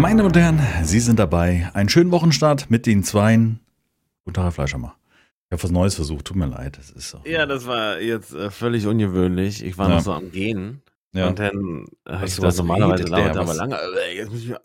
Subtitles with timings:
[0.00, 1.70] Meine Damen und Herren, Sie sind dabei.
[1.74, 3.60] Einen schönen Wochenstart mit den Zweien.
[4.24, 4.96] Guten Tag, Herr Fleischermacher.
[5.46, 6.78] Ich habe was Neues versucht, tut mir leid.
[6.78, 9.62] Das ist Ja, das war jetzt äh, völlig ungewöhnlich.
[9.62, 9.96] Ich war Ja.
[9.96, 10.80] noch so am Gehen.
[11.12, 11.28] Ja.
[11.28, 13.76] Und dann habe ich was normalerweise dauert aber lange.
[13.76, 14.60] Äh, Jetzt muss ich mal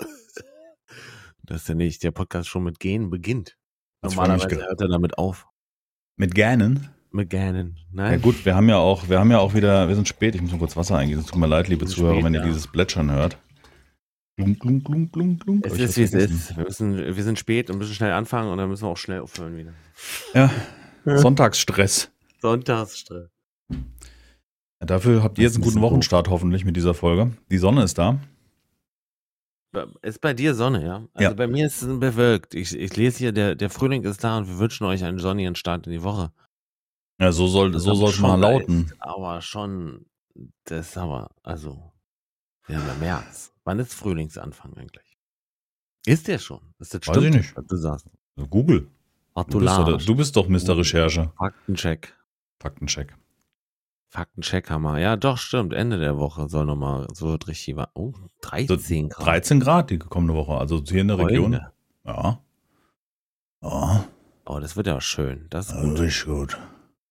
[1.44, 3.58] Das ist ja nicht, der Podcast schon mit Gehen beginnt.
[4.04, 5.48] Normalerweise hört er damit auf.
[6.16, 6.88] Mit Gähnen?
[7.12, 7.76] Mit Gähnen.
[7.76, 8.22] Ja Nein?
[8.22, 10.52] gut, wir haben ja auch, wir haben ja auch wieder, wir sind spät, ich muss
[10.52, 11.26] mal kurz Wasser eingießen.
[11.26, 12.46] Es tut mir leid, liebe Zuhörer, spät, wenn ihr ja.
[12.46, 13.38] dieses Plätschern hört.
[14.38, 15.66] Glunk, glunk, glunk, glunk, glunk.
[15.66, 16.58] es ist, wie es ist.
[16.58, 19.22] Wir, müssen, wir sind spät und müssen schnell anfangen und dann müssen wir auch schnell
[19.22, 19.74] aufhören wieder.
[20.34, 20.52] Ja,
[21.06, 22.12] Sonntagsstress.
[22.42, 23.30] Sonntagsstress.
[23.70, 25.80] Ja, dafür habt ihr jetzt einen guten.
[25.82, 27.32] Wochenstart hoffentlich mit dieser Folge.
[27.50, 28.20] Die Sonne ist da.
[30.02, 31.08] Ist bei dir Sonne, ja?
[31.14, 31.34] Also Ja.
[31.34, 32.56] bei mir ist es bewölkt.
[32.56, 35.56] Ich, ich lese hier, der, der Frühling ist da und wir wünschen euch einen sonnigen
[35.56, 36.32] Start in die Woche.
[37.20, 38.86] Ja, so soll, so es schon mal da lauten.
[38.86, 40.06] Ist, aber schon,
[40.66, 41.92] das ist aber, also,
[42.68, 43.52] wir haben ja März.
[43.66, 45.18] Wann ist Frühlingsanfang eigentlich?
[46.06, 46.62] Ist der schon?
[46.80, 47.58] Ist das Weiß ich stimmt, nicht.
[47.58, 48.08] was Du sagst.
[48.50, 48.88] Google.
[49.50, 50.78] Du bist, du bist doch Mr.
[50.78, 51.32] Recherche.
[51.38, 52.14] Faktencheck.
[52.62, 53.18] Faktencheck.
[54.08, 55.00] Faktencheck haben wir.
[55.00, 55.74] Ja, doch, stimmt.
[55.74, 57.90] Ende der Woche soll nochmal so richtig war.
[57.96, 59.26] Oh, 13 Grad.
[59.26, 61.52] 13 Grad die kommende Woche, also hier in der Region.
[61.54, 61.72] Freunde.
[62.06, 62.42] Ja.
[63.62, 64.08] Ja,
[64.48, 65.48] Oh, das wird ja schön.
[65.50, 66.00] Das ist gut.
[66.00, 66.58] richtig gut.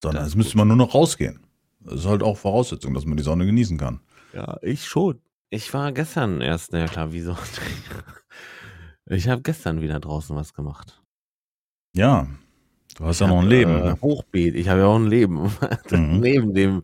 [0.03, 0.21] Sonne.
[0.21, 1.41] Jetzt müsste man nur noch rausgehen.
[1.81, 4.01] Das ist halt auch Voraussetzung, dass man die Sonne genießen kann.
[4.33, 5.21] Ja, ich schon.
[5.55, 7.37] Ich war gestern erst, na ja klar, wieso?
[9.07, 11.03] Ich habe gestern wieder draußen was gemacht.
[11.95, 12.27] Ja.
[12.97, 13.71] Du hast ja Ich noch ein Leben.
[13.71, 13.99] Äh, ne?
[14.01, 14.55] Hochbeet.
[14.55, 15.53] Ich habe ja auch ein Leben.
[15.91, 16.21] Mhm.
[16.21, 16.83] Neben dem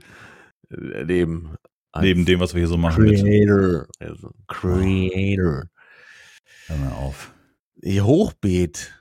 [0.70, 1.56] äh, Leben.
[1.98, 3.06] Neben dem, was wir hier so machen.
[3.06, 3.86] Creator.
[3.98, 5.64] Also, Creator.
[6.66, 7.32] Hör mal auf.
[7.82, 8.92] Hochbeet.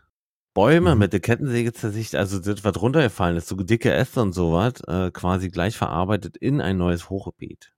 [0.53, 0.99] Bäume Mhm.
[0.99, 5.11] mit der Kettensäge zersicht, also das, was runtergefallen ist, so dicke Äste und sowas, äh,
[5.11, 7.73] quasi gleich verarbeitet in ein neues Hochbeet.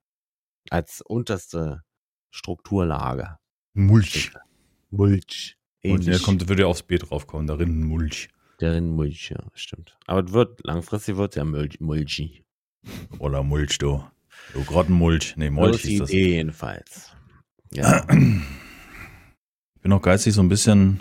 [0.70, 1.82] Als unterste
[2.30, 3.38] Strukturlage.
[3.74, 4.32] Mulch.
[4.90, 5.58] Mulch.
[5.84, 6.24] Und der Ähnlich.
[6.24, 8.30] kommt, würde ja aufs Beet draufkommen, darin Mulch.
[8.60, 9.98] Darin Mulch, ja, stimmt.
[10.06, 12.46] Aber es wird, langfristig wird ja Mulch, Mulchi.
[13.18, 14.04] Oder Mulch, du.
[14.54, 15.36] Du Grottenmulch.
[15.38, 16.10] Nee, Mulch Mulch ist das.
[16.10, 17.12] Idee jedenfalls.
[17.74, 18.06] Ja.
[19.76, 21.00] Ich bin auch geistig so ein bisschen,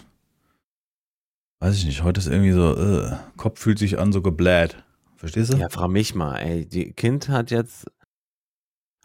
[1.59, 4.83] weiß ich nicht, heute ist irgendwie so, äh, Kopf fühlt sich an, so gebläht.
[5.17, 5.59] Verstehst du?
[5.59, 6.65] ja, frag mich mal, ey.
[6.65, 7.91] Die Kind hat jetzt,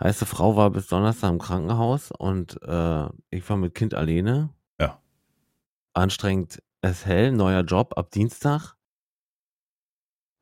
[0.01, 4.49] heißt die Frau war bis Donnerstag im Krankenhaus und äh, ich war mit Kind alleine.
[4.79, 5.01] Ja.
[5.93, 8.75] Anstrengend es hell, neuer Job ab Dienstag.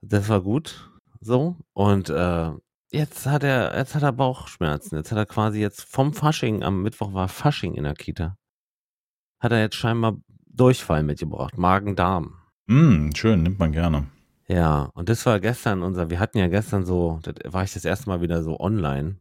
[0.02, 0.92] Das war gut.
[1.22, 1.58] So.
[1.72, 2.52] Und äh,
[2.92, 4.98] jetzt hat er, jetzt hat er Bauchschmerzen.
[4.98, 8.38] Jetzt hat er quasi jetzt vom Fasching, am Mittwoch war Fasching in der Kita.
[9.40, 11.58] Hat er jetzt scheinbar Durchfall mitgebracht.
[11.58, 12.36] Magen-Darm.
[12.68, 14.08] Mm, schön, nimmt man gerne.
[14.48, 17.86] Ja, und das war gestern unser, wir hatten ja gestern so, das war ich das
[17.86, 19.18] erste Mal wieder so online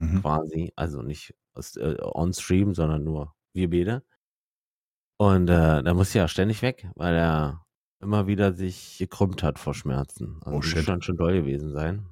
[0.00, 0.20] Mhm.
[0.22, 1.34] quasi, also nicht
[1.76, 4.02] äh, on stream, sondern nur wir beide.
[5.18, 7.66] Und äh, da musste er ständig weg, weil er
[8.00, 10.40] immer wieder sich gekrümmt hat vor Schmerzen.
[10.44, 10.86] Also Oh, das shit.
[10.86, 12.06] kann schon doll gewesen sein.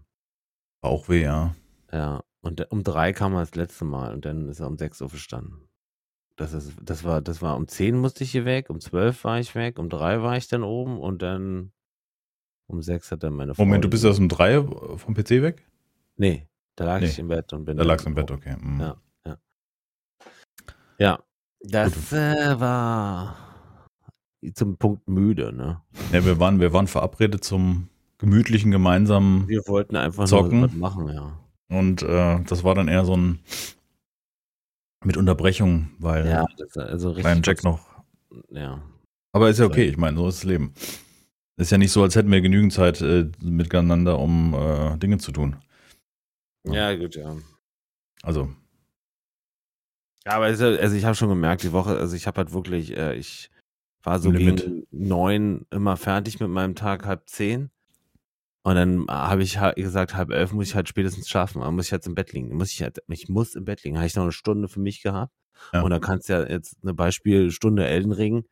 [0.83, 1.55] Bauchweh, ja.
[1.91, 4.77] Ja, und der- um drei kam er das letzte Mal und dann ist er um
[4.77, 5.67] sechs aufgestanden.
[6.37, 9.41] Das ist, das war, das war um zehn musste ich hier weg, um zwölf war
[9.41, 11.73] ich weg, um drei war ich dann oben und dann
[12.69, 13.65] um sechs hat dann meine Frau.
[13.65, 15.67] Moment, du bist erst um drei vom PC weg?
[16.17, 16.47] Nee,
[16.79, 17.07] da lag Nee.
[17.07, 17.77] ich im Bett und bin.
[17.77, 18.57] Da lagst du im Bett, okay.
[18.61, 18.81] Mm.
[18.81, 18.97] Ja.
[21.01, 21.21] Ja,
[21.61, 23.37] das äh, war
[24.55, 25.81] zum Punkt müde, ne?
[26.13, 27.89] Ja, wir waren, wir waren verabredet zum
[28.19, 30.61] gemütlichen gemeinsamen Wir wollten einfach Zocken.
[30.61, 31.39] nur was machen, ja.
[31.69, 33.39] und äh, das war dann eher so ein
[35.05, 37.23] mit Unterbrechung, weil Ja, also richtig.
[37.25, 37.79] beim Jack noch.
[38.51, 38.83] Ja.
[39.33, 40.75] Aber ist ja okay, ich meine, so ist das Leben.
[41.57, 45.31] Ist ja nicht so, als hätten wir genügend Zeit äh, miteinander, um äh, Dinge zu
[45.31, 45.57] tun.
[46.65, 47.37] Ja, gut, ja.
[48.23, 48.53] Also,
[50.27, 52.97] Ja, aber ist also ich habe schon gemerkt, die Woche, also ich habe halt wirklich,
[52.97, 53.51] äh, ich
[54.03, 54.65] war so Im Limit.
[54.65, 57.71] gegen neun immer fertig mit meinem Tag, halb zehn.
[58.63, 61.63] Und dann habe ich halt gesagt, halb elf muss ich halt spätestens schaffen.
[61.63, 62.55] Dann muss ich jetzt im Bett liegen.
[62.55, 63.97] Muss ich halt, ich muss im Bett liegen.
[63.97, 65.33] Habe ich noch eine Stunde für mich gehabt.
[65.73, 65.81] Ja.
[65.83, 68.45] Und dann kannst du ja jetzt eine Beispielstunde Elden Ring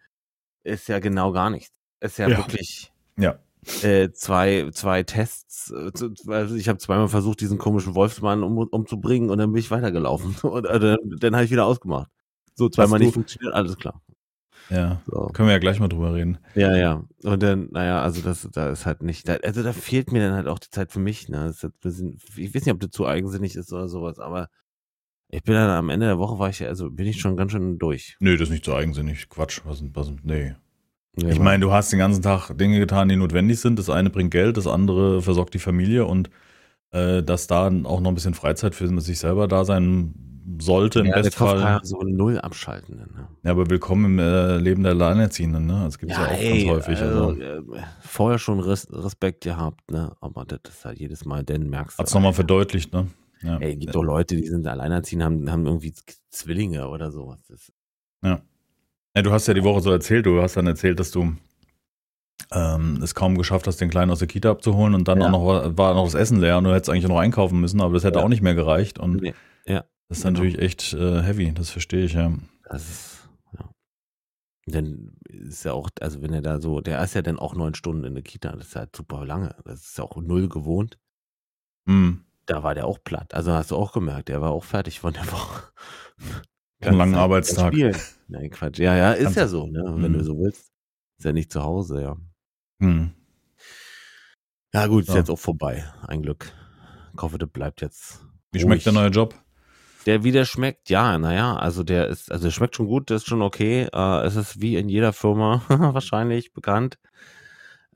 [0.65, 1.77] ist ja genau gar nichts.
[2.01, 2.39] Ist ja, Ja.
[2.39, 3.39] wirklich ja.
[3.83, 5.71] Äh, zwei, zwei Tests.
[5.71, 9.61] äh, zu- Also ich habe zweimal versucht, diesen komischen Wolfsmann um, umzubringen und dann bin
[9.61, 10.35] ich weitergelaufen.
[10.49, 12.09] Und äh, dann, dann habe ich wieder ausgemacht.
[12.55, 14.03] So, zweimal nicht funktioniert, alles klar.
[14.71, 15.01] Ja.
[15.07, 15.29] So.
[15.29, 16.39] Können wir ja gleich mal drüber reden.
[16.55, 17.05] Ja, ja.
[17.23, 20.35] Und dann, naja, also das, da ist halt nicht, da, also da fehlt mir dann
[20.35, 21.29] halt auch die Zeit für mich.
[21.29, 21.45] Ne?
[21.47, 24.49] Das ist halt bisschen, ich weiß nicht, ob das zu eigensinnig ist oder sowas, aber
[25.29, 27.53] ich bin dann am Ende der Woche war ich, ja- also bin ich schon ganz
[27.53, 28.17] schön durch.
[28.21, 29.29] Nö, das ist nicht so eigensinnig.
[29.29, 29.61] Quatsch.
[29.65, 30.55] Was, was, nee.
[31.19, 33.79] Ja, Ich meine, du hast den ganzen Tag Dinge getan, die notwendig sind.
[33.79, 36.31] Das eine bringt Geld, das andere versorgt die Familie und
[36.93, 40.15] äh, dass da auch noch ein bisschen Freizeit für sich selber da sein
[40.61, 41.61] sollte im Ja, Bestfall.
[41.61, 42.97] ja so null abschalten.
[42.97, 43.29] Ne?
[43.43, 45.83] Ja, aber willkommen im äh, Leben der Alleinerziehenden, ne?
[45.85, 47.01] Das gibt es ja, auch ganz häufig.
[47.01, 47.63] Also, Also, äh,
[48.01, 50.13] vorher schon Res Respekt gehabt, ne?
[50.21, 52.01] Aber das ist halt jedes Mal, denn merkst du.
[52.01, 53.09] hat es nochmal verdeutlicht, ne?
[53.43, 53.59] Ja.
[53.59, 55.93] Ey, gibt doch Leute, die sind alleinerziehend, haben, haben irgendwie
[56.31, 57.41] Zwillinge oder sowas.
[57.49, 57.73] Das,
[58.23, 58.41] Ja,
[59.23, 61.37] du hast ja die Woche so erzählt, du hast dann erzählt, dass du
[62.53, 65.27] ähm, es kaum geschafft hast, den Kleinen aus der Kita abzuholen und dann Ja.
[65.27, 67.95] auch noch war, noch das Essen leer und du hättest eigentlich noch einkaufen müssen, aber
[67.95, 68.25] das hätte Ja.
[68.25, 69.35] auch nicht mehr gereicht und nee,
[69.67, 70.39] ja, das ist genau.
[70.41, 72.33] natürlich echt äh, heavy, das verstehe ich, ja.
[72.69, 73.29] das ist,
[73.59, 73.71] ja.
[74.67, 77.75] Dann ist ja auch, also wenn er da so, der ist ja dann auch neun
[77.75, 79.55] Stunden in der Kita, das ist halt super lange.
[79.65, 80.99] Das ist ja auch null gewohnt.
[81.89, 82.25] Hm.
[82.47, 83.33] Da war der auch platt.
[83.35, 85.63] Also hast du auch gemerkt, der war auch fertig von der Woche.
[86.81, 87.75] Einen langen Arbeitstag.
[88.29, 88.79] Nein, Quatsch.
[88.79, 89.83] Ja, ja, ist Kannst- ja so, ne?
[89.97, 90.19] Wenn Mhm.
[90.19, 90.71] du so willst.
[91.19, 92.17] Ist ja nicht zu Hause, ja.
[92.81, 93.13] Hm.
[94.75, 95.17] Ja, gut, ist Ja.
[95.17, 95.85] jetzt auch vorbei.
[96.07, 96.53] Ein Glück.
[97.15, 98.21] Ich hoffe, das bleibt jetzt.
[98.53, 99.35] Wie schmeckt der neue Job?
[100.05, 103.27] Der wieder schmeckt, ja, naja, also der ist, also der schmeckt schon gut, der ist
[103.27, 103.89] schon okay.
[103.93, 106.99] Äh, es ist wie in jeder Firma wahrscheinlich bekannt.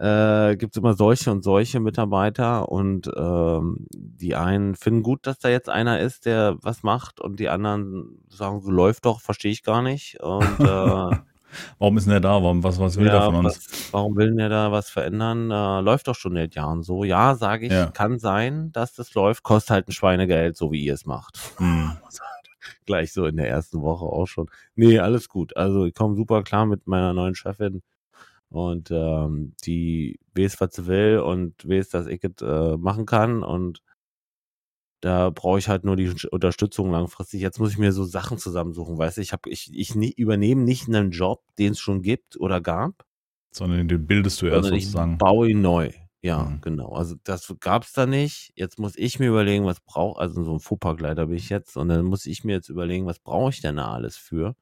[0.01, 5.39] Äh, Gibt es immer solche und solche Mitarbeiter und ähm, die einen finden gut, dass
[5.39, 9.53] da jetzt einer ist, der was macht und die anderen sagen, so läuft doch, verstehe
[9.53, 10.19] ich gar nicht.
[10.23, 11.17] Und äh,
[11.79, 12.43] Warum ist denn der da?
[12.43, 13.57] Warum, was, was will der ja, von uns?
[13.57, 15.51] was, warum will denn der da was verändern?
[15.51, 17.05] Äh, läuft doch schon seit Jahren so.
[17.05, 17.91] Ja, sage ich, Ja.
[17.91, 21.39] kann sein, dass das läuft, kostet halt ein Schweinegeld, so wie ihr es macht.
[21.59, 21.93] Hm.
[22.87, 24.49] Gleich so in der ersten Woche auch schon.
[24.77, 25.57] Nee, alles gut.
[25.57, 27.83] Also ich komme super klar mit meiner neuen Chefin
[28.51, 33.43] und ähm, die weiß, was sie will und weiß, dass ich es äh, machen kann
[33.43, 33.83] und
[35.03, 37.41] da brauche ich halt nur die Unterstützung langfristig.
[37.41, 40.63] Jetzt muss ich mir so Sachen zusammensuchen, weißt du, ich habe ich ich nie, übernehme
[40.63, 43.05] nicht einen Job, den es schon gibt oder gab,
[43.53, 45.19] Sondern den bildest du erst sondern ich sozusagen.
[45.19, 45.91] baue ihn neu.
[46.23, 46.61] Ja, Mhm.
[46.61, 46.91] genau.
[46.93, 48.53] Also das gab's da nicht.
[48.55, 51.89] Jetzt muss ich mir überlegen, was brauche, also so ein Fuhrparkleiter bin ich jetzt, und
[51.89, 54.55] dann muss ich mir jetzt überlegen, was brauche ich denn da alles für?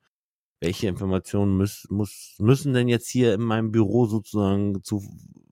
[0.60, 5.02] Welche Informationen müß, muss, müssen denn jetzt hier in meinem Büro sozusagen zu,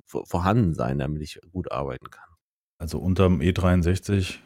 [0.07, 2.25] vor- vorhanden sein, damit ich gut arbeiten kann?
[2.79, 4.39] Also unterm E63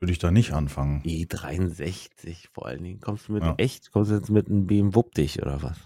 [0.00, 1.02] würde ich da nicht anfangen.
[1.04, 3.00] E63 vor allen Dingen.
[3.00, 3.54] Kommst du mit Ja.
[3.56, 3.90] echt?
[3.92, 5.78] Kommst du jetzt mit einem BMW dich oder was?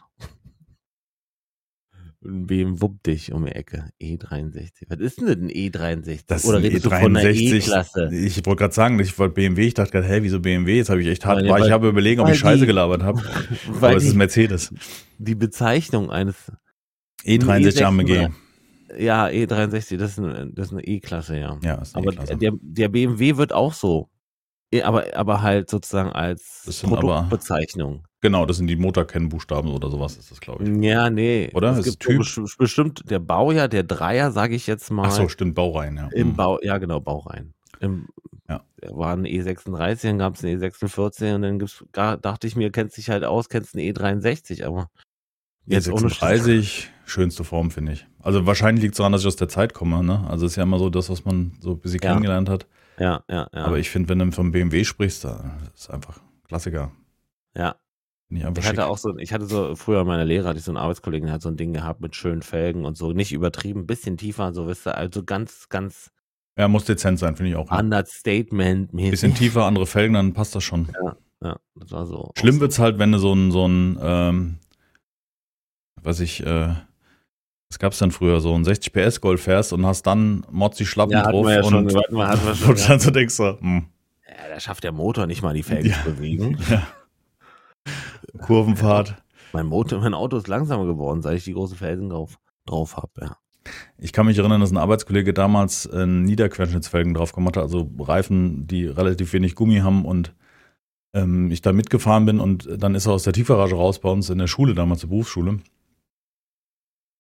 [2.24, 3.90] Ein BMW Wupp dich um die Ecke.
[4.00, 4.70] E63.
[4.88, 6.20] Was ist denn ein E63?
[6.26, 7.56] Das oder redest du von einer E63.
[7.58, 8.10] E-Klasse?
[8.12, 10.76] Ich wollte gerade sagen, ich wollte BMW, ich dachte gerade, hä, wieso BMW?
[10.76, 12.60] Jetzt habe ich echt hart, Weil- war, ich weil- habe überlegen, ob weil ich Scheiße
[12.60, 13.22] die- gelabert habe.
[13.68, 14.72] Weil Aber es ist Mercedes.
[15.18, 16.36] die Bezeichnung eines
[17.24, 17.84] E63 E36.
[17.84, 18.28] AMG.
[18.98, 21.58] Ja, E63, das ist eine, E-Klasse, ja.
[21.62, 22.36] Ja, ist eine aber E-Klasse.
[22.36, 24.08] der, der BMW wird auch so.
[24.72, 28.04] Eh, Aber, aber halt sozusagen als Produktbezeichnung.
[28.20, 30.84] Genau, das sind die Motorkennbuchstaben oder sowas ist das, glaube ich.
[30.84, 31.50] Ja, nee.
[31.54, 31.72] Oder?
[31.72, 32.02] Es Ist gibt
[32.36, 32.56] Typ?
[32.58, 35.06] bestimmt der Baujahr, der Dreier, sage ich jetzt mal.
[35.06, 36.08] Ach so, stimmt, Baureihen, ja.
[36.12, 36.36] Im Hm.
[36.36, 37.54] Bau, ja genau, Baureihen.
[37.80, 38.08] Im,
[38.48, 38.62] Ja.
[38.80, 42.56] Da war ein E36, dann gab es ein E46 und dann gibt's, gar, dachte ich
[42.56, 44.88] mir, kennst dich halt aus, kennst ein E63, aber
[45.66, 46.46] jetzt ohne Scheiß.
[46.46, 48.06] E36, schönste Form, finde ich.
[48.20, 50.24] Also wahrscheinlich liegt es daran, dass ich aus der Zeit komme, ne?
[50.28, 52.10] Also ist ja immer so das, was man so ein bisschen Ja.
[52.10, 52.66] kennengelernt hat.
[52.98, 53.64] Ja, ja, ja.
[53.64, 56.92] Aber ich finde, wenn du vom BMW sprichst, da ist einfach Klassiker.
[57.54, 57.76] ja.
[58.28, 60.72] Ich Ich hatte auch so, ich hatte so, früher in meiner Lehre hatte ich so
[60.72, 63.86] einen Arbeitskollegen, der hat so ein Ding gehabt mit schönen Felgen und so, nicht übertrieben,
[63.86, 66.10] bisschen tiefer, so wisst ihr, also ganz, ganz
[66.58, 67.70] Ja, muss dezent sein, finde ich auch.
[67.70, 69.10] Ein Understatement-mäßig.
[69.12, 70.88] bisschen tiefer, andere Felgen, dann passt das schon.
[71.40, 72.32] Ja, das war so.
[72.36, 74.58] Schlimm wird's halt, wenn du so ein, so ein, ähm,
[76.02, 76.74] was ich, äh,
[77.70, 80.86] was gab's denn früher, so ein 60 PS Golf fährst und hast dann Mozzi.
[80.86, 82.88] Schlappen Ja, drauf wir ja schon, und, hatten wir, hatten wir und schon.
[82.88, 83.86] dann so denkst du, hm,
[84.28, 85.96] Ja, da schafft der Motor nicht mal die Felgen Ja.
[86.04, 86.58] zu bewegen.
[86.70, 86.86] ja.
[88.38, 89.16] Kurvenfahrt.
[89.52, 93.10] Mein Motor, mein Auto ist langsamer geworden, seit ich die großen Felgen drauf, drauf habe,
[93.20, 93.36] ja.
[93.96, 98.66] Ich kann mich erinnern, dass ein Arbeitskollege damals äh, Niederquerschnittsfelgen drauf gemacht hat, also Reifen,
[98.66, 100.34] die relativ wenig Gummi haben und
[101.14, 104.28] ähm, ich da mitgefahren bin und dann ist er aus der Tiefgarage raus bei uns
[104.30, 105.60] in der Schule, damals zur Berufsschule.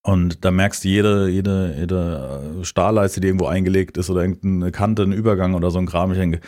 [0.06, 5.02] Und da merkst du jede, jede, jede Stahlleiste, die irgendwo eingelegt ist oder irgendeine Kante,
[5.02, 6.12] ein Übergang oder so ein Kram.
[6.12, 6.40] Ich denke,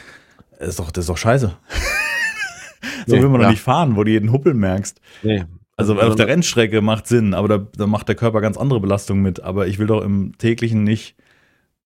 [0.60, 1.48] das ist doch, das ist doch scheiße.
[3.06, 3.46] so Nee, will man ja.
[3.48, 5.00] doch nicht fahren, wo du jeden Huppel merkst.
[5.24, 5.44] Nee.
[5.76, 9.24] Also auf der Rennstrecke macht Sinn, aber da, da macht der Körper ganz andere Belastungen
[9.24, 9.42] mit.
[9.42, 11.16] Aber ich will doch im täglichen nicht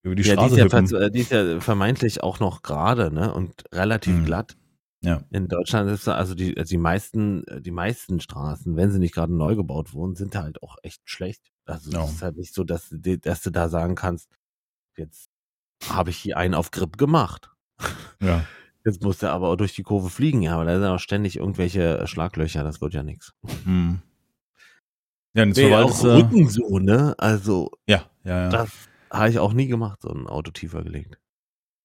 [0.02, 3.32] über die ja, die Straße ist ja, die ist ja vermeintlich auch noch gerade, ne?
[3.32, 4.24] Und relativ Mhm.
[4.26, 4.56] glatt.
[5.04, 5.23] Ja.
[5.30, 9.14] In Deutschland ist also die, also die meisten, äh, die meisten Straßen, wenn sie nicht
[9.14, 11.50] gerade neu gebaut wurden, sind halt auch echt schlecht.
[11.64, 12.04] Also Ja.
[12.04, 14.28] es ist halt nicht so, dass, dass du da sagen kannst,
[14.97, 15.28] jetzt
[15.88, 17.50] habe ich hier einen auf Grip gemacht.
[18.21, 18.44] Ja.
[18.85, 21.37] Jetzt muss der aber auch durch die Kurve fliegen, ja, aber da sind auch ständig
[21.37, 23.32] irgendwelche äh, Schlaglöcher, das wird ja nichts.
[23.62, 24.02] Hm.
[25.35, 26.16] Ja, und jetzt Nee, auch du.
[26.16, 27.14] Rücken so, ne?
[27.16, 28.49] Also Ja, ja, ja.
[28.49, 28.71] das
[29.09, 31.16] habe ich auch nie gemacht, so ein Auto tiefer gelegt.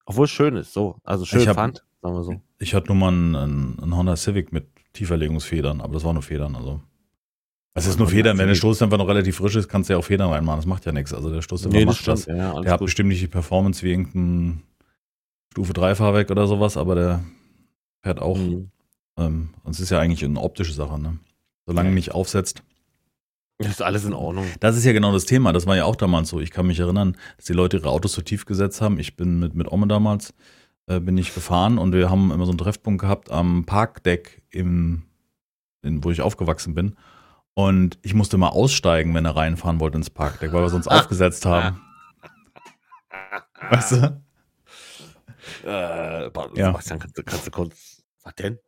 [0.06, 0.98] Obwohl es schön ist, so.
[1.04, 1.84] Also schön Ich hab- fand.
[2.02, 2.40] Sagen wir so.
[2.58, 3.34] Ich hatte nur mal einen,
[3.80, 6.80] einen, Honda Civic mit Tieferlegungsfedern, aber das war nur Federn, also.
[7.74, 10.04] Es ist nur Federn, wenn der Stoßdämpfer noch relativ frisch ist, kannst du ja auch
[10.04, 11.14] Federn reinmachen, das macht ja nichts.
[11.14, 12.26] Also der Stoßdämpfer Nee, macht das.
[12.26, 12.86] Ja, Der hat gut.
[12.86, 14.62] bestimmt nicht die Performance wie irgendein
[15.52, 17.24] Stufe 3 Fahrwerk oder sowas, aber der
[18.02, 18.36] fährt auch.
[18.36, 18.70] Mhm.
[19.16, 21.18] Ähm, und es ist ja eigentlich eine optische Sache, ne?
[21.66, 21.94] Solange Ja.
[21.94, 22.62] nicht aufsetzt.
[23.58, 24.46] Das ist alles in Ordnung.
[24.60, 25.52] Das ist ja genau das Thema.
[25.52, 26.40] Das war ja auch damals so.
[26.40, 28.98] Ich kann mich erinnern, dass die Leute ihre Autos so tief gesetzt haben.
[28.98, 30.32] Ich bin mit, mit Omme damals,
[30.88, 35.04] äh, bin ich gefahren und wir haben immer so einen Treffpunkt gehabt am Parkdeck, im,
[35.82, 36.96] in, wo ich aufgewachsen bin.
[37.54, 41.44] Und ich musste mal aussteigen, wenn er reinfahren wollte ins Parkdeck, weil wir sonst aufgesetzt
[41.46, 41.80] haben.
[43.70, 44.22] Weißt du?
[45.64, 46.24] Äh, Ja.
[46.24, 48.02] Sebastian, kannst du, kannst du kurz.
[48.22, 48.58] Was denn?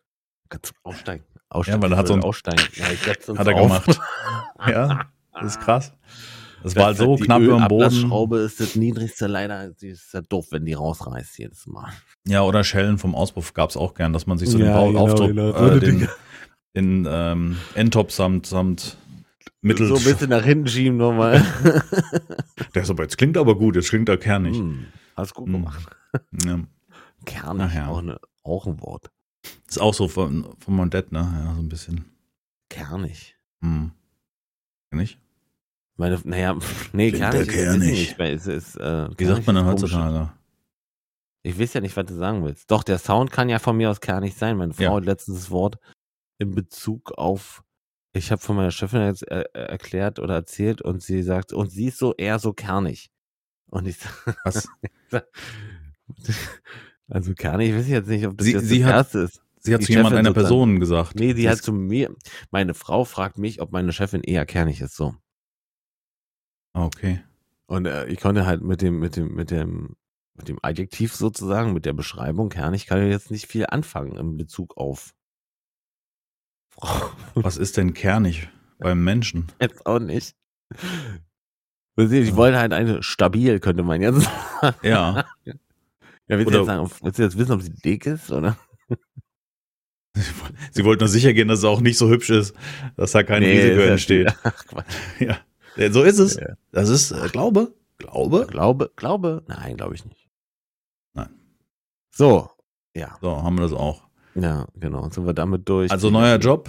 [0.49, 1.25] Kannst du aussteigen?
[1.49, 2.63] aussteigen Ja, weil er hat so ein- Aussteigen.
[2.75, 2.87] Ja,
[3.39, 3.85] Hat er auf.
[3.85, 4.01] gemacht.
[4.67, 5.93] Ja, das ist krass.
[6.63, 7.83] Das war halt so knapp über dem Boden.
[7.83, 9.71] Ölablassschraube ist das niedrigste leider.
[9.71, 11.91] Die ist ja doof, wenn die rausreißt jedes Mal.
[12.27, 14.73] Ja, oder Schellen vom Auspuff gab es auch gern, dass man sich so Ja, den
[14.75, 15.69] Bau genau, Aufdruck, genau.
[15.69, 16.09] Äh, den,
[16.77, 18.97] den ähm, Endtop samt, samt
[19.63, 19.87] Mittel.
[19.89, 21.45] So ein bisschen nach hinten schieben nochmal.
[22.75, 24.57] Der ist aber, jetzt klingt aber gut, jetzt klingt er kernig.
[24.57, 24.87] Hm,
[25.17, 25.53] hast gut Hm.
[25.53, 25.87] gemacht.
[26.45, 26.61] Ja.
[27.27, 27.89] Kernig, ja.
[27.89, 29.11] auch, eine, auch ein Wort.
[29.69, 31.19] Ist auch so von, von Mondet, ne?
[31.19, 32.05] Ja, so ein bisschen.
[32.69, 33.37] Kernig.
[33.63, 33.93] Hm.
[34.93, 35.19] Nicht?
[36.01, 36.57] Meine, naja,
[36.95, 37.91] nee, Klingt weiß ich kernig.
[37.91, 40.33] nicht, weil es ist, äh, Wie sagt man denn heutzutage?
[41.43, 42.71] Ich weiß ja nicht, was du sagen willst.
[42.71, 44.57] Doch, der Sound kann ja von mir aus kernig sein.
[44.57, 44.95] Meine Frau Ja.
[44.95, 45.77] hat letztens das Wort
[46.39, 47.63] in Bezug auf,
[48.15, 51.71] ich habe von meiner Chefin jetzt äh, äh, erklärt oder erzählt und sie sagt, und
[51.71, 53.11] sie ist so eher so kernig.
[53.71, 54.69] Und ich sag, Was?
[57.09, 59.43] also kernig, ich weiß jetzt nicht, ob das Sie- jetzt sie das hat- erste ist.
[59.63, 60.49] Sie hat Die zu jemand Chefin einer sozusagen.
[60.49, 61.15] Person gesagt.
[61.17, 62.15] Nee, sie hat zu mir,
[62.51, 65.15] meine Frau fragt mich, ob meine Chefin eher kernig ist, so.
[66.73, 67.21] Ah, Okay.
[67.67, 69.95] Und äh, ich konnte halt mit dem, mit dem, mit dem,
[70.35, 74.37] mit dem Adjektiv sozusagen, mit der Beschreibung kernig, kann ich jetzt nicht viel anfangen in
[74.37, 75.15] Bezug auf
[76.73, 77.11] Frau.
[77.35, 78.49] Was ist denn kernig
[78.79, 79.47] beim Menschen?
[79.61, 80.35] Jetzt auch nicht.
[81.97, 84.23] Ich wollte halt eine stabil, könnte man jetzt
[84.61, 84.77] sagen.
[84.83, 85.25] Ja.
[85.45, 85.55] Ja,
[86.39, 88.57] willst, du jetzt sagen, willst du jetzt wissen, ob sie dick ist, oder?
[90.73, 92.55] Sie wollten nur sicher gehen, dass es auch nicht so hübsch ist,
[92.97, 94.35] dass da kein Risiko ist ja- entsteht.
[94.43, 94.95] Ach, Quatsch.
[95.21, 95.27] Ja.
[95.29, 95.37] Ja,
[95.77, 96.39] So ist es.
[96.73, 97.75] Das ist äh, Glaube.
[97.99, 98.47] Glaube.
[98.47, 99.43] Glaube, glaube?
[99.47, 100.29] Nein, glaube ich nicht.
[101.15, 101.29] Nein.
[102.11, 102.49] So,
[102.95, 104.03] ja, So, haben wir das auch.
[104.35, 105.09] ja, genau.
[105.11, 105.91] Sind wir damit durch.
[105.91, 106.69] Also neuer Job.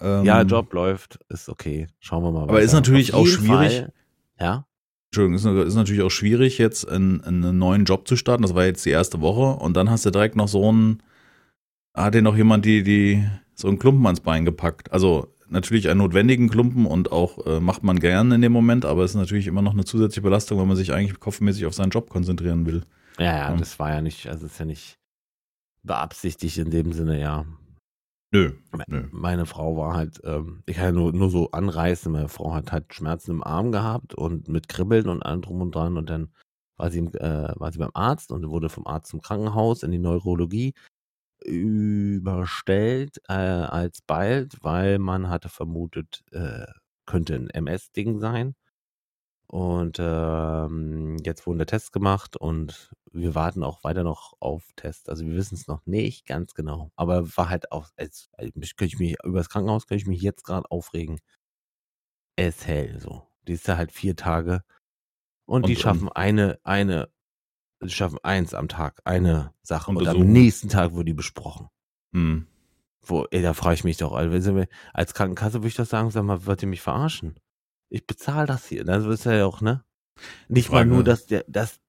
[0.00, 1.88] Ähm, Ja, Job läuft, ist okay.
[2.00, 2.42] Schauen wir mal.
[2.44, 2.76] Aber ist weiter.
[2.78, 3.72] natürlich Auf auch schwierig.
[3.80, 3.92] Fall,
[4.40, 4.66] ja,
[5.10, 8.42] Entschuldigung, ist, ist natürlich auch schwierig, jetzt einen, einen neuen Job zu starten.
[8.42, 11.02] Das war jetzt die erste Woche und dann hast du direkt noch so einen,
[11.94, 13.24] hat dir noch jemand die, die,
[13.54, 14.90] so einen Klumpen ans Bein gepackt.
[14.92, 19.04] Also natürlich einen notwendigen Klumpen und auch äh, macht man gern in dem Moment, aber
[19.04, 21.90] es ist natürlich immer noch eine zusätzliche Belastung, wenn man sich eigentlich kopfmäßig auf seinen
[21.90, 22.82] Job konzentrieren will.
[23.18, 23.56] ja, ja, Ja.
[23.56, 24.98] das war ja nicht, also ist ja nicht
[25.82, 27.44] beabsichtigt in dem Sinne, ja.
[28.32, 28.52] Nö,
[28.88, 29.04] nö.
[29.12, 32.72] Meine Frau war halt, ähm, ich kann ja nur, nur so anreißen, meine Frau hat
[32.72, 36.30] halt Schmerzen im Arm gehabt und mit Kribbeln und allem drum und dran und dann
[36.76, 40.00] war sie, äh, war sie beim Arzt und wurde vom Arzt zum Krankenhaus in die
[40.00, 40.74] Neurologie
[41.44, 46.66] überstellt äh, als bald, weil man hatte vermutet, äh,
[47.06, 48.54] könnte ein MS-Ding sein.
[49.46, 55.08] Und ähm, jetzt wurden der Tests gemacht und wir warten auch weiter noch auf Tests.
[55.08, 56.90] Also wir wissen es noch nicht ganz genau.
[56.96, 60.22] Aber war halt auch, als, als könnte ich mich über das Krankenhaus könnte ich mich
[60.22, 61.20] jetzt gerade aufregen.
[62.36, 63.22] Es hell so.
[63.46, 64.64] Die ist da halt vier Tage
[65.46, 67.10] und, die Und- schaffen eine, eine,
[67.84, 69.90] die schaffen eins am Tag, eine Sache.
[69.90, 70.32] Und am Untersuchung.
[70.32, 71.68] nächsten Tag wird die besprochen.
[72.12, 72.46] Hm.
[73.02, 76.24] Wo, ey, da frage ich mich doch, also, als Krankenkasse würde ich doch sagen, sag
[76.24, 77.38] mal, wollt ihr mich verarschen?
[77.90, 78.84] Ich bezahle das hier.
[78.84, 79.84] Das ist ja auch, ne?
[80.48, 81.80] Nicht mal nur, dass der, das,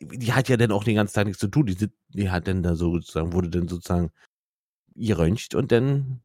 [0.00, 1.66] die hat ja dann auch den ganzen Tag nichts zu tun.
[1.66, 4.10] Die, die hat dann da so sozusagen, wurde dann sozusagen
[4.94, 6.20] geröntgt und dann,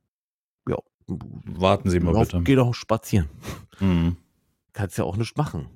[0.67, 2.43] ja, Warten Sie mal lauf, bitte.
[2.43, 3.29] geh doch spazieren.
[3.77, 4.17] Hm.
[4.73, 5.69] Kannst ja auch nichts machen.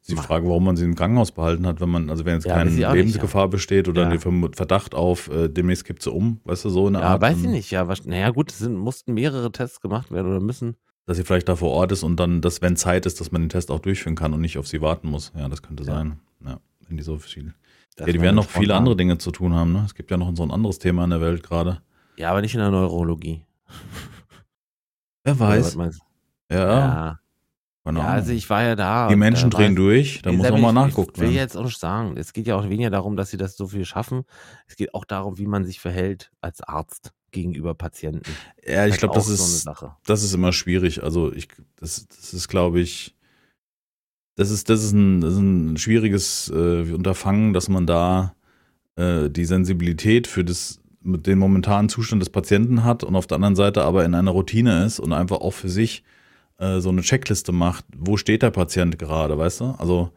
[0.00, 0.24] Ist die Mach.
[0.26, 2.70] Frage, warum man sie im Krankenhaus behalten hat, wenn man, also wenn jetzt Ja, keine
[2.70, 4.08] weiß nicht, Lebensgefahr besteht oder Ja.
[4.10, 7.22] der Verdacht auf, äh, demnächst kippt sie um, weißt du, so eine Ja, Art.
[7.22, 7.70] weiß ich dann- nicht.
[7.70, 10.76] Ja, was, naja, gut, es sind, mussten mehrere Tests gemacht werden oder müssen.
[11.08, 13.40] dass sie vielleicht da vor Ort ist und dann, dass wenn Zeit ist, dass man
[13.42, 15.32] den Test auch durchführen kann und nicht auf sie warten muss.
[15.36, 15.94] Ja, das könnte Ja.
[15.94, 16.18] sein.
[16.44, 17.54] Ja, wenn die so viel.
[17.98, 19.72] Ja, die werden noch viele andere Dinge zu tun haben.
[19.72, 19.82] Ne?
[19.86, 21.80] Es gibt ja noch so ein anderes Thema in der Welt gerade.
[22.16, 23.44] Ja, aber nicht in der Neurologie.
[25.24, 25.90] Wer du?
[26.50, 27.20] Ja, Ja,
[27.86, 29.08] keine ja, also ich war ja da.
[29.08, 31.36] die Menschen drehen weiß- durch, da muss nochmal nachguckt Ich will werden.
[31.36, 32.16] jetzt auch nicht sagen.
[32.16, 34.24] Es geht ja auch weniger darum, dass sie das so viel schaffen.
[34.66, 38.30] Es geht auch darum, wie man sich verhält als Arzt gegenüber Patienten.
[38.66, 39.96] Ja, ich Halt glaube, das so eine ist, Sache.
[40.06, 41.02] das ist immer schwierig.
[41.02, 43.14] Also ich, das, das ist, glaube ich,
[44.36, 48.34] das ist, das ist ein, das ist ein schwieriges äh, Unterfangen, dass man da
[48.96, 53.36] äh, die Sensibilität für das mit den momentanen Zustand des Patienten hat und auf der
[53.36, 56.02] anderen Seite aber in einer Routine ist und einfach auch für sich
[56.58, 59.64] äh, so eine Checkliste macht, wo steht der Patient gerade, weißt du?
[59.78, 60.10] Also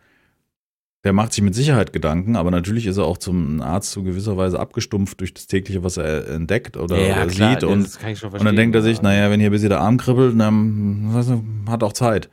[1.06, 4.36] der macht sich mit Sicherheit Gedanken, aber natürlich ist er auch zum Arzt zu gewisser
[4.36, 7.64] Weise abgestumpft durch das tägliche, was er entdeckt oder, Ja, oder klar, sieht.
[7.64, 9.80] Und, das kann ich schon und dann denkt er sich, naja, wenn hier bis der
[9.80, 12.30] Arm kribbelt, dann weißt du, hat auch Zeit.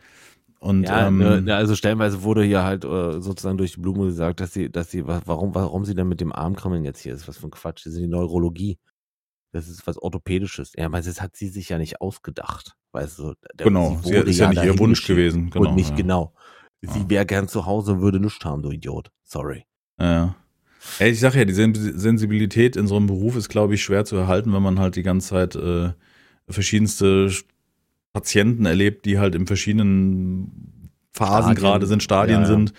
[0.59, 4.41] Und Ja, ähm, ne, also stellenweise wurde hier halt äh, sozusagen durch die Blume gesagt,
[4.41, 7.29] dass sie, dass sie, wa- warum, warum sie denn mit dem Armkrammeln jetzt hier ist,
[7.29, 8.79] was für ein Quatsch, das ist die Neurologie.
[9.53, 10.73] Das ist was Orthopädisches.
[10.77, 12.75] Ja, aber das hat sie sich ja nicht ausgedacht.
[12.97, 15.51] Weißt du, der, genau, sie ist ja nicht ihr Wunsch gewesen.
[15.51, 15.97] Genau, und nicht ja.
[15.97, 16.33] genau.
[16.81, 17.11] Sie Ja.
[17.11, 19.11] wäre gern zu Hause und würde nichts haben, du Idiot.
[19.25, 19.65] Sorry.
[20.01, 20.35] Ja.
[20.99, 24.05] Ey, ich sag ja, die Sen- Sensibilität in so einem Beruf ist, glaube ich, schwer
[24.05, 25.93] zu erhalten, wenn man halt die ganze Zeit äh,
[26.49, 27.45] verschiedenste Sch-
[28.13, 32.47] Patienten erlebt, die halt in verschiedenen Phasen gerade sind, Stadien Ja, ja.
[32.47, 32.73] sind.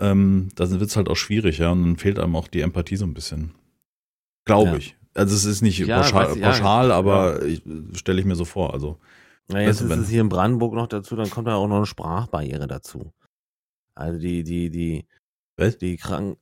[0.00, 1.70] Ähm, da wird es halt auch schwierig, ja.
[1.70, 3.52] Und dann fehlt einem auch die Empathie so ein bisschen.
[4.44, 4.76] Glaube Ja.
[4.76, 4.96] ich.
[5.14, 6.94] Also es ist nicht Ja, pauschal, ja, pauschal ja.
[6.96, 7.38] aber
[7.94, 8.72] stelle ich mir so vor.
[8.74, 8.98] Also
[9.52, 11.86] Na, jetzt ist es hier in Brandenburg noch dazu, dann kommt da auch noch eine
[11.86, 13.12] Sprachbarriere dazu.
[13.94, 15.06] Also die, die, die,
[15.56, 15.78] Was?
[15.78, 16.38] die Kranken,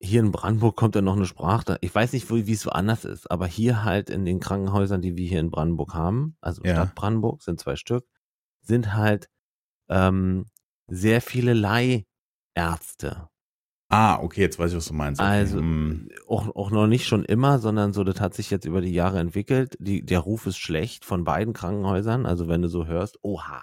[0.00, 1.76] hier in Brandenburg kommt dann noch eine Sprache.
[1.80, 5.28] Ich weiß nicht, wie es woanders ist, aber hier halt in den Krankenhäusern, die wir
[5.28, 6.74] hier in Brandenburg haben, also Ja.
[6.74, 8.06] Stadt Brandenburg, sind zwei Stück,
[8.62, 9.28] sind halt
[9.88, 10.46] ähm,
[10.86, 13.28] sehr viele Leihärzte.
[13.90, 15.20] Ah, okay, jetzt weiß ich, was du meinst.
[15.20, 15.30] Okay.
[15.30, 16.10] Also hm.
[16.26, 19.18] auch, auch noch nicht schon immer, sondern so, das hat sich jetzt über die Jahre
[19.18, 19.76] entwickelt.
[19.80, 22.26] Die, der Ruf ist schlecht von beiden Krankenhäusern.
[22.26, 23.62] Also wenn du so hörst, oha,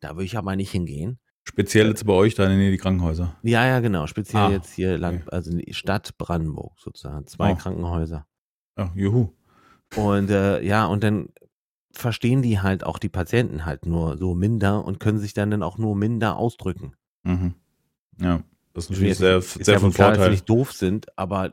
[0.00, 1.18] da will ich aber nicht hingehen.
[1.44, 3.36] Speziell jetzt bei euch da in die Krankenhäuser.
[3.42, 4.06] Ja, ja, genau.
[4.06, 5.30] Speziell Ah, jetzt hier Land, okay.
[5.36, 7.26] also die Stadt Brandenburg sozusagen.
[7.26, 7.56] Zwei Oh.
[7.56, 8.26] Krankenhäuser.
[8.78, 9.32] Ja, juhu.
[9.96, 11.28] Und äh, ja, und dann
[11.92, 15.62] verstehen die halt auch die Patienten halt nur so minder und können sich dann, dann
[15.62, 16.94] auch nur minder ausdrücken.
[17.22, 17.54] Mhm.
[18.18, 18.42] Ja,
[18.74, 20.30] das ist natürlich sehr, ist sehr ja von klar, dass sie Vorteil.
[20.32, 21.52] nicht doof sind, aber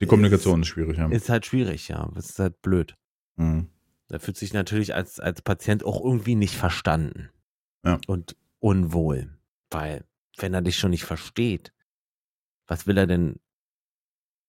[0.00, 1.08] Die Kommunikation ist schwierig, ja.
[1.08, 2.10] ist halt schwierig, ja.
[2.14, 2.94] Das ist halt blöd.
[3.36, 3.70] Mhm.
[4.08, 7.30] Da fühlt sich natürlich als, als Patient auch irgendwie nicht verstanden.
[7.84, 7.98] Ja.
[8.06, 9.38] Und unwohl.
[9.70, 10.04] Weil,
[10.36, 11.72] wenn er dich schon nicht versteht,
[12.66, 13.40] was will er denn,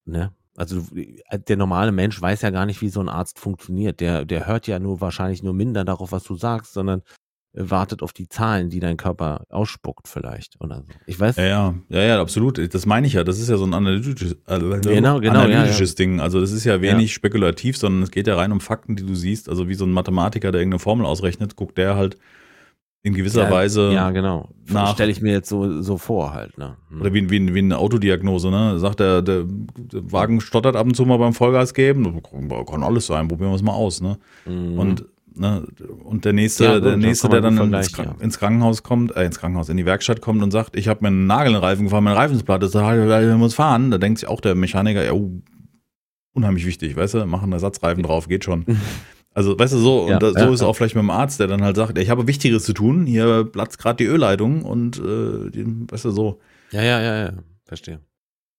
[0.05, 0.33] ne?
[0.57, 3.99] Also der normale Mensch weiß ja gar nicht, wie so ein Arzt funktioniert.
[3.99, 7.03] Der, der hört ja nur wahrscheinlich nur minder darauf, was du sagst, sondern äh,
[7.55, 10.93] wartet auf die Zahlen, die dein Körper ausspuckt vielleicht oder so.
[11.05, 12.73] Ich weiß, Ja, ja, ja, ja, absolut.
[12.73, 13.23] Das meine ich ja.
[13.23, 16.19] Das ist ja so ein analytisches, äh, Genau, genau, analytisches Ding.
[16.19, 19.15] Also das ist ja wenig spekulativ, sondern es geht ja rein um Fakten, die du
[19.15, 19.49] siehst.
[19.49, 22.17] Also wie so ein Mathematiker, der irgendeine Formel ausrechnet, guckt der halt
[23.05, 24.49] in gewisser ja, Weise Ja, genau.
[24.93, 26.75] Stelle ich mir jetzt so, so vor halt, ne?
[26.89, 27.01] Hm.
[27.01, 28.79] Oder wie, wie, wie eine Autodiagnose, ne?
[28.79, 32.19] Sagt der, der, der Wagen stottert ab und zu mal beim Vollgas geben.
[32.67, 34.17] Kann alles sein, probieren wir es mal aus, ne?
[34.47, 34.79] Mhm.
[34.79, 35.67] Und, ne,
[36.03, 38.15] und der nächste, Ja, gut, der dann nächste, der dann ins, ja.
[38.19, 41.07] ins Krankenhaus kommt, äh, ins Krankenhaus, in die Werkstatt kommt und sagt, ich habe mir
[41.09, 43.91] einen Nagel in den Reifen gefahren, mein Reifen ist platt, heißt, muss fahren.
[43.91, 45.41] Da denkt sich auch der Mechaniker, ja, oh,
[46.33, 48.65] unheimlich wichtig, weißt du, machen einen Ersatzreifen drauf, geht schon.
[49.37, 51.47] Also, weißt du, so, und Ja, da, so ist auch vielleicht mit dem Arzt, der
[51.47, 55.51] dann halt sagt, ich habe Wichtigeres zu tun, hier platzt gerade die Ölleitung und, äh,
[55.51, 56.39] die, weißt du, so.
[56.71, 57.33] Ja, ja, ja, ja.
[57.65, 57.99] Verstehe.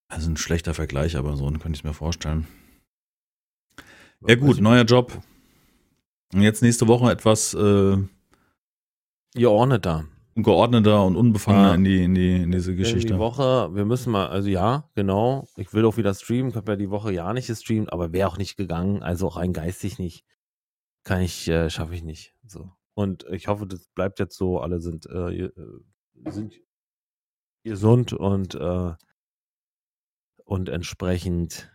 [0.08, 2.46] Also ein schlechter Vergleich, aber so könnte ich es mir vorstellen.
[4.26, 5.18] Ja gut, neuer Job.
[6.36, 7.96] Und jetzt nächste Woche etwas äh,
[9.34, 10.04] Ihr ordnet da.
[10.34, 11.74] geordneter und unbefangener Ja.
[11.76, 13.14] in, die, in, die, in diese Geschichte.
[13.14, 15.48] Die Woche, wir müssen mal, also ja, genau.
[15.56, 16.50] Ich will auch wieder streamen.
[16.50, 19.02] Ich habe ja die Woche ja nicht gestreamt, aber wäre auch nicht gegangen.
[19.02, 20.26] Also auch rein geistig nicht.
[21.04, 22.34] Kann ich, äh, schaffe ich nicht.
[22.44, 22.70] So.
[22.92, 24.60] Und ich hoffe, das bleibt jetzt so.
[24.60, 25.52] Alle sind, äh, äh,
[26.28, 26.60] sind
[27.64, 28.92] gesund und, äh,
[30.44, 31.72] und entsprechend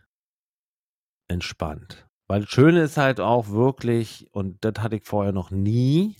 [1.26, 2.06] entspannt.
[2.32, 6.16] Weil das Schöne ist halt auch wirklich, und das hatte ich vorher noch nie,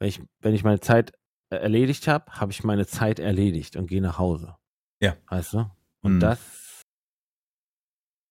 [0.00, 1.12] wenn ich, wenn ich meine Zeit
[1.50, 4.56] äh, erledigt habe, habe ich meine Zeit erledigt und gehe nach Hause.
[5.02, 5.14] Ja.
[5.28, 5.70] Weißt du?
[6.02, 6.20] Und Mhm.
[6.20, 6.82] das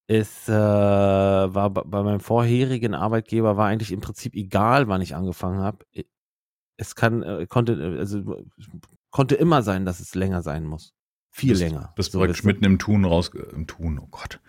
[0.07, 5.59] ist, äh, war bei meinem vorherigen Arbeitgeber war eigentlich im Prinzip egal, wann ich angefangen
[5.59, 5.85] habe.
[6.77, 8.43] Es kann, äh, konnte, äh, also
[9.11, 10.95] konnte immer sein, dass es länger sein muss.
[11.31, 11.93] Viel Bist- länger.
[11.95, 14.39] Bist So, praktisch mitten im Tun raus, im Tun, oh Gott,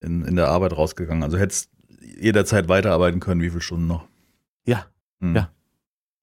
[0.00, 1.22] in, in der Arbeit rausgegangen.
[1.22, 1.70] Also hättest
[2.20, 4.06] jederzeit weiterarbeiten können, wie viele Stunden noch?
[4.66, 4.86] Ja,
[5.20, 5.34] Hm.
[5.36, 5.50] Ja.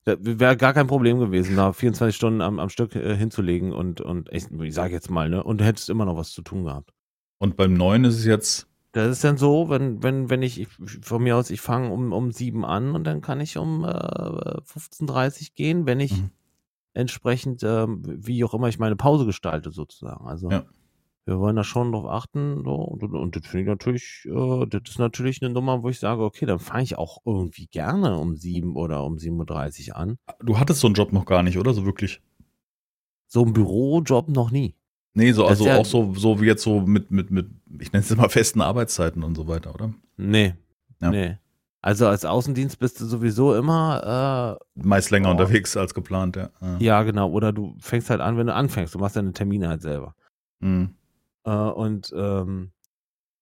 [0.06, 4.28] Wäre gar kein Problem gewesen, da 24 Stunden am, am Stück äh, hinzulegen und, und
[4.34, 5.42] ich, ich sage jetzt mal, ne?
[5.42, 6.92] Und du hättest immer noch was zu tun gehabt.
[7.38, 10.68] Und beim neuen ist es jetzt, Das ist dann so, wenn, wenn, wenn ich, ich
[11.02, 13.88] von mir aus, ich fange um, um sieben an und dann kann ich um äh,
[13.88, 16.30] 15.30 gehen, wenn ich Mhm.
[16.94, 20.28] entsprechend, ähm, wie auch immer ich meine Pause gestalte, sozusagen.
[20.28, 20.66] Also Ja.
[21.26, 22.64] Wir wollen da schon drauf achten.
[22.64, 25.90] So, und, und, und das finde ich natürlich, äh, das ist natürlich eine Nummer, wo
[25.90, 29.96] ich sage, okay, dann fange ich auch irgendwie gerne um sieben oder um 7.30 Uhr
[29.98, 30.18] an.
[30.42, 31.74] du hattest so einen Job noch gar nicht, oder?
[31.74, 32.22] So wirklich?
[33.28, 34.76] So ein Bürojob noch nie.
[35.16, 37.48] Nee, so, also ja- auch so, so wie jetzt so mit, mit, mit,
[37.80, 39.94] ich nenne es immer festen Arbeitszeiten und so weiter, oder?
[40.18, 40.56] Nee.
[41.02, 41.10] Ja.
[41.12, 41.38] Nee.
[41.82, 45.32] Also als Außendienst bist du sowieso immer, Meist länger Oh.
[45.32, 46.50] unterwegs als geplant, ja.
[46.62, 46.78] ja.
[46.78, 48.96] äh, ja genau, oder du fängst halt an, wenn du anfängst.
[48.96, 50.16] Du machst deine Termine halt selber.
[50.62, 50.96] Mhm.
[51.46, 52.72] Äh, und, ähm,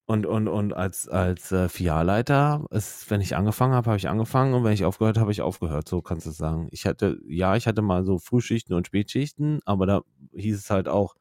[0.06, 4.54] und, und, und als, als äh, Filialleiter, ist, wenn ich angefangen habe, habe ich angefangen
[4.54, 5.88] und wenn ich aufgehört habe, ich aufgehört.
[5.88, 6.68] So kannst du sagen.
[6.72, 10.02] Ich hatte, ja, ich hatte mal so Frühschichten und Spätschichten, aber da
[10.34, 11.16] hieß es halt auch,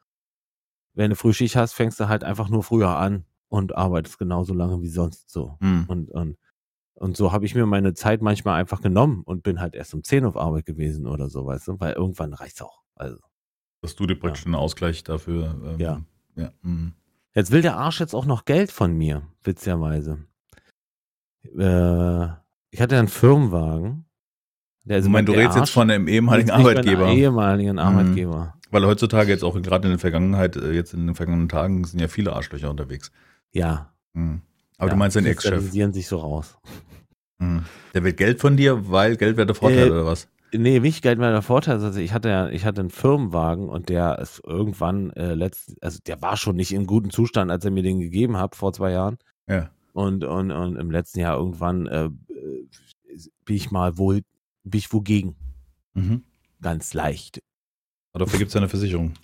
[0.95, 4.81] wenn du Frühschicht hast, fängst du halt einfach nur früher an und arbeitest genauso lange
[4.83, 5.57] wie sonst so.
[5.61, 5.85] Mhm.
[5.87, 6.37] Und, und,
[6.95, 10.03] und so habe ich mir meine Zeit manchmal einfach genommen und bin halt erst um
[10.03, 12.83] 10 auf Arbeit gewesen oder so, weißt du, weil irgendwann reicht's auch.
[12.97, 13.19] Also.
[13.83, 15.59] Dass du dir praktisch einen Ausgleich dafür.
[15.65, 16.03] Ähm, Ja.
[16.37, 16.51] Ja.
[16.63, 16.93] Mhm.
[17.35, 20.19] Jetzt will der Arsch jetzt auch noch Geld von mir, witzigerweise.
[21.45, 22.25] Äh,
[22.71, 24.05] ich hatte einen Firmenwagen.
[24.85, 27.07] Der ist Moment, du redest jetzt Arsch von einem ehemaligen Arbeitgeber.
[27.07, 27.17] Mhm.
[27.19, 28.55] ehemaligen Arbeitgeber.
[28.71, 32.01] Weil heutzutage jetzt auch gerade in der Vergangenheit, äh, jetzt in den vergangenen Tagen sind
[32.01, 33.11] ja viele Arschlöcher unterwegs.
[33.53, 33.93] Ja.
[34.13, 34.43] Mhm.
[34.79, 35.51] Aber ja, du meinst deinen Ex-Chef.
[35.53, 36.57] kristallisieren sich so raus.
[37.39, 37.65] Mhm.
[37.95, 40.29] Der will Geld von dir, weil Geld wäre der Vorteil Äh, oder was?
[40.53, 41.83] Nee, wichtig Geld war der Vorteil.
[41.83, 45.99] Also ich hatte ja, ich hatte einen Firmenwagen und der ist irgendwann äh, letzt, also
[46.05, 48.93] der war schon nicht in gutem Zustand, als er mir den gegeben hat vor zwei
[48.93, 49.19] Jahren.
[49.49, 49.71] Ja.
[49.93, 52.11] Und, und, und im letzten Jahr irgendwann äh, äh,
[53.45, 54.23] bin ich mal wohl,
[54.65, 55.37] bin ich wogegen.
[55.95, 56.25] Mhm.
[56.61, 57.43] Ganz leicht.
[58.13, 59.15] Aber dafür gibt es ja eine Versicherung.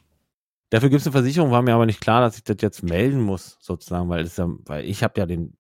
[0.70, 3.20] Dafür gibt es eine Versicherung, war mir aber nicht klar, dass ich das jetzt melden
[3.20, 5.56] muss, sozusagen, weil, es ja, weil ich habe ja den,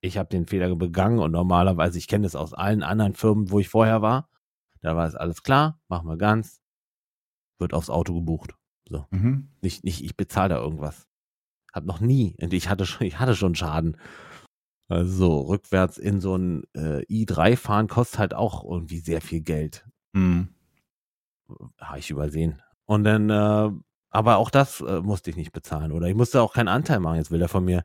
[0.00, 3.58] ich habe den Fehler begangen und normalerweise, ich kenne das aus allen anderen Firmen, wo
[3.58, 4.29] ich vorher war,
[4.82, 6.60] da war es alles klar, machen wir ganz,
[7.58, 8.54] wird aufs Auto gebucht.
[9.10, 9.48] Mhm.
[9.60, 11.06] Nicht, nicht, ich bezahle da irgendwas.
[11.72, 13.96] Hab noch nie, und ich hatte schon, ich hatte schon Schaden.
[14.88, 19.40] Also so, rückwärts in so ein äh, i3 fahren kostet halt auch irgendwie sehr viel
[19.40, 19.86] Geld.
[20.12, 20.48] Mhm.
[21.78, 22.60] habe ich übersehen.
[22.86, 23.70] Und dann, äh,
[24.10, 25.92] aber auch das äh, musste ich nicht bezahlen.
[25.92, 27.18] Oder ich musste auch keinen Anteil machen.
[27.18, 27.84] Jetzt will er von mir,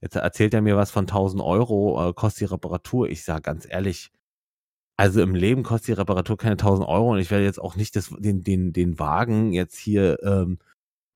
[0.00, 3.10] jetzt erzählt er mir was von 1000 Euro, äh, kostet die Reparatur.
[3.10, 4.10] Ich sage ganz ehrlich,
[4.96, 7.96] also im Leben kostet die Reparatur keine 1000 Euro und ich werde jetzt auch nicht
[7.96, 10.58] das, den, den, den Wagen jetzt hier ähm,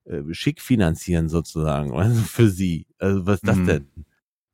[0.05, 2.87] äh, schick finanzieren sozusagen, also für sie.
[2.99, 3.65] Also was ist das Mhm.
[3.65, 3.87] denn?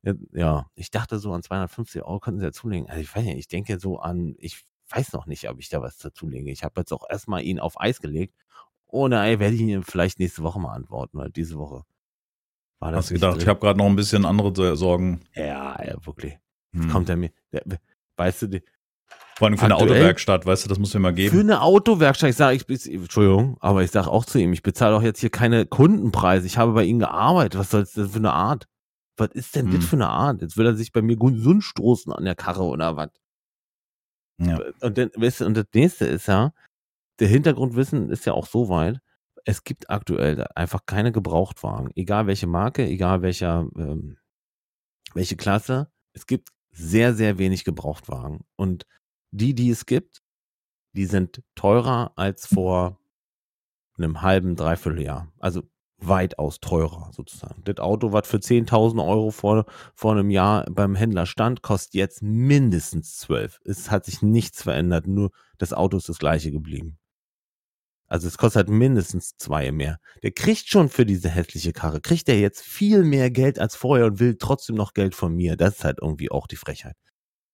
[0.02, 2.88] Ja, Ja, ich dachte so an 250 Euro könnten sie dazulegen.
[2.88, 5.82] Also ich weiß nicht, ich denke so an, ich weiß noch nicht, ob ich da
[5.82, 6.50] was dazulege.
[6.50, 8.34] Ich habe jetzt auch erstmal ihn auf Eis gelegt.
[8.86, 11.82] Ohne Ei werde ich ihn vielleicht nächste Woche mal antworten, weil diese Woche
[12.80, 13.42] war das Hast du gedacht, drin.
[13.42, 15.20] ich habe gerade noch ein bisschen andere Sorgen.
[15.34, 16.38] Ja, ja, wirklich.
[16.72, 16.88] Mhm.
[16.88, 17.64] Kommt er mir, der,
[18.16, 18.62] weißt du, die,
[19.38, 21.40] Vor allem für eine aktuell- Autowerkstatt, weißt du, das muss dir mal für geben.
[21.42, 24.96] eine Autowerkstatt, ich sage, ich, ich, Entschuldigung, aber ich sage auch zu ihm, ich bezahle
[24.96, 26.44] doch jetzt hier keine Kundenpreise.
[26.46, 27.56] Ich habe bei Ihnen gearbeitet.
[27.58, 28.66] Was soll das denn für eine Art?
[29.16, 29.76] Was ist denn Hm.
[29.76, 30.42] das für eine Art?
[30.42, 33.10] Jetzt will er sich bei mir gesund stoßen an der Karre oder was?
[34.40, 34.58] Ja.
[34.80, 36.52] Und, dann, weißt du, und das nächste ist ja,
[37.20, 38.98] der Hintergrundwissen ist ja auch so weit,
[39.44, 41.90] es gibt aktuell einfach keine Gebrauchtwagen.
[41.94, 44.18] Egal welche Marke, egal welcher, ähm,
[45.14, 45.90] welche Klasse.
[46.12, 48.40] Es gibt sehr, sehr wenig Gebrauchtwagen.
[48.56, 48.84] Und
[49.30, 50.22] die, die es gibt,
[50.92, 52.98] die sind teurer als vor
[53.96, 55.32] einem halben, dreiviertel Jahr.
[55.38, 55.62] Also
[56.00, 57.62] weitaus teurer sozusagen.
[57.64, 62.22] Das Auto, was für 10.000 Euro vor, vor einem Jahr beim Händler stand, kostet jetzt
[62.22, 63.60] mindestens 12.
[63.64, 66.98] Es hat sich nichts verändert, nur das Auto ist das gleiche geblieben.
[68.06, 69.98] Also es kostet halt mindestens zwei mehr.
[70.22, 74.06] Der kriegt schon für diese hässliche Karre, kriegt er jetzt viel mehr Geld als vorher
[74.06, 75.56] und will trotzdem noch Geld von mir.
[75.56, 76.96] Das ist halt irgendwie auch die Frechheit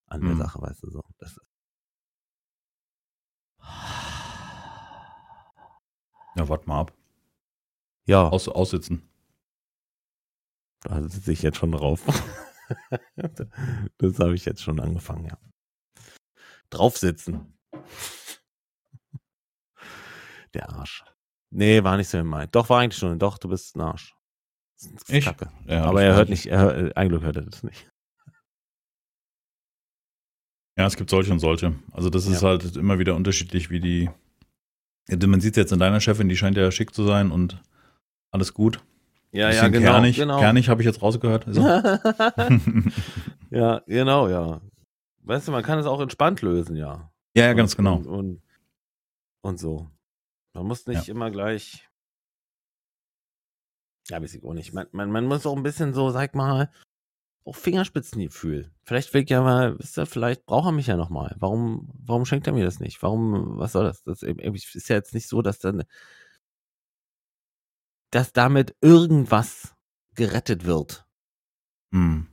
[0.07, 0.39] an der Hm.
[0.39, 1.01] Sache, weißt du so.
[1.19, 1.41] Das ist
[6.37, 6.93] Ja, warte mal ab.
[8.07, 9.09] ja, Aus, aussitzen.
[10.81, 12.03] da sitze ich jetzt schon drauf.
[13.99, 15.39] das habe ich jetzt schon angefangen, ja.
[16.71, 17.57] Draufsitzen.
[20.55, 21.05] Der Arsch.
[21.51, 22.55] Nee, war nicht so gemeint.
[22.55, 23.19] Doch, war eigentlich schon.
[23.19, 24.15] Doch, du bist ein Arsch.
[25.09, 25.25] Ich?
[25.25, 25.51] Kacke.
[25.67, 26.45] Ja, Aber er hört ich.
[26.45, 27.91] nicht, er hört, äh, ein Glück hört er das nicht.
[30.77, 31.75] Ja, es gibt solche und solche.
[31.93, 32.49] Also das ist Ja.
[32.49, 34.11] halt immer wieder unterschiedlich, wie die.
[35.09, 37.63] Ja, Man sieht jetzt in deiner Chefin, die scheint ja schick zu sein und
[38.31, 38.83] alles gut.
[39.31, 41.45] Ja, Bisschen kernig, kernig habe ich jetzt rausgehört.
[41.49, 41.61] So.
[43.51, 44.61] ja, genau, ja.
[45.23, 47.11] Weißt du, man kann es auch entspannt lösen, ja.
[47.37, 47.97] ja, ja, ganz und, genau.
[47.97, 48.43] Und, und,
[49.43, 49.91] und so.
[50.53, 51.89] Man muss nicht immer gleich.
[54.09, 54.73] Ja, weiß ich auch nicht.
[54.73, 56.71] Man, man, man muss auch ein bisschen so, sag mal,
[57.45, 58.71] auch Fingerspitzengefühl.
[58.85, 61.35] Vielleicht will ich ja mal, wisst ihr, vielleicht braucht er mich ja nochmal.
[61.39, 63.03] Warum, warum schenkt er mir das nicht?
[63.03, 64.03] Warum, was soll das?
[64.03, 65.85] Das ist eben- ist ja jetzt nicht so, dass dann,
[68.11, 69.75] dass damit irgendwas
[70.15, 71.07] gerettet wird.
[71.93, 72.27] Hm.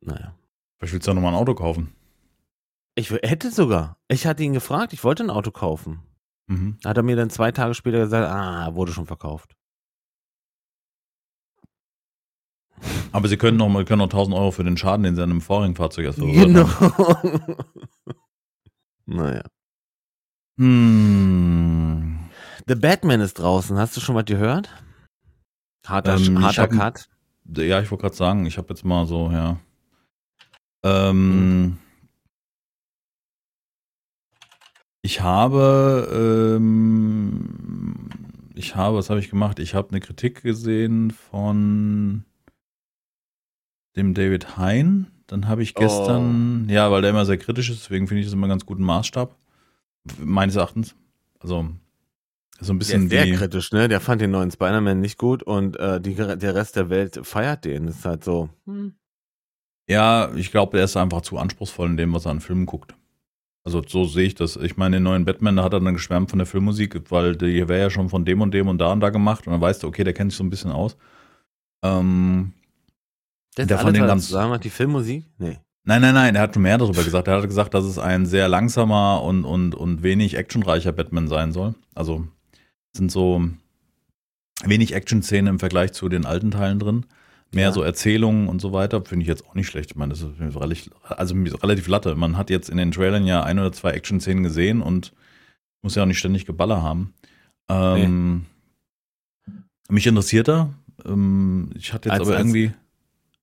[0.00, 0.34] Naja.
[0.78, 1.92] Vielleicht willst du ja nochmal ein Auto kaufen.
[2.94, 3.98] Ich hätte sogar.
[4.08, 6.02] Ich hatte ihn gefragt, ich wollte ein Auto kaufen.
[6.46, 6.78] Mhm.
[6.84, 9.56] Hat er mir dann zwei Tage später gesagt, ah, wurde schon verkauft.
[13.12, 15.30] Aber sie können noch, mal, können noch 1000 Euro für den Schaden, den sie an
[15.30, 17.32] einem vorigen Fahrzeug erst verursacht haben.
[17.44, 17.64] Genau.
[19.06, 19.42] naja.
[20.58, 22.18] Hm.
[22.66, 23.78] The Batman ist draußen.
[23.78, 24.68] Hast du schon was gehört?
[25.86, 27.08] Harter, Ähm, harter Cut.
[27.56, 29.58] Ja, ich wollte gerade sagen, ich habe jetzt mal so, ja.
[30.82, 31.78] Ähm,
[35.00, 38.10] ich habe, ähm,
[38.54, 39.58] ich habe, was habe ich gemacht?
[39.60, 42.24] Ich habe eine Kritik gesehen von
[43.98, 45.08] dem David Hein.
[45.26, 48.32] Dann habe ich gestern, ja, weil der immer sehr kritisch ist, deswegen finde ich das
[48.32, 49.36] immer einen ganz guten Maßstab.
[50.18, 50.96] Meines Erachtens.
[51.38, 51.68] Also,
[52.60, 53.88] so ein Der bisschen ist sehr kritisch, ne?
[53.88, 57.66] Der fand den neuen Spider-Man nicht gut und äh, die, der Rest der Welt feiert
[57.66, 57.86] den.
[57.86, 58.48] Das ist halt so.
[59.86, 62.94] Ja, ich glaube, der ist einfach zu anspruchsvoll in dem, was er an Filmen guckt.
[63.64, 64.56] Also so sehe ich das.
[64.56, 67.68] Ich meine, den neuen Batman, da hat er dann geschwärmt von der Filmmusik, weil die
[67.68, 69.82] wäre ja schon von dem und dem und da und da gemacht und dann weißt
[69.82, 70.96] du, okay, der kennt sich so ein bisschen aus.
[71.82, 72.54] Ähm,
[73.66, 75.24] Der von den ganz- zu sagen hat, die Filmmusik?
[75.38, 75.58] Nee.
[75.84, 77.28] nein, nein, nein, er hat schon mehr darüber gesagt.
[77.28, 81.52] Er hat gesagt, dass es ein sehr langsamer und, und, und wenig actionreicher Batman sein
[81.52, 81.74] soll.
[81.94, 82.26] Also
[82.92, 83.42] es sind so
[84.64, 87.06] wenig Action-Szenen im Vergleich zu den alten Teilen drin.
[87.52, 87.72] Mehr Ja.
[87.72, 89.90] so Erzählungen und so weiter, finde ich jetzt auch nicht schlecht.
[89.92, 92.14] Ich meine, das ist relativ, also relativ latte.
[92.14, 95.14] Man hat jetzt in den Trailern ja ein oder zwei Action-Szenen gesehen und
[95.82, 97.14] muss ja auch nicht ständig Geballer haben.
[97.70, 98.44] Ähm,
[99.88, 100.74] Mich interessiert er.
[101.06, 102.72] Ähm, ich hatte jetzt Als- aber als- irgendwie.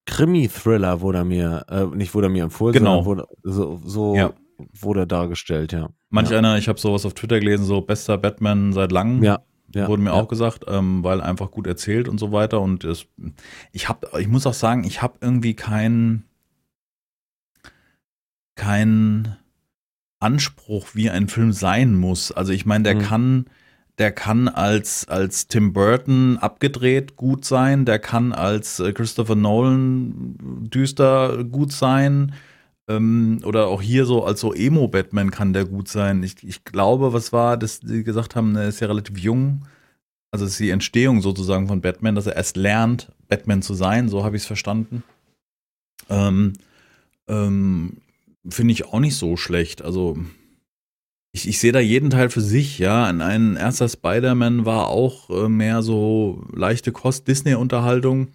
[0.05, 3.05] Krimi-Thriller wurde mir, äh, nicht wurde mir empfohlen, Genau.
[3.05, 4.33] wurde, so, so Ja.
[4.79, 5.89] wurde er dargestellt, ja.
[6.09, 6.37] Manch ja.
[6.37, 9.23] einer, ich habe sowas auf Twitter gelesen, so bester Batman seit langem.
[9.23, 9.39] Ja,
[9.73, 10.15] ja, wurde mir ja.
[10.15, 12.61] auch gesagt, ähm, weil einfach gut erzählt und so weiter.
[12.61, 13.07] Und es,
[13.71, 16.23] ich habe, ich muss auch sagen, ich habe irgendwie keinen
[18.55, 19.35] keinen
[20.19, 22.31] Anspruch, wie ein Film sein muss.
[22.31, 22.99] Also ich meine, der Mhm.
[23.01, 23.45] kann,
[23.97, 30.36] der kann als als Tim Burton abgedreht gut sein, der kann als äh, Christopher Nolan
[30.69, 32.34] düster gut sein.
[32.88, 36.21] Ähm, oder auch hier so als so Emo-Batman kann der gut sein.
[36.23, 39.65] Ich, ich glaube, was war, dass sie gesagt haben, er ist ja relativ jung.
[40.31, 44.23] Also ist die Entstehung sozusagen von Batman, dass er erst lernt, Batman zu sein, so
[44.23, 45.03] habe ich es verstanden.
[46.10, 46.53] Ähm,
[47.27, 47.97] ähm,
[48.47, 49.81] Finde ich auch nicht so schlecht.
[49.81, 50.17] Also
[51.36, 53.04] ich, ich sehe da jeden Teil für sich, ja.
[53.04, 58.30] Ein, ein erster Spider-Man war auch äh, mehr so leichte Kost-Disney-Unterhaltung.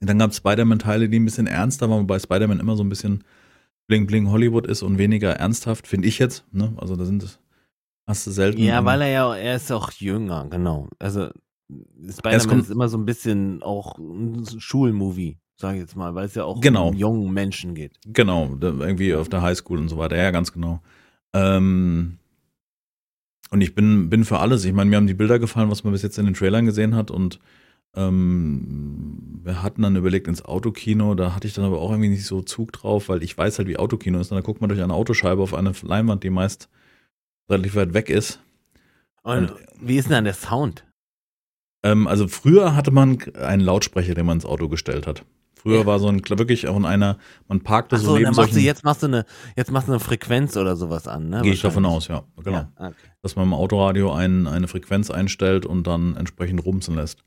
[0.00, 3.24] Dann gab es Spider-Man-Teile, die ein bisschen ernster waren, wobei Spider-Man immer so ein bisschen
[3.88, 6.44] Bling Bling Hollywood ist und weniger ernsthaft, finde ich jetzt.
[6.52, 6.74] Ne?
[6.76, 7.38] Also da sind es,
[8.06, 8.62] hast du selten.
[8.62, 10.88] Ja, weil er ja, er ist auch jünger, genau.
[10.98, 11.30] Also
[12.10, 16.34] Spider-Man ist immer so ein bisschen auch ein Schulmovie, sage ich jetzt mal, weil es
[16.34, 16.88] ja auch Genau.
[16.88, 17.98] um jungen Menschen geht.
[18.04, 20.16] Genau, irgendwie auf der Highschool und so weiter.
[20.18, 20.82] Ja, ganz genau.
[21.36, 22.18] Ähm,
[23.50, 24.64] und ich bin, bin für alles.
[24.64, 26.94] Ich meine, mir haben die Bilder gefallen, was man bis jetzt in den Trailern gesehen
[26.96, 27.10] hat.
[27.10, 27.38] Und
[27.94, 31.14] ähm, wir hatten dann überlegt ins Autokino.
[31.14, 33.68] Da hatte ich dann aber auch irgendwie nicht so Zug drauf, weil ich weiß halt,
[33.68, 34.32] wie Autokino ist.
[34.32, 36.68] Und da guckt man durch eine Autoscheibe auf eine Leinwand, die meist
[37.48, 38.40] relativ weit weg ist.
[39.22, 40.84] Und, Und- wie ist denn dann der Sound?
[41.84, 45.24] Ähm, also früher hatte man einen Lautsprecher, den man ins Auto gestellt hat.
[45.66, 45.86] Früher Ja.
[45.86, 48.54] war so ein wirklich von einer, man parkte Ach so so, neben dann machst du,
[48.54, 48.66] solchen.
[48.66, 49.24] jetzt machst du eine,
[49.56, 51.42] jetzt machst du eine Frequenz oder sowas an, ne?
[51.42, 52.22] Gehe ich davon aus, ja.
[52.36, 52.56] Genau.
[52.56, 52.92] Ja, okay.
[53.22, 57.24] dass man im Autoradio ein, eine Frequenz einstellt und dann entsprechend rumsen lässt.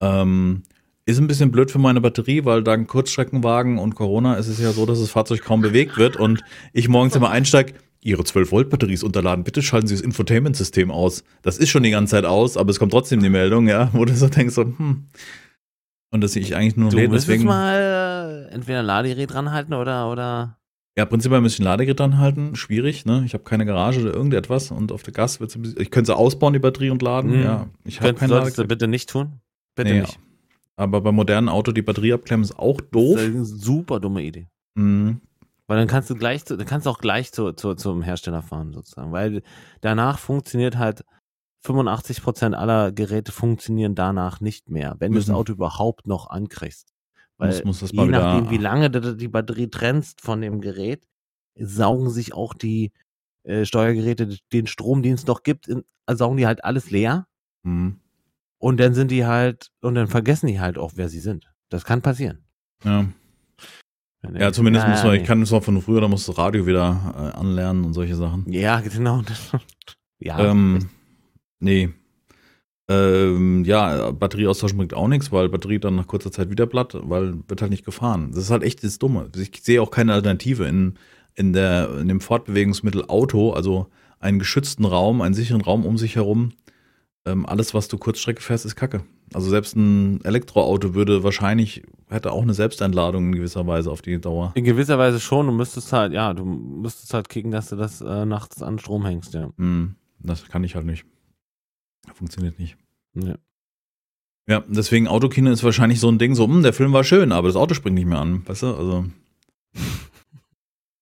[0.00, 0.62] Ähm,
[1.04, 4.70] ist ein bisschen blöd für meine Batterie, weil dank Kurzstreckenwagen und Corona ist es ja
[4.70, 9.02] so, dass das Fahrzeug kaum bewegt wird und ich morgens immer einsteige, Ihre 12-Volt-Batterie ist
[9.02, 11.24] unterladen, bitte schalten Sie das Infotainment-System aus.
[11.42, 14.04] Das ist schon die ganze Zeit aus, aber es kommt trotzdem die Meldung, ja, wo
[14.04, 15.06] du so denkst, so, hm.
[16.14, 17.44] Und das sehe ich eigentlich nur noch Du lädt, deswegen.
[17.44, 20.58] mal äh, entweder ein Ladegerät dranhalten oder, oder.
[20.96, 22.54] Ja, prinzipiell müsste ich ein Ladegerät dran halten.
[22.54, 23.24] Schwierig, ne?
[23.26, 25.80] Ich habe keine Garage oder irgendetwas und auf der Gas wird es ein bisschen.
[25.80, 27.36] Ich könnte sie ausbauen, die Batterie und laden.
[27.36, 27.42] Mhm.
[27.42, 28.68] Ja, ich habe kein solltest du Ladegerät.
[28.68, 29.40] bitte nicht tun?
[29.74, 30.20] Bitte Nee, nicht.
[30.76, 33.16] Aber beim modernen Auto die Batterie abklemmen ist auch doof.
[33.16, 34.46] Das ist eine super dumme Idee.
[34.76, 35.20] Mhm.
[35.66, 38.42] Weil dann kannst du gleich zu, dann kannst du auch gleich zu, zu, zum Hersteller
[38.42, 39.10] fahren, sozusagen.
[39.10, 39.42] Weil
[39.80, 41.04] danach funktioniert halt
[41.64, 45.30] 85 Prozent aller Geräte funktionieren danach nicht mehr, wenn du Müssen.
[45.30, 46.92] das Auto überhaupt noch ankriegst.
[47.38, 51.06] Weil Muss- muss das je nachdem, wie lange du die Batterie trennst von dem Gerät,
[51.58, 52.92] saugen sich auch die
[53.44, 57.26] äh, Steuergeräte den Strom, den es noch gibt, in, saugen die halt alles leer
[57.62, 57.98] Mhm.
[58.58, 61.50] und dann sind die halt, und dann vergessen die halt auch, wer sie sind.
[61.70, 62.44] Das kann passieren.
[62.84, 63.06] Ja.
[64.32, 66.36] Ja, zumindest Ja, muss man, ja, ich kann es auch von früher, da muss das
[66.38, 68.50] Radio wieder äh, anlernen und solche Sachen.
[68.50, 69.22] Ja, genau.
[70.18, 70.38] ja.
[70.50, 70.88] ähm,
[71.64, 71.90] nee.
[72.86, 77.34] Ähm, ja, Batterieaustausch bringt auch nichts, weil Batterie dann nach kurzer Zeit wieder platt, weil
[77.48, 78.30] wird halt nicht gefahren.
[78.34, 79.30] Das ist halt echt das Dumme.
[79.36, 80.94] Ich sehe auch keine Alternative in,
[81.34, 83.86] in, der, in dem Fortbewegungsmittel Auto, also
[84.20, 86.52] einen geschützten Raum, einen sicheren Raum um sich herum.
[87.24, 89.02] Ähm, alles, was du Kurzstrecke fährst, ist Kacke.
[89.32, 94.20] Also selbst ein Elektroauto würde wahrscheinlich, hätte auch eine Selbstentladung in gewisser Weise auf die
[94.20, 94.52] Dauer.
[94.54, 95.46] In gewisser Weise schon.
[95.46, 99.06] Du müsstest halt, ja, du müsstest halt kicken, dass du das äh, nachts an Strom
[99.06, 99.48] hängst, ja.
[99.56, 101.06] Hm, das kann ich halt nicht.
[102.12, 102.76] Funktioniert nicht.
[103.14, 103.36] ja.
[104.46, 107.48] Ja, deswegen Autokino ist wahrscheinlich so ein Ding, so, hm, der Film war schön, aber
[107.48, 108.74] das Auto springt nicht mehr an, weißt du?
[108.74, 109.06] Also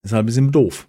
[0.02, 0.86] ist halt ein bisschen doof.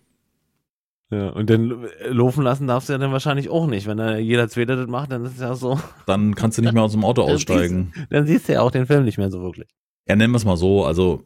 [1.10, 3.88] Ja, und dann äh, laufen lassen darfst du ja dann wahrscheinlich auch nicht.
[3.88, 5.80] Wenn da jeder Zweite das macht, dann ist es ja so.
[6.06, 7.93] Dann kannst du nicht mehr aus dem Auto Dann aussteigen.
[8.10, 9.67] Dann siehst du ja auch den Film nicht mehr so wirklich.
[10.08, 10.86] Ja, nennen wir es mal so.
[10.86, 11.23] Also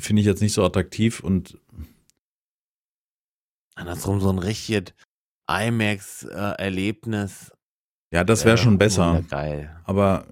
[0.00, 1.58] finde ich jetzt nicht so attraktiv und
[3.74, 4.94] Andersrum so ein richtiges
[5.48, 7.52] IMAX-Erlebnis.
[8.14, 9.22] Ja, das wäre schon besser.
[9.28, 9.70] Geil.
[9.84, 10.24] Aber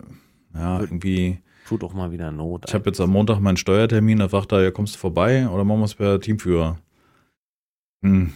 [0.55, 1.39] ja, irgendwie.
[1.67, 2.65] Tut auch mal wieder Not.
[2.69, 5.65] Ich habe jetzt am Montag meinen Steuertermin, da fragt er, ja, kommst du vorbei oder
[5.65, 6.79] machen wir es per Teamführer?
[8.05, 8.33] Hm.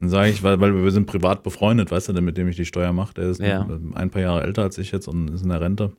[0.00, 2.56] Dann sage ich, weil, weil wir sind privat befreundet, weißt du, der, mit dem ich
[2.56, 3.14] die Steuer mache.
[3.14, 3.66] Der ist Ja.
[3.94, 5.92] ein paar Jahre älter als ich jetzt und ist in der Rente.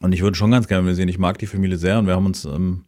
[0.00, 2.26] Und ich würde schon ganz gerne sehen, ich mag die Familie sehr und wir haben
[2.26, 2.84] uns ähm,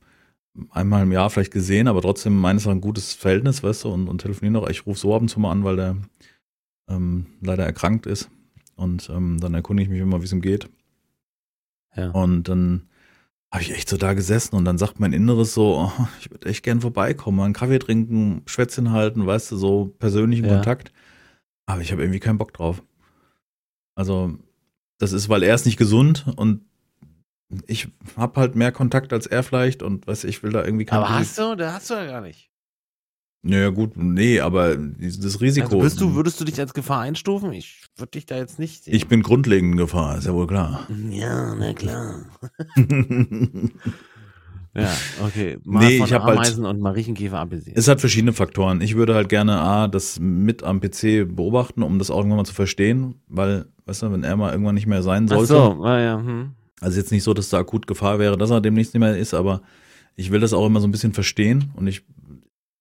[0.71, 4.09] einmal im Jahr vielleicht gesehen, aber trotzdem meines Erachtens ein gutes Verhältnis, weißt du, und,
[4.09, 4.69] und telefonieren noch.
[4.69, 5.97] Ich rufe so ab und zu mal an, weil der
[6.88, 8.31] ähm, leider erkrankt ist.
[8.77, 10.68] Und ähm, dann erkundige ich mich immer, wie es ihm geht.
[11.95, 12.11] Ja.
[12.11, 12.88] Und dann
[13.53, 16.49] habe ich echt so da gesessen und dann sagt mein Inneres so, oh, ich würde
[16.49, 20.55] echt gern vorbeikommen, einen Kaffee trinken, Schwätzchen halten, weißt du, so persönlichen Ja.
[20.55, 20.92] Kontakt.
[21.66, 22.83] Aber ich habe irgendwie keinen Bock drauf.
[23.95, 24.38] Also,
[24.99, 26.62] das ist, weil er ist nicht gesund und
[27.66, 30.87] ich habe halt mehr Kontakt als er vielleicht und weißt du, ich will da irgendwie
[30.87, 31.55] kein Aber hast du?
[31.55, 32.51] Da hast du ja gar nicht.
[33.44, 35.81] Naja, gut, nee, aber das Risiko.
[35.81, 37.52] Also du, würdest du dich als Gefahr einstufen?
[37.52, 38.94] Ich würde dich da jetzt nicht sehen.
[38.94, 40.87] ich bin grundlegend in Gefahr, ist ja wohl klar.
[41.11, 42.24] ja, na klar.
[42.76, 42.83] es
[44.74, 44.90] Ja,
[45.26, 45.59] okay.
[45.64, 47.76] Mal Nee, ich hab halt- und Marienkäfer abgesehen.
[47.76, 48.81] hat verschiedene Faktoren.
[48.81, 52.44] Ich würde halt gerne A, das mit am PC beobachten, um das auch irgendwann mal
[52.46, 55.46] zu verstehen, weil, weißt du, wenn er mal irgendwann nicht mehr sein Ach sollte.
[55.52, 56.52] so, ah, ja, hm.
[56.81, 59.35] Also jetzt nicht so, dass da akut Gefahr wäre, dass er demnächst nicht mehr ist,
[59.35, 59.61] aber
[60.16, 62.02] ich will das auch immer so ein bisschen verstehen und ich,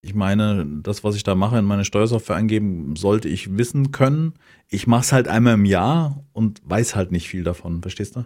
[0.02, 4.34] ich meine, das, was ich da mache, in meine Steuersoftware eingeben, sollte ich wissen können.
[4.68, 8.24] Ich mache es halt einmal im Jahr und weiß halt nicht viel davon, verstehst du?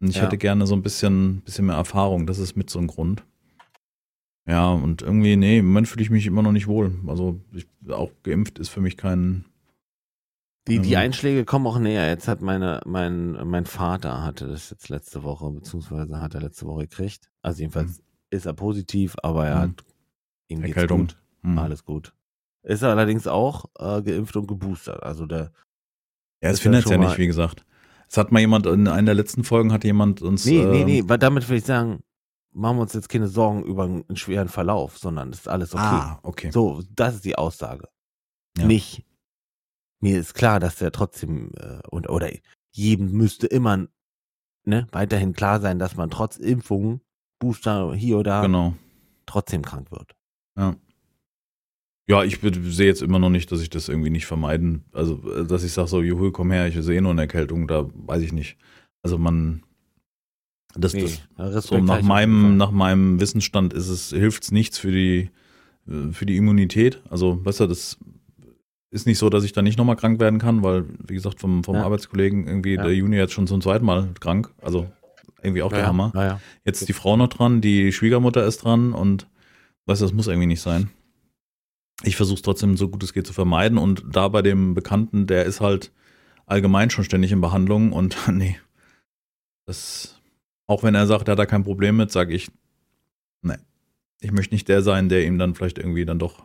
[0.00, 0.22] Und ich Ja.
[0.22, 3.24] hätte gerne so ein bisschen, bisschen mehr Erfahrung, das ist mit so ein Grund.
[4.46, 6.94] Ja, und irgendwie, nee, im Moment fühle ich mich immer noch nicht wohl.
[7.06, 9.44] Also ich, auch geimpft ist für mich kein,
[10.68, 11.02] Die, die Mhm.
[11.02, 12.08] Einschläge kommen auch näher.
[12.08, 16.66] Jetzt hat meine, mein, mein Vater hatte das jetzt letzte Woche, beziehungsweise hat er letzte
[16.66, 17.30] Woche gekriegt.
[17.42, 19.60] Also jedenfalls ist er positiv, aber er Mhm.
[19.60, 19.84] hat
[20.48, 21.00] ihm geht's Erkältung.
[21.00, 21.18] gut.
[21.42, 21.58] hm.
[21.58, 22.12] Alles gut.
[22.62, 25.02] Ist er allerdings auch äh, geimpft und geboostert.
[25.02, 25.52] Also der.
[26.42, 27.64] Ja, es findet ja nicht, wie gesagt.
[28.08, 30.44] Es hat mal jemand, in einer der letzten Folgen hat jemand uns.
[30.44, 32.00] Nee, nee, ähm, nee, weil damit will ich sagen,
[32.52, 35.82] machen wir uns jetzt keine Sorgen über einen schweren Verlauf, sondern ist alles okay.
[35.84, 36.50] Ah, okay.
[36.50, 37.88] So, das ist die Aussage.
[38.56, 38.66] Ja.
[38.66, 39.04] Nicht.
[40.00, 42.30] Mir ist klar, dass der trotzdem äh, und oder
[42.72, 43.86] jedem müsste immer
[44.64, 47.00] ne, weiterhin klar sein, dass man trotz Impfung,
[47.40, 48.74] Booster hier oder da, Genau.
[49.26, 50.14] trotzdem krank wird.
[50.58, 50.76] Ja.
[52.10, 54.84] Ja, ich sehe jetzt immer noch nicht, dass ich das irgendwie nicht vermeiden.
[54.92, 57.86] Also, äh, dass ich sage so, juhu, komm her, ich sehe nur eine Erkältung, da
[57.94, 58.56] weiß ich nicht.
[59.02, 59.62] Also man,
[60.74, 65.30] das, Nee, das so nach meinem, nach meinem Wissensstand ist es, hilft's nichts für die,
[65.86, 67.02] äh, für die Immunität.
[67.10, 67.98] Also, weißt du, das
[68.90, 71.62] ist nicht so, dass ich da nicht nochmal krank werden kann, weil, wie gesagt, vom,
[71.62, 71.84] vom Ja.
[71.84, 72.84] Arbeitskollegen irgendwie Ja.
[72.84, 74.50] der Juni jetzt schon zum zweiten Mal krank.
[74.62, 74.90] Also,
[75.42, 76.10] irgendwie auch der ja, Hammer.
[76.14, 76.40] Ja, ja.
[76.64, 79.26] Jetzt ist die Frau noch dran, die Schwiegermutter ist dran und
[79.88, 80.90] weißt du, das muss irgendwie nicht sein.
[82.04, 85.26] Ich versuche es trotzdem so gut es geht zu vermeiden und da bei dem Bekannten,
[85.26, 85.92] der ist halt
[86.46, 88.58] allgemein schon ständig in Behandlung und nee,
[89.66, 90.20] das,
[90.66, 92.50] auch wenn er sagt, er hat da kein Problem mit, sage ich,
[93.42, 93.56] nee,
[94.20, 96.44] ich möchte nicht der sein, der ihm dann vielleicht irgendwie dann doch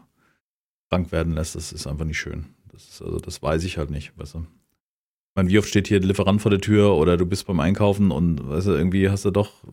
[0.89, 1.55] krank werden lässt.
[1.55, 2.47] Das ist einfach nicht schön.
[2.71, 4.39] Das ist, also das weiß ich halt nicht, weißt du.
[4.39, 7.59] Ich meine, wie oft steht hier der Lieferant vor der Tür oder du bist beim
[7.59, 9.63] Einkaufen und weißt du, irgendwie hast du doch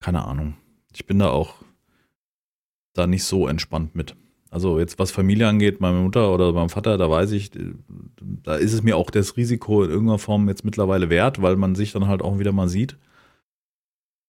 [0.00, 0.56] keine Ahnung.
[0.92, 1.56] Ich bin da auch
[2.98, 4.16] da nicht so entspannt mit.
[4.50, 7.50] Also jetzt was Familie angeht, meine Mutter oder meinem Vater, da weiß ich,
[8.20, 11.74] da ist es mir auch das Risiko in irgendeiner Form jetzt mittlerweile wert, weil man
[11.74, 12.96] sich dann halt auch wieder mal sieht.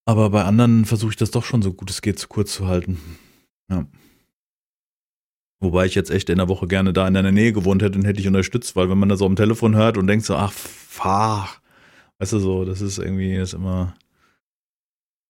[0.05, 2.67] Aber bei anderen versuche ich das doch schon so gut es geht zu kurz zu
[2.67, 2.99] halten.
[3.69, 3.85] Ja.
[5.61, 8.05] Wobei ich jetzt echt in der Woche gerne da in deiner Nähe gewohnt hätte und
[8.05, 10.51] hätte ich unterstützt, weil wenn man das so am Telefon hört und denkt so, ach,
[10.51, 11.49] fahr,
[12.17, 13.93] weißt du so, das ist irgendwie, das ist immer,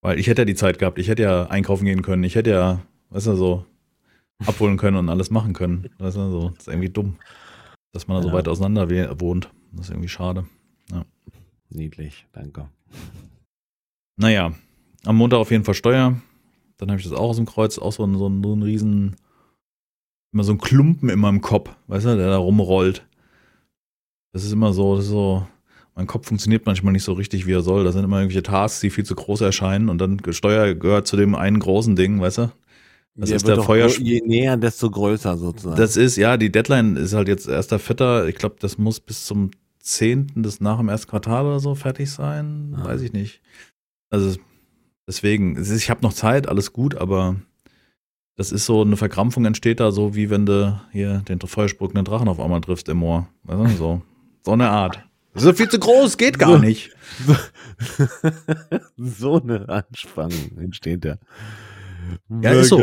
[0.02, 2.52] weil ich hätte ja die Zeit gehabt, ich hätte ja einkaufen gehen können, ich hätte
[2.52, 2.80] ja,
[3.10, 3.66] weißt du, so
[4.46, 5.90] abholen können und alles machen können.
[5.98, 7.16] Weißt du, so, das ist irgendwie dumm,
[7.92, 8.36] dass man da so Ja.
[8.36, 8.90] weit auseinander
[9.20, 9.50] wohnt.
[9.74, 10.46] Das ist irgendwie schade.
[11.72, 12.68] Niedlich, danke.
[14.18, 14.54] Naja,
[15.06, 16.20] am Montag auf jeden Fall Steuer.
[16.78, 18.64] Dann habe ich das auch aus dem Kreuz, auch so ein, so ein, so ein
[18.64, 19.16] riesen,
[20.34, 23.06] immer so ein Klumpen in meinem Kopf, weißt du, der da rumrollt.
[24.34, 25.46] Das ist immer so, das ist so,
[25.96, 27.84] mein Kopf funktioniert manchmal nicht so richtig, wie er soll.
[27.84, 31.18] Da sind immer irgendwelche Tasks, die viel zu groß erscheinen und dann Steuer gehört zu
[31.18, 32.52] dem einen großen Ding, weißt du?
[33.16, 33.88] Das der ist der Feuer.
[33.88, 35.76] Je näher, desto größer sozusagen.
[35.76, 38.28] Das ist, ja, die Deadline ist halt jetzt erster Vierter.
[38.28, 40.42] Ich glaube, das muss bis zum 10.
[40.44, 42.76] des nach dem ersten Quartal oder so fertig sein.
[42.78, 42.86] Ah.
[42.86, 43.42] Weiß ich nicht.
[44.10, 44.38] Also
[45.08, 47.36] deswegen, ich habe noch Zeit, alles gut, aber
[48.36, 52.30] das ist so eine Verkrampfung entsteht da so, wie wenn du hier den feuersprückenden Drachen
[52.30, 53.28] auf einmal triffst im Moor.
[53.44, 54.02] Weißt du, so.
[54.46, 55.04] So eine Art.
[55.34, 56.92] Das ist viel zu groß, geht gar so, nicht.
[57.28, 57.36] So,
[58.98, 61.18] so eine Anspannung entsteht da.
[62.42, 62.82] Ja, ist so.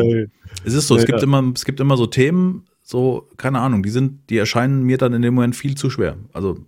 [0.65, 0.97] Es ist so.
[0.97, 4.83] Es gibt immer, es gibt immer so Themen, so, keine Ahnung, die sind, die erscheinen
[4.83, 6.17] mir dann in dem Moment viel zu schwer.
[6.33, 6.59] Also,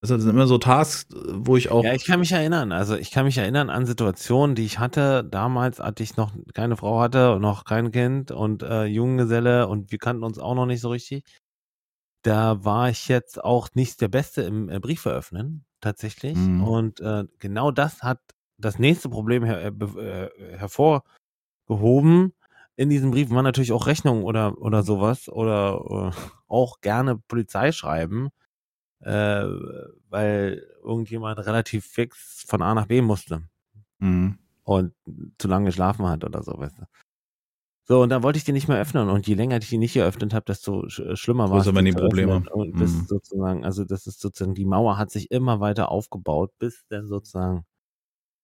[0.00, 1.84] das sind immer so Tasks, wo ich auch.
[1.84, 2.72] Ja, ich kann mich erinnern.
[2.72, 5.24] Also, ich kann mich erinnern an Situationen, die ich hatte.
[5.24, 9.90] Damals, als ich noch keine Frau hatte und noch kein Kind und äh, Junggeselle und
[9.92, 11.24] wir kannten uns auch noch nicht so richtig
[12.22, 16.36] da war ich jetzt auch nicht der Beste im äh, Brief veröffnen, tatsächlich.
[16.36, 16.64] Mhm.
[16.64, 18.20] Und äh, genau das hat
[18.58, 20.58] das nächste Problem her, äh, äh,
[21.68, 22.32] hervorgehoben.
[22.76, 27.72] In diesem Brief waren natürlich auch Rechnungen oder, oder sowas oder äh, auch gerne Polizei
[27.72, 28.28] schreiben,
[29.00, 29.44] äh,
[30.08, 33.42] weil irgendjemand relativ fix von A nach B musste.
[33.98, 34.38] Mhm.
[34.62, 34.92] Und
[35.38, 36.84] zu lange geschlafen hat oder so, weißt du.
[37.84, 39.08] So, und dann wollte ich die nicht mehr öffnen.
[39.08, 41.68] Und je länger ich die nicht geöffnet habe, desto sch äh, schlimmer war es.
[41.68, 42.44] aber die Probleme.
[42.52, 43.06] Und bis mhm.
[43.06, 47.64] sozusagen, also das ist sozusagen, die Mauer hat sich immer weiter aufgebaut, bis dann sozusagen,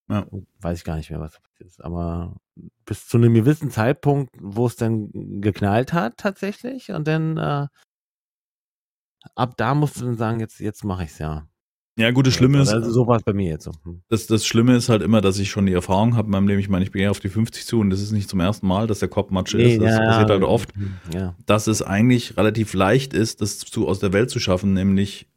[0.09, 0.27] ja.
[0.61, 2.37] weiß ich gar nicht mehr, was passiert ist, aber
[2.85, 6.91] bis zu einem gewissen Zeitpunkt, wo es dann geknallt hat tatsächlich.
[6.91, 7.67] Und dann äh,
[9.35, 11.49] ab da musst du dann sagen, jetzt, jetzt mache ich es ja.
[11.97, 12.71] Ja, gut, das Schlimme ist.
[12.71, 13.73] Also so war es bei mir jetzt so.
[13.85, 14.03] Hm.
[14.09, 16.59] Das, das Schlimme ist halt immer, dass ich schon die Erfahrung habe in meinem Leben.
[16.59, 18.67] Ich meine, ich bin ja auf die 50 zu und das ist nicht zum ersten
[18.67, 19.81] Mal, dass der Kopf Matsche nee, ist.
[19.81, 20.75] Das ja, passiert halt oft.
[20.75, 21.37] Hm, ja.
[21.47, 25.29] Dass es eigentlich relativ leicht ist, das zu, aus der Welt zu schaffen, nämlich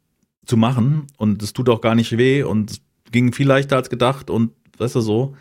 [0.46, 1.06] zu machen.
[1.16, 2.80] Und es tut auch gar nicht weh und es
[3.12, 5.36] ging viel leichter als gedacht und weißt du so.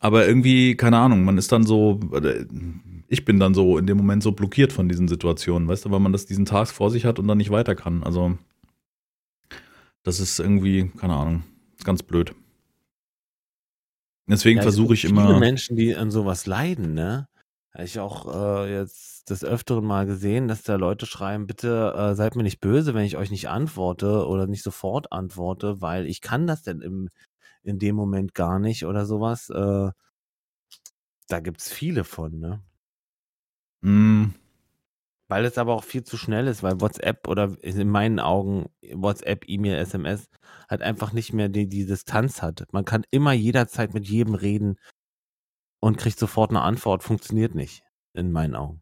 [0.00, 2.00] Aber irgendwie, keine Ahnung, man ist dann so,
[3.06, 6.00] ich bin dann so in dem Moment so blockiert von diesen Situationen, weißt du, weil
[6.00, 8.02] man das diesen Tag vor sich hat und dann nicht weiter kann.
[8.02, 8.36] Also
[10.02, 11.44] das ist irgendwie, keine Ahnung,
[11.84, 12.34] ganz blöd.
[14.26, 15.26] Deswegen ja, versuche ich immer.
[15.26, 17.28] Viele Menschen, die an sowas leiden, ne?
[17.74, 22.14] Habe ich auch äh, jetzt des Öfteren mal gesehen, dass da Leute schreiben, bitte äh,
[22.14, 26.20] seid mir nicht böse, wenn ich euch nicht antworte oder nicht sofort antworte, weil ich
[26.20, 27.08] kann das denn im,
[27.62, 29.48] in dem Moment gar nicht oder sowas.
[29.50, 29.90] Äh,
[31.28, 32.62] da gibt's viele von, ne?
[33.82, 34.34] Mm,
[35.28, 39.48] weil es aber auch viel zu schnell ist, weil WhatsApp oder in meinen Augen WhatsApp,
[39.48, 40.28] E-Mail, SMS
[40.68, 42.66] halt einfach nicht mehr die, die Distanz hat.
[42.72, 44.76] Man kann immer jederzeit mit jedem reden
[45.82, 47.02] und kriegt sofort eine Antwort.
[47.02, 47.82] Funktioniert nicht,
[48.14, 48.80] in meinen Augen.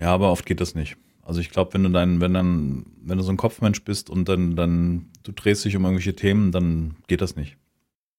[0.00, 0.96] Ja, aber oft geht das nicht.
[1.22, 4.28] Also ich glaube, wenn du dein, wenn dann, wenn du so ein Kopfmensch bist und
[4.28, 7.58] dann, dann, du drehst dich um irgendwelche Themen, dann geht das nicht.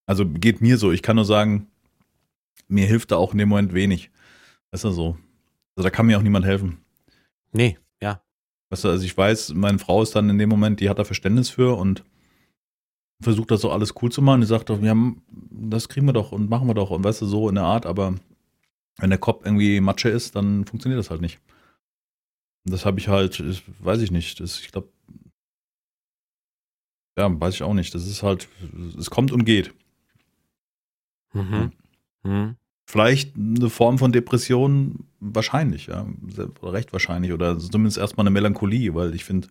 [0.06, 0.92] Also geht mir so.
[0.92, 1.68] Ich kann nur sagen,
[2.68, 4.12] mir hilft da auch in dem Moment wenig.
[4.72, 5.18] Weißt du so?
[5.76, 6.80] Also da kann mir auch niemand helfen.
[7.52, 8.22] Nee, ja.
[8.70, 11.04] Weißt du, also ich weiß, meine Frau ist dann in dem Moment, die hat da
[11.04, 12.04] Verständnis für und
[13.22, 14.42] versucht das so alles cool zu machen.
[14.42, 17.22] Die sagt doch, wir haben, das kriegen wir doch und machen wir doch und weißt
[17.22, 18.16] du, so in der Art, aber
[18.98, 21.40] wenn der Kopf irgendwie Matsche ist, dann funktioniert das halt nicht.
[22.66, 24.40] Das habe ich halt, das weiß ich nicht.
[24.40, 24.90] Das, ich glaube,
[27.18, 27.96] ja, weiß ich auch nicht.
[27.96, 28.48] Das ist halt,
[28.98, 29.74] es kommt und geht.
[31.34, 31.72] Mhm.
[32.24, 32.56] Mhm.
[32.90, 36.08] Vielleicht eine Form von Depression, wahrscheinlich, ja.
[36.62, 37.34] Recht wahrscheinlich.
[37.34, 39.48] Oder zumindest erstmal eine Melancholie, weil ich finde,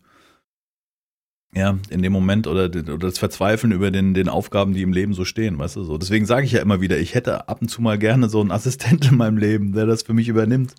[1.56, 5.14] ja, in dem Moment oder, oder das Verzweifeln über den, den Aufgaben, die im Leben
[5.14, 5.96] so stehen, weißt du so.
[5.96, 8.50] Deswegen sage ich ja immer wieder, ich hätte ab und zu mal gerne so einen
[8.50, 10.74] Assistent in meinem Leben, der das für mich übernimmt.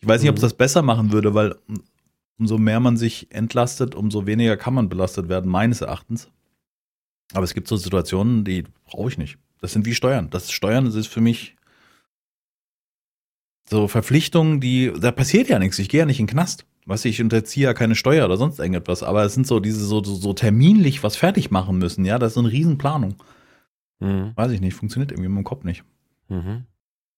[0.00, 0.46] Ich weiß nicht, ob es mhm.
[0.46, 1.56] das besser machen würde, weil
[2.38, 6.30] umso mehr man sich entlastet, umso weniger kann man belastet werden, meines Erachtens.
[7.34, 9.36] Aber es gibt so Situationen, die brauche ich nicht.
[9.60, 10.30] Das sind wie Steuern.
[10.30, 11.54] Das Steuern das ist für mich
[13.68, 15.78] so Verpflichtungen, die, da passiert ja nichts.
[15.78, 16.64] Ich gehe ja nicht in den Knast.
[16.86, 19.02] Du, ich unterziehe ja keine Steuer oder sonst irgendetwas.
[19.02, 22.04] Aber es sind so diese so, so, so terminlich was fertig machen müssen.
[22.04, 23.16] Ja, das ist so eine Riesenplanung.
[24.00, 24.32] Mhm.
[24.34, 25.84] Weiß ich nicht, funktioniert irgendwie in meinem Kopf nicht.
[26.28, 26.64] Mhm.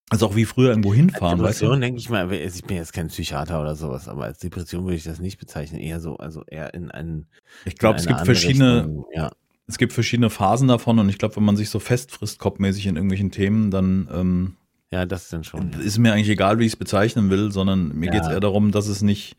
[0.09, 1.41] Also auch wie früher irgendwo hinfahren.
[1.41, 1.81] Als Depression weißt du?
[1.81, 5.03] denke ich mal, ich bin jetzt kein Psychiater oder sowas, aber als Depression würde ich
[5.03, 5.81] das nicht bezeichnen.
[5.81, 7.27] Eher so, also eher in einen.
[7.65, 8.85] Ich glaube, es gibt verschiedene.
[8.85, 9.33] Richtung, ja.
[9.69, 12.95] Es gibt verschiedene Phasen davon und ich glaube, wenn man sich so festfrisst kopfmäßig in
[12.95, 14.57] irgendwelchen Themen, dann ähm,
[14.91, 15.73] ja, das ist dann schon.
[15.73, 15.79] Ja.
[15.81, 18.13] Ist mir eigentlich egal, wie ich es bezeichnen will, sondern mir ja.
[18.13, 19.37] geht es eher darum, dass es nicht,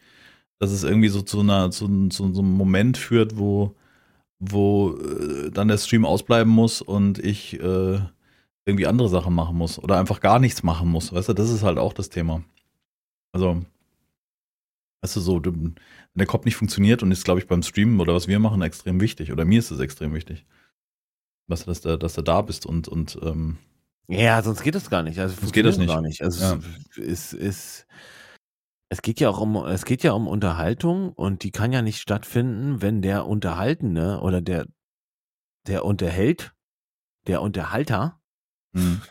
[0.59, 3.75] dass es irgendwie so zu, einer, zu, zu so einem Moment führt, wo,
[4.39, 7.99] wo äh, dann der Stream ausbleiben muss und ich äh,
[8.65, 11.13] irgendwie andere Sachen machen muss oder einfach gar nichts machen muss.
[11.13, 12.43] Weißt du, das ist halt auch das Thema.
[13.33, 13.63] Also,
[15.03, 15.75] Weißt du, so, du, wenn
[16.15, 18.99] der Kopf nicht funktioniert und ist, glaube ich, beim Streamen oder was wir machen, extrem
[18.99, 19.31] wichtig.
[19.31, 20.45] Oder mir ist es extrem wichtig.
[21.47, 23.57] Weißt du, dass du, dass du da bist und, und ähm,
[24.07, 25.19] Ja, sonst geht das gar nicht.
[25.19, 25.87] Also Sonst geht das nicht.
[25.87, 26.21] Gar nicht.
[26.21, 26.59] Also Ja.
[26.97, 27.85] es ist,
[28.89, 31.99] es geht ja auch um, es geht ja um Unterhaltung und die kann ja nicht
[31.99, 34.65] stattfinden, wenn der Unterhaltende oder der,
[35.67, 36.53] der unterhält,
[37.27, 38.19] der Unterhalter,
[38.71, 39.01] mh.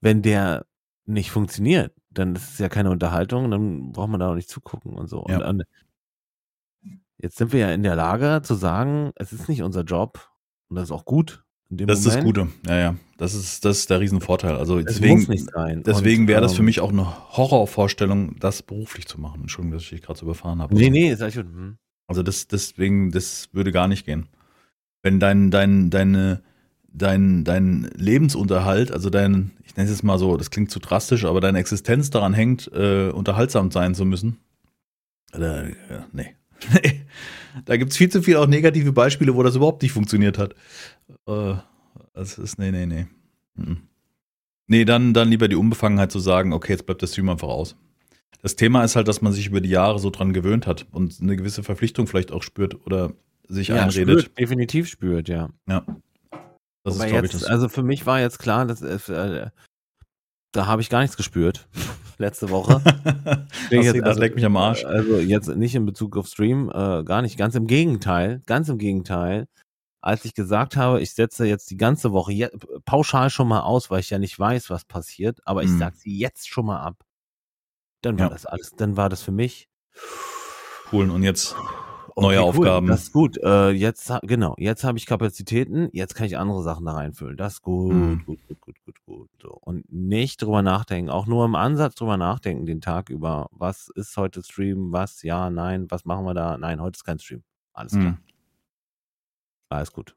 [0.00, 0.66] wenn der
[1.04, 4.94] nicht funktioniert, dann ist es ja keine Unterhaltung, dann braucht man da auch nicht zugucken
[4.94, 5.26] und so.
[5.28, 5.36] Ja.
[5.36, 5.64] Und, und
[7.18, 10.30] jetzt sind wir ja in der Lage zu sagen, es ist nicht unser Job
[10.68, 12.36] und das ist auch gut das ist das Moment.
[12.36, 12.48] Gute.
[12.68, 12.96] Ja, ja.
[13.18, 14.56] Das ist, das ist der Riesenvorteil.
[14.56, 15.82] Also Es deswegen, muss nicht sein.
[15.84, 19.42] deswegen wäre das für ähm, mich auch eine Horrorvorstellung, das beruflich zu machen.
[19.42, 20.74] Entschuldigung, dass ich dich gerade so überfahren habe.
[20.74, 21.46] Nee, nee, ist eigentlich gut.
[21.46, 21.78] Hm.
[22.08, 24.28] Also das, deswegen, das würde gar nicht gehen.
[25.02, 26.42] Wenn dein, dein, deine,
[26.92, 31.24] dein, dein Lebensunterhalt, also dein, ich nenne es jetzt mal so, das klingt zu drastisch,
[31.24, 34.38] aber deine Existenz daran hängt, äh, unterhaltsam sein zu müssen.
[35.32, 35.72] Äh,
[36.12, 36.34] nee.
[37.64, 40.54] Da gibt's viel zu viel auch negative Beispiele, wo das überhaupt nicht funktioniert hat.
[41.26, 41.54] Äh,
[42.12, 43.06] das ist, nee, nee, nee.
[43.54, 43.78] Mhm.
[44.68, 47.76] Nee, dann, dann lieber die Unbefangenheit zu sagen, okay, jetzt bleibt der Stream einfach aus.
[48.42, 51.18] Das Thema ist halt, dass man sich über die Jahre so dran gewöhnt hat und
[51.20, 53.12] eine gewisse Verpflichtung vielleicht auch spürt oder
[53.48, 54.20] sich Ja, einredet.
[54.22, 55.48] spürt, definitiv spürt, ja.
[55.68, 55.84] Ja.
[56.82, 57.44] Das Wobei ist, glaube ich, das.
[57.44, 59.48] also für mich war jetzt klar, dass es, äh,
[60.56, 61.68] da habe ich gar nichts gespürt
[62.18, 62.80] letzte Woche.
[63.24, 63.38] das,
[63.70, 64.84] ich jetzt- das leckt mich am Arsch.
[64.84, 67.36] Also jetzt nicht in Bezug auf Stream, äh, gar nicht.
[67.38, 69.46] Ganz im Gegenteil, ganz im Gegenteil.
[70.02, 72.48] Als ich gesagt habe, ich setze jetzt die ganze Woche je,
[72.84, 75.78] pauschal schon mal aus, weil ich ja nicht weiß, was passiert, aber ich Mhm.
[75.78, 77.02] sag sie jetzt schon mal ab.
[78.02, 78.32] Dann war Ja.
[78.32, 79.68] das alles, dann war das für mich
[80.92, 81.10] Cool.
[81.10, 81.56] Und jetzt
[82.16, 82.86] neue Okay, cool, Aufgaben.
[82.86, 83.36] Das ist gut.
[83.42, 87.36] Äh, jetzt, genau, jetzt habe ich Kapazitäten, jetzt kann ich andere Sachen da reinfüllen.
[87.36, 88.22] Das ist gut, Mhm.
[88.24, 89.28] gut, gut, gut, gut, gut.
[89.42, 89.50] So.
[89.60, 93.48] Und nicht drüber nachdenken, auch nur im Ansatz drüber nachdenken, den Tag über.
[93.52, 94.92] Was ist heute Stream?
[94.92, 95.22] Was?
[95.22, 96.56] Ja, nein, was machen wir da?
[96.56, 97.42] Nein, heute ist kein Stream.
[97.72, 98.12] Alles klar.
[98.12, 98.18] Mhm.
[99.68, 100.14] Alles gut.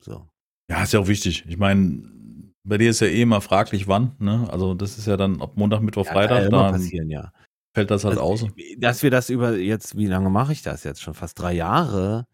[0.00, 0.26] So.
[0.68, 1.44] Ja, ist ja auch wichtig.
[1.48, 2.02] Ich meine,
[2.62, 4.12] bei dir ist ja eh immer fraglich, wann.
[4.18, 4.46] Ne?
[4.50, 6.46] Also das ist ja dann ab Montag, Mittwoch, Ja, kann ja Freitag.
[6.48, 7.32] immer Da passieren, ja.
[7.72, 8.46] Fällt das halt Also, aus.
[8.78, 11.00] Dass wir das über jetzt, wie lange mache ich das jetzt?
[11.00, 12.26] Schon fast drei Jahre.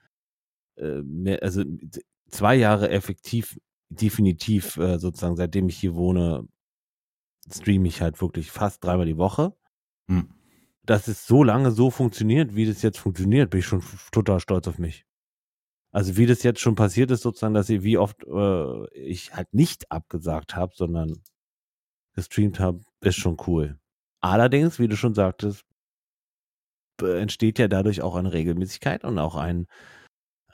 [0.76, 1.62] Äh, mehr, also
[2.28, 3.58] zwei Jahre effektiv,
[3.88, 6.46] definitiv, äh, sozusagen, seitdem ich hier wohne,
[7.50, 9.54] streame ich halt wirklich fast dreimal die Woche.
[10.08, 10.28] Hm.
[10.84, 13.82] Dass es so lange so funktioniert, wie das jetzt funktioniert, bin ich schon
[14.12, 15.04] total stolz auf mich.
[15.92, 19.52] Also wie das jetzt schon passiert ist, sozusagen, dass ich, wie oft äh, ich halt
[19.54, 21.22] nicht abgesagt habe, sondern
[22.14, 23.78] gestreamt habe, ist schon cool.
[24.30, 25.64] Allerdings, wie du schon sagtest,
[27.02, 29.66] entsteht ja dadurch auch eine Regelmäßigkeit und auch ein,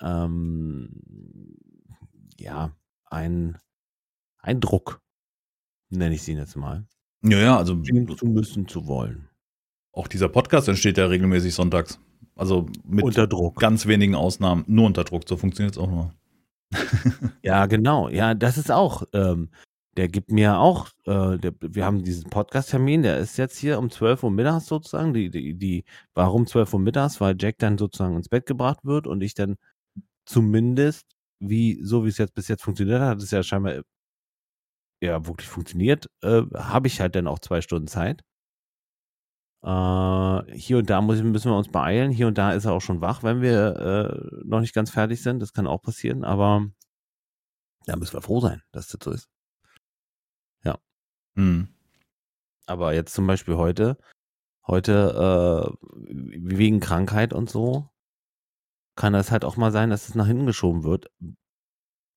[0.01, 1.03] ähm,
[2.39, 2.73] ja,
[3.07, 3.59] ein,
[4.39, 5.01] ein Druck,
[5.91, 6.85] nenne ich sie jetzt mal,
[7.25, 9.29] Ja, ja, also zu müssen, zu wollen.
[9.93, 12.01] auch dieser Podcast entsteht ja regelmäßig sonntags.
[12.35, 13.61] Also mit Unter Druck.
[13.61, 15.29] ganz wenigen Ausnahmen, nur unter Druck.
[15.29, 16.15] So funktioniert es auch nur.
[17.43, 18.09] Ja, genau.
[18.09, 19.51] Ja, das ist auch, ähm,
[19.97, 23.91] der gibt mir auch, äh, der, wir haben diesen Podcast-Termin, der ist jetzt hier um
[23.91, 25.13] 12 Uhr mittags sozusagen.
[25.15, 25.85] Die, die, die,
[26.15, 27.21] warum 12 Uhr mittags?
[27.21, 29.57] Weil Jack dann sozusagen ins Bett gebracht wird und ich dann
[30.27, 31.07] zumindest,
[31.41, 33.83] wie, so wie es jetzt bis jetzt funktioniert hat, hat es ja scheinbar äh,
[35.03, 38.23] ja wirklich funktioniert, äh, habe ich halt dann auch zwei Stunden Zeit.
[39.65, 42.11] Äh, hier und da muss, müssen wir uns beeilen.
[42.11, 45.23] Hier und da ist er auch schon wach, wenn wir äh, noch nicht ganz fertig
[45.23, 45.41] sind.
[45.41, 46.67] Das kann auch passieren, aber
[47.87, 49.32] da müssen wir froh sein, dass das so ist.
[51.37, 51.69] Hm.
[52.67, 53.99] Aber jetzt zum Beispiel heute,
[54.67, 57.89] heute äh, wegen Krankheit und so,
[58.97, 61.11] kann das halt auch mal sein, dass es nach hinten geschoben wird.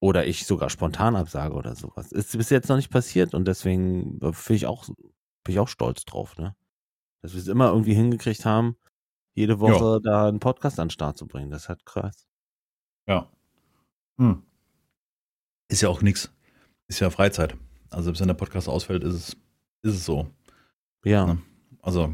[0.02, 2.12] Oder ich sogar spontan absage oder sowas.
[2.12, 6.06] Ist bis jetzt noch nicht passiert und deswegen bin ich auch, bin ich auch stolz
[6.06, 6.56] drauf, ne?
[7.22, 8.78] Dass wir es immer irgendwie hingekriegt haben,
[9.34, 11.50] jede Woche da einen Podcast an den Start zu bringen.
[11.50, 12.28] Das ist halt krass.
[13.08, 13.32] Ja.
[14.18, 14.44] Hm.
[15.70, 16.32] Ist ja auch nix.
[16.88, 17.58] Ist ja Freizeit.
[17.90, 19.30] Also selbst wenn der Podcast ausfällt, ist es,
[19.84, 20.28] ist es so.
[21.04, 21.26] Ja.
[21.28, 21.38] Ne?
[21.82, 22.14] Also,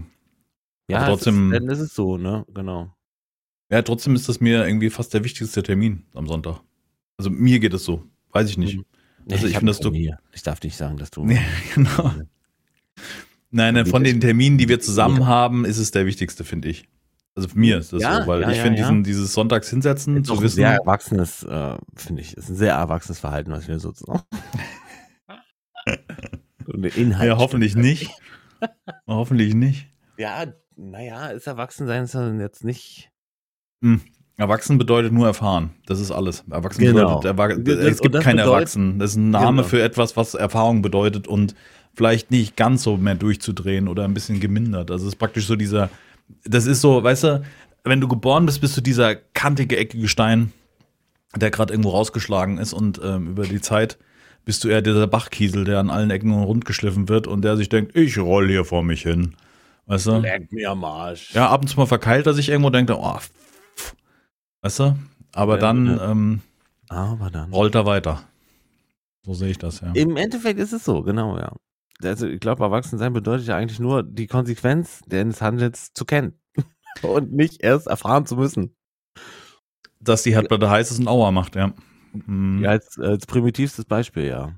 [0.89, 2.45] Ja, trotzdem- ist, dann ist es so, ne?
[2.53, 2.93] Genau.
[3.69, 6.61] ja, trotzdem ist das mir irgendwie fast der wichtigste Termin am Sonntag.
[7.17, 8.03] Also mir geht es so.
[8.31, 8.77] Weiß ich nicht.
[8.77, 8.85] Mhm.
[9.31, 9.93] Also ich hab finde, dass du-.
[10.33, 11.23] Ich darf nicht sagen, dass du.
[11.25, 11.39] Nee,
[11.75, 12.13] genau.
[13.53, 15.27] Nein, nein, von den Terminen, die wir zusammen Ja.
[15.27, 16.87] haben, ist es der wichtigste, finde ich.
[17.35, 18.85] Also für mir ist das Ja, so, weil ja, ich ja, finde ja.
[18.85, 22.73] diesen dieses Sonntags hinsetzen, Ist zu wissen, sehr erwachsenes, äh, finde ich, ist ein sehr
[22.73, 24.21] erwachsenes Verhalten, was wir sozusagen.
[26.67, 27.27] Der Inhalt.
[27.29, 28.09] ja, hoffentlich nicht.
[29.07, 29.87] hoffentlich nicht.
[30.17, 30.45] Ja,
[30.75, 33.09] naja, ist erwachsen sein ist dann jetzt nicht.
[34.37, 35.71] Erwachsen bedeutet nur erfahren.
[35.85, 36.43] Das ist alles.
[36.49, 37.19] Erwachsen Genau.
[37.19, 37.47] bedeutet, Erwa
[37.87, 38.99] es gibt kein Erwachsen.
[38.99, 39.67] Das ist ein Name Genau.
[39.67, 41.55] für etwas, was Erfahrung bedeutet und
[41.93, 44.91] vielleicht nicht ganz so mehr durchzudrehen oder ein bisschen gemindert.
[44.91, 45.89] Also es ist praktisch so dieser,
[46.43, 47.41] das ist so, weißt du,
[47.83, 50.53] wenn du geboren bist, bist du dieser kantige, eckige Stein,
[51.35, 53.97] der gerade irgendwo rausgeschlagen ist und ähm, über die Zeit
[54.45, 57.69] bist du eher dieser Bachkiesel, der an allen Ecken rund geschliffen wird und der sich
[57.69, 59.35] denkt, ich roll hier vor mich hin.
[59.85, 60.17] Weißt du?
[60.19, 61.33] Leck mir am Arsch.
[61.33, 63.95] Ja, ab und zu mal verkeilt er sich irgendwo und denkt, oh, pff.
[64.61, 64.95] weißt du?
[65.33, 66.11] Aber Ja, dann ja.
[66.11, 66.41] ähm,
[66.89, 67.51] Aber dann.
[67.53, 68.23] rollt er weiter.
[69.23, 69.91] So sehe ich das, ja.
[69.93, 71.53] Im Endeffekt ist es so, genau, ja.
[72.03, 76.39] Also ich glaube, Erwachsensein bedeutet ja eigentlich nur, die Konsequenz deines Handelns zu kennen.
[77.03, 78.75] Und nicht erst erfahren zu müssen.
[79.99, 81.73] Dass die Herdplatte heiß ist und Aua macht, ja.
[82.13, 82.59] Mhm.
[82.63, 84.55] Ja, als, als primitivstes Beispiel, ja.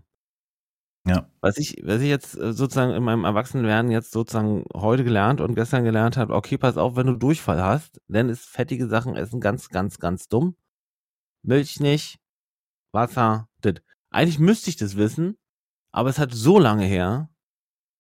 [1.06, 1.30] Ja.
[1.42, 5.54] Was ich, was ich jetzt äh, sozusagen in meinem Erwachsenenwerden jetzt sozusagen heute gelernt und
[5.56, 9.42] gestern gelernt habe, okay, pass auf, wenn du Durchfall hast, dann ist fettige Sachen essen
[9.42, 10.56] ganz, ganz, ganz dumm.
[11.44, 12.20] Milch nicht,
[12.94, 13.76] Wasser, das.
[14.12, 15.38] Eigentlich müsste ich das wissen,
[15.92, 17.30] aber es hat so lange her,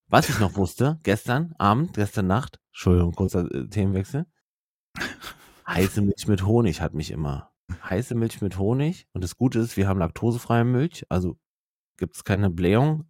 [0.07, 4.25] was ich noch wusste, gestern Abend, gestern Nacht, Entschuldigung, kurzer äh, Themenwechsel.
[5.67, 7.52] Heiße Milch mit Honig hat mich immer.
[7.89, 9.07] Heiße Milch mit Honig.
[9.13, 11.37] Und das Gute ist, wir haben laktosefreie Milch, also
[11.97, 13.05] gibt es keine Blähung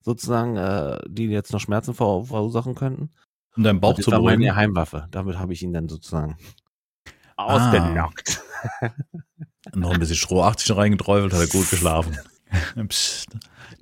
[0.00, 3.10] sozusagen, äh, die jetzt noch Schmerzen ver verursachen könnten.
[3.56, 4.56] Um deinen Bauch das zu war meine beruhigen.
[4.56, 5.08] Heimwaffe.
[5.10, 6.36] Damit habe ich ihn dann sozusagen
[7.36, 7.54] Ah.
[7.70, 8.42] ausgenockt.
[9.74, 12.16] Noch ein bisschen Stroh 80 reingedräufelt, hat er gut geschlafen.
[12.88, 13.28] Psst.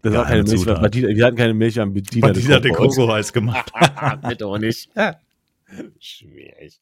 [0.02, 0.80] Das war keine Milch, weil.
[0.80, 3.72] Batida, wir hatten keine Milch, wir haben Bediener hat den Koko heiß gemacht.
[4.28, 4.90] Bitte auch nicht.
[5.98, 6.80] Schwierig.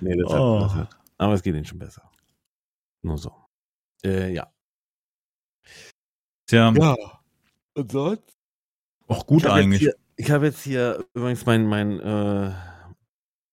[0.00, 0.60] Nee, das hat, Oh.
[0.60, 0.96] das hat.
[1.18, 2.08] Aber es geht ihnen schon besser.
[3.02, 3.32] Nur so.
[4.04, 4.52] Äh, ja.
[6.46, 6.96] Tja, Ja.
[7.74, 8.22] Und sonst?
[9.06, 9.80] auch gut ich eigentlich.
[9.80, 12.52] Hier, ich habe jetzt hier übrigens mein, mein äh,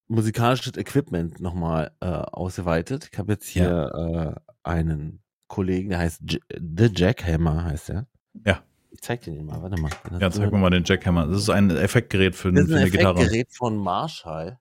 [0.07, 3.09] musikalisches Equipment nochmal äh, ausgeweitet.
[3.11, 8.07] Ich habe jetzt hier äh, einen Kollegen, der heißt J The Jackhammer, heißt er.
[8.45, 8.63] Ja.
[8.91, 9.91] Ich zeig dir den mal, warte mal.
[10.19, 11.27] Ja, zeig mir mal den Jackhammer.
[11.27, 13.17] Das ist ein Effektgerät für, Das ist für ein eine Gitarre.
[13.19, 14.59] Effektgerät von Marshall.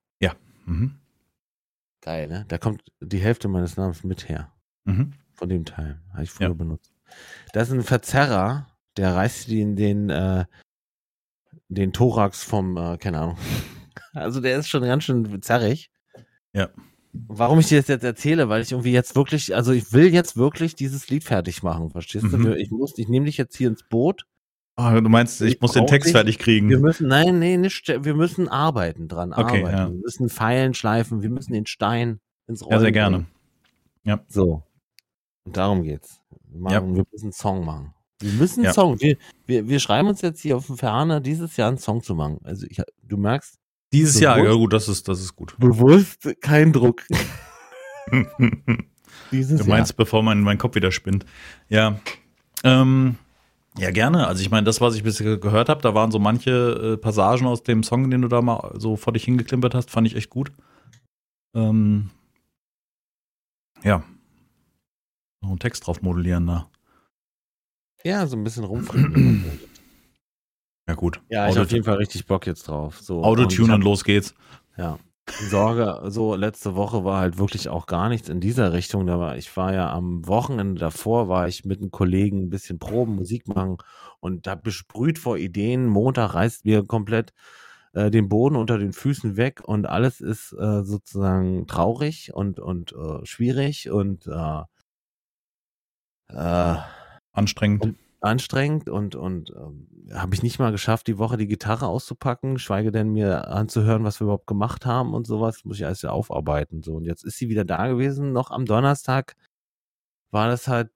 [0.66, 0.98] Mhm.
[2.04, 2.44] Geil, ne?
[2.48, 4.52] Da kommt die Hälfte meines Namens mit her.
[4.84, 5.14] Mhm.
[5.32, 6.00] Von dem Teil.
[6.12, 6.54] Habe ich früher Ja.
[6.54, 6.92] benutzt.
[7.54, 8.66] Das ist ein Verzerrer,
[8.98, 10.44] der reißt den, den, äh,
[11.68, 13.38] den Thorax vom, äh, keine Ahnung.
[14.12, 15.90] Also der ist schon ganz schön zerrig.
[16.52, 16.68] Ja.
[17.12, 20.36] Warum ich dir das jetzt erzähle, weil ich irgendwie jetzt wirklich, also ich will jetzt
[20.36, 22.42] wirklich dieses Lied fertig machen, verstehst Mhm.
[22.44, 22.56] du?
[22.56, 24.24] Ich muss, ich nehme dich jetzt hier ins Boot.
[24.76, 26.12] Ah, du meinst, ich Ich muss den Text dich.
[26.16, 26.68] fertig kriegen.
[26.68, 29.76] Wir müssen, nein, nee, nicht, wir müssen arbeiten dran, Okay, arbeiten.
[29.76, 29.88] ja.
[29.90, 32.18] Wir müssen Pfeilen schleifen, wir müssen den Stein
[32.48, 33.26] ins Rollen ja, sehr gerne.
[34.04, 34.20] bringen.
[34.28, 34.64] So.
[35.44, 36.20] Und darum geht's.
[36.48, 36.82] Wir, machen, Ja.
[36.96, 37.94] wir müssen einen Song machen.
[38.20, 38.72] Wir müssen einen Ja.
[38.72, 39.00] Song.
[39.00, 39.16] Wir,
[39.46, 42.38] wir, wir schreiben uns jetzt hier auf den Ferne, dieses Jahr einen Song zu machen.
[42.42, 43.56] Also ich, du merkst,
[43.92, 45.54] Dieses Bewusst- Jahr, ja gut, das ist, das ist gut.
[45.58, 47.02] bewusst kein Druck.
[49.30, 51.24] Dieses Du meinst, bevor mein, mein Kopf wieder spinnt.
[51.68, 51.98] Ja.
[52.62, 53.16] Ähm,
[53.78, 54.26] ja, gerne.
[54.26, 57.46] Also ich meine, das, was ich bisher gehört habe, da waren so manche äh, Passagen
[57.46, 60.30] aus dem Song, den du da mal so vor dich hingeklimpert hast, fand ich echt
[60.30, 60.52] gut.
[61.54, 62.10] Ähm,
[63.82, 64.02] ja.
[65.42, 66.70] Noch einen Text drauf modellieren da.
[68.04, 69.44] Ja, so ein bisschen rumfrieren.
[70.86, 71.22] Ja, gut.
[71.30, 73.00] ja, ich habe auf jeden Fall richtig Bock jetzt drauf.
[73.00, 74.34] So, und Autotune hab- und los geht's.
[74.76, 74.98] Ja.
[75.30, 79.06] Sorge, so letzte Woche war halt wirklich auch gar nichts in dieser Richtung.
[79.06, 82.78] Da war, ich war ja am Wochenende davor, war ich mit einem Kollegen ein bisschen
[82.78, 83.78] proben, Musik machen
[84.20, 85.86] und da besprüht vor Ideen.
[85.86, 87.32] Montag reißt mir komplett
[87.94, 92.92] äh, den Boden unter den Füßen weg und alles ist äh, sozusagen traurig und, und
[92.92, 94.62] äh, schwierig und äh,
[96.28, 96.76] äh,
[98.24, 98.88] Anstrengend.
[98.88, 103.10] und und ähm, habe ich nicht mal geschafft, die Woche die Gitarre auszupacken, schweige denn
[103.10, 106.94] mir anzuhören, was wir überhaupt gemacht haben und sowas, muss ich alles ja aufarbeiten so
[106.94, 109.34] und jetzt ist sie wieder da gewesen, noch am Donnerstag
[110.30, 110.90] war das halt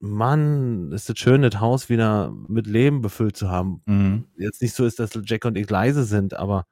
[0.00, 3.82] Mann, ist das schön, das Haus wieder mit Leben befüllt zu haben.
[3.86, 4.26] Mhm.
[4.36, 6.66] Jetzt nicht so ist, dass Jack und ich leise sind, aber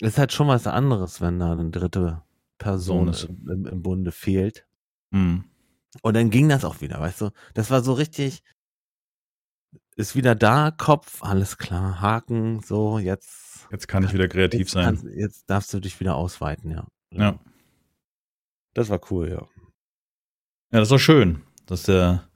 [0.00, 2.22] es ist halt schon was anderes, wenn da eine dritte
[2.56, 4.66] Person So im, im Bunde fehlt.
[5.10, 5.44] Mhm.
[6.00, 7.30] Und dann ging das auch wieder, weißt du?
[7.52, 8.42] Das war so richtig,
[9.96, 13.66] ist wieder da, Kopf, alles klar, Haken, so, jetzt.
[13.70, 14.84] Jetzt kann ich wieder kreativ jetzt, sein.
[14.84, 16.86] kannst- jetzt darfst du dich wieder ausweiten, ja.
[17.10, 17.38] Ja.
[18.74, 19.46] Das war cool, ja.
[20.72, 22.28] Ja, das doch schön, dass der,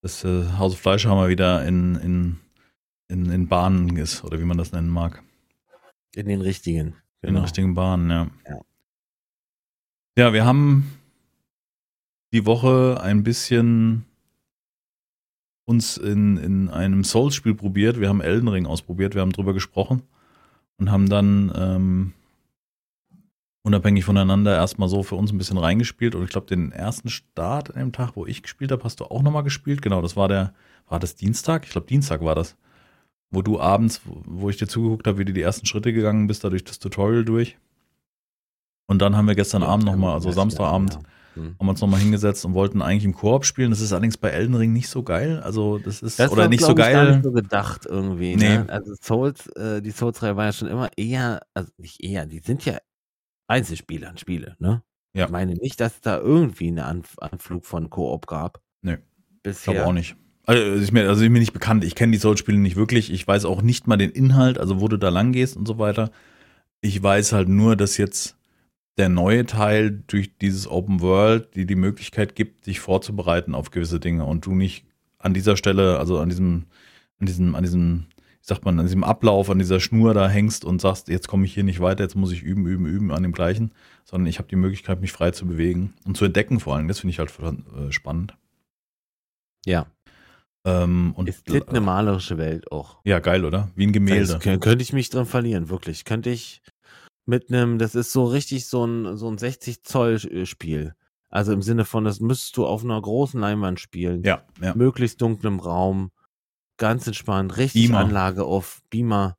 [0.00, 2.40] dass der House of Fleischhammer wieder in, in,
[3.08, 5.22] in, in Bahnen ist, oder wie man das nennen mag.
[6.14, 6.88] In den richtigen.
[6.88, 7.38] In Genau.
[7.40, 8.30] den richtigen Bahnen, ja.
[8.48, 8.60] Ja.
[10.18, 10.98] Ja, wir haben
[12.32, 14.04] die Woche ein bisschen
[15.64, 18.00] uns in, in einem Souls-Spiel probiert.
[18.00, 20.02] Wir haben Elden Ring ausprobiert, wir haben drüber gesprochen
[20.78, 22.12] und haben dann ähm,
[23.62, 26.14] unabhängig voneinander erstmal so für uns ein bisschen reingespielt.
[26.16, 29.04] Und ich glaube, den ersten Start an dem Tag, wo ich gespielt habe, hast du
[29.04, 29.82] auch nochmal gespielt.
[29.82, 30.52] Genau, das war der,
[30.88, 31.64] war das Dienstag?
[31.64, 32.56] Ich glaube, Dienstag war das.
[33.32, 36.44] wo du abends, wo ich dir zugeguckt habe, wie du die ersten Schritte gegangen bist,
[36.44, 37.56] da durch das Tutorial durch.
[38.86, 40.98] Und dann haben wir gestern Abend nochmal, also Samstagabend,
[41.34, 41.56] hm.
[41.58, 43.70] haben wir uns nochmal hingesetzt und wollten eigentlich im Koop spielen.
[43.70, 45.40] Das ist allerdings bei Elden Ring nicht so geil.
[45.40, 46.88] Also das ist das oder war, nicht so geil.
[46.88, 48.36] Ich, gar nicht so gedacht irgendwie.
[48.36, 48.58] Nee.
[48.58, 48.66] Ne?
[48.68, 52.64] Also Souls, äh, die Souls-Reihe war ja schon immer eher, also nicht eher, die sind
[52.64, 52.78] ja
[53.48, 54.82] Einzelspieler, Spiele, ne?
[55.14, 55.26] Ja.
[55.26, 58.62] Ich meine nicht, dass es da irgendwie einen Anf Anflug von Koop gab.
[58.80, 58.98] Nee.
[59.42, 59.72] Bisher.
[59.72, 60.16] Ich glaube auch nicht.
[60.44, 61.84] Also ist mir, also ist mir nicht bekannt.
[61.84, 63.12] Ich kenne die Souls-Spiele nicht wirklich.
[63.12, 65.78] Ich weiß auch nicht mal den Inhalt, also wo du da lang gehst und so
[65.78, 66.10] weiter.
[66.80, 68.36] Ich weiß halt nur, dass jetzt
[68.98, 74.00] der neue Teil durch dieses Open World, die die Möglichkeit gibt, sich vorzubereiten auf gewisse
[74.00, 74.84] Dinge und du nicht
[75.18, 76.66] an dieser Stelle, also an diesem,
[77.18, 80.64] an diesem, an diesem, wie sagt man, an diesem Ablauf, an dieser Schnur da hängst
[80.64, 83.22] und sagst, jetzt komme ich hier nicht weiter, jetzt muss ich üben, üben, üben an
[83.22, 83.72] dem gleichen,
[84.04, 86.88] sondern ich habe die Möglichkeit, mich frei zu bewegen und zu entdecken vor allem.
[86.88, 88.36] Das finde ich halt äh, spannend.
[89.64, 89.86] Ja.
[90.64, 92.98] Ähm, und ist eine malerische Welt auch.
[93.04, 93.70] Ja, geil, oder?
[93.74, 94.38] Wie ein Gemälde.
[94.40, 96.04] Das könnte ich mich drin verlieren, wirklich.
[96.04, 96.62] Könnte ich
[97.26, 100.94] mit einem, das ist so richtig so ein, so ein 60 Zoll äh, Spiel.
[101.28, 104.22] Also im Sinne von, das müsstest du auf einer großen Leinwand spielen.
[104.22, 104.74] Ja, ja.
[104.74, 106.12] Möglichst dunklem Raum.
[106.76, 107.56] Ganz entspannt.
[107.56, 108.00] Richtig Beamer.
[108.00, 109.38] Anlage auf Beamer.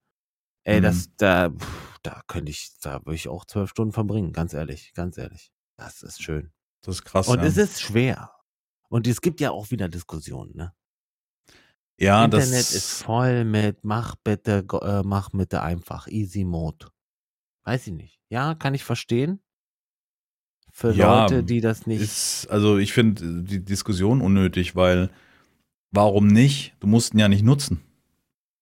[0.63, 0.83] Ey, Mhm.
[0.83, 4.31] das, da, pff, da könnte ich, da würde ich auch zwölf Stunden verbringen.
[4.33, 5.51] Ganz ehrlich, ganz ehrlich.
[5.77, 6.51] Das ist schön.
[6.81, 7.27] Das ist krass.
[7.27, 7.45] Und ja.
[7.45, 8.31] es ist schwer.
[8.89, 10.73] Und es gibt ja auch wieder Diskussionen, ne?
[11.99, 16.87] ja, Internet das ist voll mit, mach bitte, äh, mach bitte einfach, easy mode.
[17.65, 18.19] Weiß ich nicht.
[18.29, 19.39] Ja, kann ich verstehen.
[20.71, 22.01] Für Ja, Leute, die das nicht.
[22.01, 25.09] ist, also ich finde die Diskussion unnötig, weil
[25.91, 26.75] warum nicht?
[26.79, 27.81] Du musst ihn ja nicht nutzen.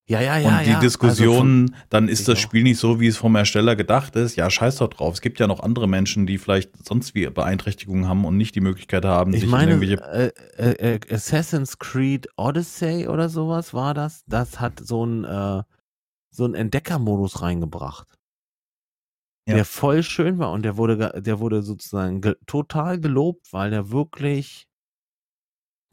[0.10, 0.60] ja, ja, ja.
[0.60, 0.80] und die ja.
[0.82, 2.42] Diskussion, dann ist das auch.
[2.42, 4.36] Spiel nicht so, wie es vom Ersteller gedacht ist.
[4.36, 5.14] Ja, scheiß doch drauf.
[5.14, 8.62] Es gibt ja noch andere Menschen, die vielleicht sonst wie Beeinträchtigungen haben und nicht die
[8.62, 10.04] Möglichkeit haben, Also, ich sich meine, in irgendwelche.
[10.04, 14.26] äh, äh, äh, Assassin's Creed Odyssey oder sowas war das.
[14.28, 15.64] Das hat so einen äh,
[16.30, 18.08] so einen Entdeckermodus reingebracht.
[19.48, 19.56] Ja.
[19.56, 23.90] Der voll schön war und der wurde, der wurde sozusagen ge total gelobt, weil der
[23.90, 24.68] wirklich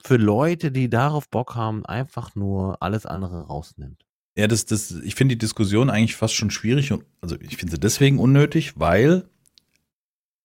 [0.03, 4.05] für Leute, die darauf Bock haben, einfach nur alles andere rausnimmt.
[4.37, 6.93] Ja, das, das, ich finde die Diskussion eigentlich fast schon schwierig.
[6.93, 9.29] Und, also ich finde sie deswegen unnötig, weil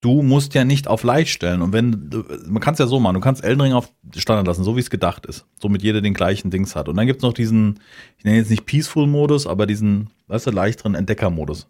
[0.01, 1.61] du musst ja nicht auf leicht stellen.
[1.61, 4.47] Und wenn, du- man kann es ja so machen, du kannst Elden Ring auf Standard
[4.47, 5.45] lassen, so wie es gedacht ist.
[5.61, 6.89] Somit jeder den gleichen Dings hat.
[6.89, 7.79] Und dann gibt es noch diesen,
[8.17, 11.67] ich nenne jetzt nicht Peaceful-Modus, aber diesen, weißt du, leichteren Entdecker-Modus.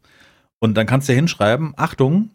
[0.63, 2.29] Und dann kannst du ja hinschreiben, Achtung,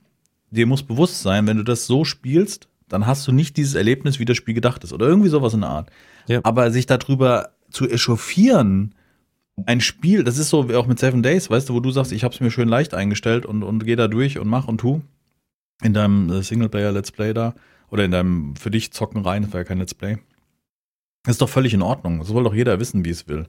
[0.51, 4.19] dir muss bewusst sein, wenn du das so spielst, dann hast du nicht dieses Erlebnis,
[4.19, 4.93] wie das Spiel gedacht ist.
[4.93, 5.91] Oder irgendwie sowas in der Art.
[6.27, 6.41] Ja.
[6.43, 8.95] Aber sich darüber zu echauffieren,
[9.65, 12.13] ein Spiel, das ist so wie auch mit Seven Days, weißt du, wo du sagst,
[12.13, 14.77] ich habe es mir schön leicht eingestellt und, und geh da durch und mach und
[14.77, 15.01] tu.
[15.83, 17.55] In deinem äh, Singleplayer-Let's Play da.
[17.89, 20.19] Oder in deinem für dich zocken rein, das war ja kein Let's Play.
[21.23, 22.19] Das ist doch völlig in Ordnung.
[22.19, 23.47] Das soll doch jeder wissen, wie es will.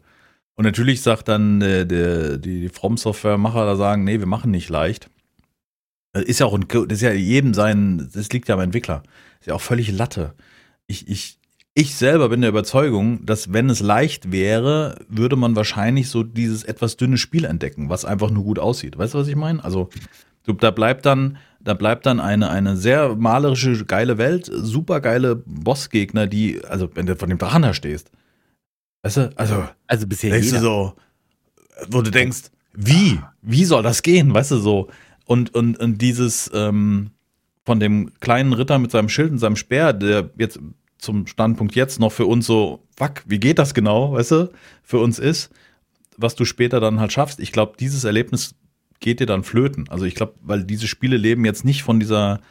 [0.59, 4.67] Und natürlich sagt dann äh, die, die From Software-Macher da sagen, nee, wir machen nicht
[4.67, 5.09] leicht.
[6.11, 9.03] Äh, Ist ja auch ein, das ist ja jedem sein, das liegt ja am Entwickler.
[9.39, 10.33] Ist ja auch völlig Latte.
[10.85, 11.39] Ich, ich,
[11.75, 16.65] ich selber bin der Überzeugung, dass wenn es leicht wäre, würde man wahrscheinlich so dieses
[16.65, 18.97] etwas dünne Spiel entdecken, was einfach nur gut aussieht.
[18.97, 19.63] Weißt du, was ich meine?
[19.63, 19.87] Also,
[20.45, 26.27] da bleibt dann, da bleibt dann eine, eine sehr malerische, geile Welt, super geile Bossgegner,
[26.27, 28.11] die, also wenn du von dem Drachen her stehst.
[29.01, 30.59] Weißt du, also, Also bisher denkst jeder.
[30.59, 30.93] du so,
[31.89, 33.19] wo du denkst, wie?
[33.41, 34.33] Wie soll das gehen?
[34.33, 34.89] Weißt du so?
[35.25, 37.11] Und, und, und dieses ähm,
[37.65, 40.59] von dem kleinen Ritter mit seinem Schild und seinem Speer, der jetzt
[40.97, 44.51] zum Standpunkt jetzt noch für uns so, fuck, wie geht das genau, weißt du,
[44.83, 45.49] für uns ist,
[46.17, 47.39] was du später dann halt schaffst.
[47.39, 48.55] Ich glaube, dieses Erlebnis
[48.99, 49.87] geht dir dann flöten.
[49.89, 52.41] Also ich glaube, weil diese Spiele leben jetzt nicht von dieser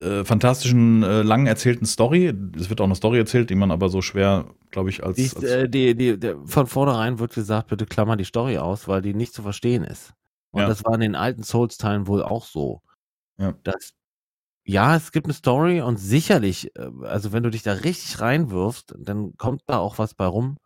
[0.00, 2.32] äh, fantastischen, äh, lang erzählten Story.
[2.56, 5.30] Es wird auch eine Story erzählt, die man aber so schwer, glaube ich, als, Die,
[5.34, 9.02] als äh, die, die, die, von vornherein wird gesagt, bitte klammer die Story aus, weil
[9.02, 10.12] die nicht zu verstehen ist.
[10.50, 10.68] Und Ja.
[10.68, 12.82] das war in den alten Souls-Teilen wohl auch so.
[13.38, 13.54] Ja.
[13.62, 13.92] Das,
[14.64, 18.94] ja, es gibt eine Story und sicherlich, äh, also wenn du dich da richtig reinwirfst,
[18.98, 20.56] dann kommt da auch was bei rum.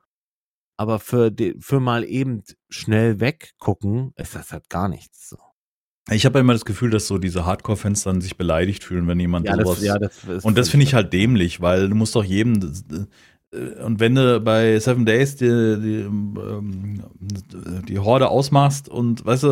[0.77, 5.29] Aber für, die, für mal eben schnell weggucken, ist das halt gar nichts.
[5.31, 5.37] So.
[6.09, 9.47] Ich habe immer das Gefühl, dass so diese Hardcore-Fans dann sich beleidigt fühlen, wenn jemand
[9.65, 9.83] sowas.
[9.99, 12.73] das ist und das finde ich halt dämlich, weil du musst doch jedem.
[13.53, 17.03] äh, Und wenn du bei Seven Days die, die, ähm,
[17.87, 19.49] die Horde ausmachst und weißt du,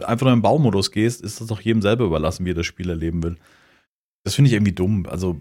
[0.00, 2.66] äh, einfach nur im Baumodus gehst, ist das doch jedem selber überlassen, wie er das
[2.66, 3.36] Spiel erleben will.
[4.24, 5.06] Das finde ich irgendwie dumm.
[5.08, 5.40] Also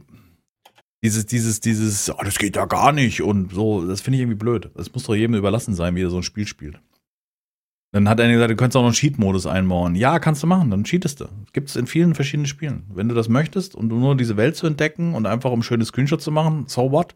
[1.03, 4.37] dieses, dieses, dieses, oh, das geht ja gar nicht und so, das finde ich irgendwie
[4.37, 4.71] blöd.
[4.75, 6.79] Es muss doch jedem überlassen sein, wie er so ein Spiel spielt.
[7.93, 9.95] Dann hat er gesagt, du könntest auch noch einen Cheat-Modus einbauen.
[9.95, 11.25] Ja, kannst du machen, dann cheatest du.
[11.53, 12.83] Gibt es in vielen verschiedenen Spielen.
[12.93, 16.23] Wenn du das möchtest und nur diese Welt zu entdecken und einfach um schöne Screenshots
[16.23, 17.15] zu machen, so what?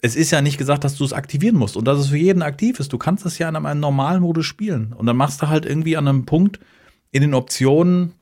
[0.00, 2.42] Es ist ja nicht gesagt, dass du es aktivieren musst und dass es für jeden
[2.42, 2.92] aktiv ist.
[2.92, 4.92] Du kannst es ja in einem normalen Modus spielen.
[4.92, 6.58] Und dann machst du halt irgendwie an einem Punkt
[7.10, 8.12] in den Optionen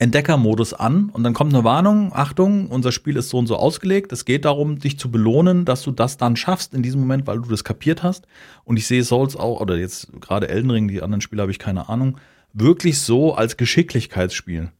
[0.00, 4.12] Entdeckermodus an und dann kommt eine Warnung, Achtung, unser Spiel ist so und so ausgelegt.
[4.12, 7.40] Es geht darum, dich zu belohnen, dass du das dann schaffst in diesem Moment, weil
[7.40, 8.26] du das kapiert hast.
[8.64, 11.60] Und ich sehe Souls auch, oder jetzt gerade Elden Ring, die anderen Spiele habe ich
[11.60, 12.18] keine Ahnung,
[12.52, 14.72] wirklich so als Geschicklichkeitsspiel.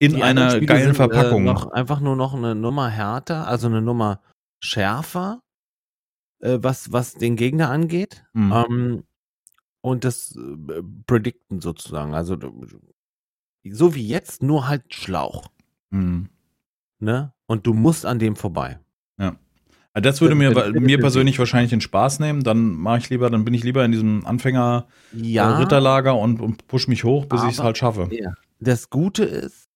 [0.00, 1.42] In Die einer geilen sind, Verpackung.
[1.42, 4.20] Äh, noch, einfach nur noch eine Nummer härter, also eine Nummer
[4.58, 5.40] schärfer,
[6.40, 8.24] äh, was, was den Gegner angeht.
[8.32, 8.52] Mhm.
[8.52, 9.04] Ähm,
[9.80, 12.14] und das äh, Predicten sozusagen.
[12.14, 12.36] Also
[13.70, 15.48] so wie jetzt, nur halt Schlauch.
[15.90, 16.28] Mhm.
[16.98, 17.32] Ne?
[17.46, 18.78] Und du musst an dem vorbei.
[19.94, 22.42] Also Das würde mir, mir persönlich wahrscheinlich den Spaß nehmen.
[22.42, 25.52] Dann mache ich lieber, dann bin ich lieber in diesem Anfänger Ja.
[25.52, 28.08] äh, Ritterlager und, und push mich hoch, bis ich es halt schaffe.
[28.10, 28.32] Ja.
[28.58, 29.68] Das Gute ist,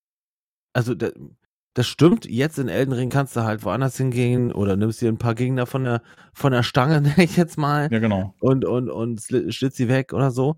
[0.73, 1.09] also da,
[1.75, 5.19] das stimmt, jetzt in Elden Ring kannst du halt woanders hingehen oder nimmst dir ein
[5.19, 6.01] paar Gegner von der,
[6.33, 8.35] von der Stange, nenne ich jetzt mal, Ja, genau.
[8.41, 10.57] und, und, und sli- schlitz sie weg oder so.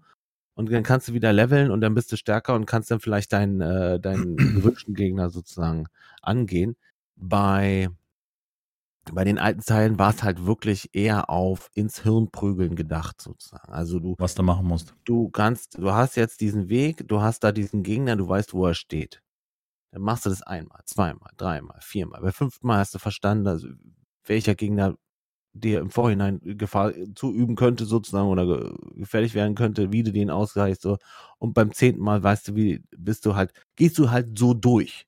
[0.59, 3.33] Und dann kannst du wieder leveln und dann bist du stärker und kannst dann vielleicht
[3.33, 5.87] deinen, äh, deinen gewünschten Gegner sozusagen
[6.21, 6.75] angehen.
[7.15, 7.91] Bei,
[9.13, 13.73] bei den alten Teilen war es halt wirklich eher auf ins Hirn prügeln gedacht sozusagen.
[13.73, 14.97] Also du, Was du machen musst.
[15.05, 18.67] du kannst, du hast jetzt diesen Weg, du hast da diesen Gegner, du weißt, wo
[18.67, 19.23] er steht.
[19.93, 22.21] Dann machst du das einmal, zweimal, dreimal, viermal.
[22.21, 23.69] Bei fünften Mal hast du verstanden, also
[24.25, 24.97] welcher Gegner
[25.61, 30.31] dir im Vorhinein Gefahr zuüben könnte, sozusagen, oder ge gefährlich werden könnte, wie du den
[30.31, 30.83] ausgleichst.
[30.83, 30.99] So.
[31.39, 35.07] Und beim zehnten Mal weißt du, wie bist du halt, gehst du halt so durch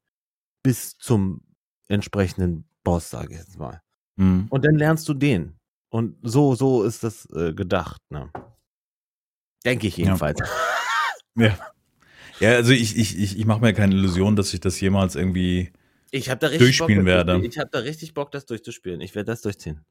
[0.63, 1.43] bis zum
[1.89, 3.81] entsprechenden Boss, sage ich jetzt mal.
[4.17, 4.47] Mhm.
[4.51, 5.57] Und dann lernst du den.
[5.91, 8.31] Und so, so ist das äh, gedacht, ne?
[9.65, 10.41] Denke ich jedenfalls.
[11.37, 11.57] Ja.
[12.41, 15.73] Ja, also ich, ich, ich, ich mache mir keine Illusion, dass ich das jemals irgendwie.
[16.11, 17.47] Ich habe da richtig Durchspielen Bock, werde.
[17.47, 19.01] Ich habe da richtig Bock, das durchzuspielen.
[19.01, 19.85] Ich werde das durchziehen.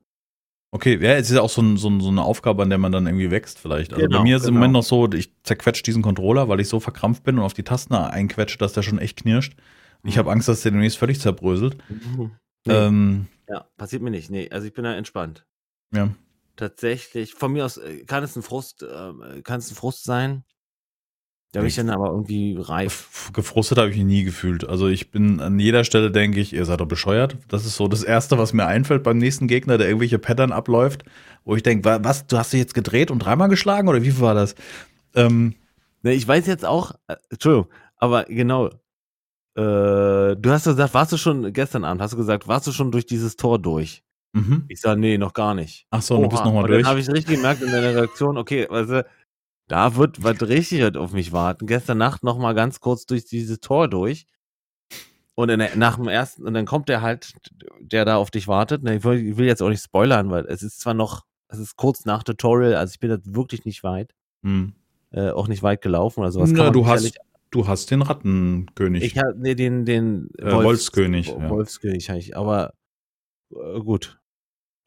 [0.72, 2.78] Okay, ja, es ist ja auch so, ein, so, ein, so eine Aufgabe, an der
[2.78, 3.91] man dann irgendwie wächst, vielleicht.
[3.91, 4.59] Also bei Genau, mir ist im genau.
[4.59, 7.63] Moment noch so, ich zerquetsche diesen Controller, weil ich so verkrampft bin und auf die
[7.63, 9.55] Tasten einquetsche, dass der schon echt knirscht.
[10.03, 10.20] Ich Mhm.
[10.20, 11.78] habe Angst, dass der demnächst völlig zerbröselt.
[11.88, 12.30] Nee,
[12.67, 14.30] Ähm, ja, passiert mir nicht.
[14.30, 15.45] Nee, also ich bin da entspannt.
[15.91, 16.09] ja.
[16.55, 20.43] Tatsächlich, von mir aus äh, kann es ein Frust, äh, kann es ein Frust sein.
[21.52, 23.08] Da bin ich dann aber irgendwie reif.
[23.30, 24.70] Gef- Gefrustet habe ich mich nie gefühlt.
[24.70, 27.38] Also ich bin an jeder Stelle, denke ich, ihr seid doch bescheuert.
[27.47, 31.04] Das ist so das Erste, was mir einfällt beim nächsten Gegner, der irgendwelche Pattern abläuft,
[31.45, 34.12] wo ich denke, wa- was, du hast dich jetzt gedreht und dreimal geschlagen oder wie
[34.12, 34.54] viel war das?
[35.16, 35.56] Ähm,
[36.02, 38.72] Ne, ich weiß jetzt auch, äh, Entschuldigung, aber genau, äh,
[39.56, 43.06] du hast gesagt, warst du schon, gestern Abend hast du gesagt, warst du schon durch
[43.06, 44.04] dieses Tor durch?
[44.34, 44.64] mhm.
[44.68, 45.88] Ich sage, nee, noch gar nicht.
[45.89, 46.84] Ach so, du bist noch mal und durch.
[46.84, 49.02] Dann habe ich richtig gemerkt in deiner Reaktion, okay, also,
[49.70, 51.67] da wird was richtig auf mich warten.
[51.67, 54.26] Gestern Nacht noch mal ganz kurz durch dieses Tor durch.
[55.36, 57.34] Und der, nach dem ersten, und dann kommt der halt,
[57.80, 58.86] der da auf dich wartet.
[58.89, 61.78] Ich will, ich will jetzt auch nicht spoilern, weil es ist zwar noch, es ist
[61.78, 64.13] kurz nach Tutorial, also ich bin da wirklich nicht weit,
[64.43, 64.74] Hm.
[65.11, 66.51] äh, auch nicht weit gelaufen oder sowas.
[66.51, 67.17] Man du hast,
[67.51, 69.03] du hast den Rattenkönig.
[69.03, 71.49] ich habe nee, den, den Äh, Wolfskönig, ja.
[71.49, 72.74] Wolfskönig habe ich, aber
[73.53, 74.20] äh, gut.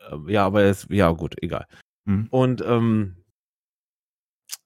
[0.01, 1.67] Äh, Ja, aber es, ja, gut, egal.
[2.07, 2.27] Hm.
[2.31, 3.17] Und ähm,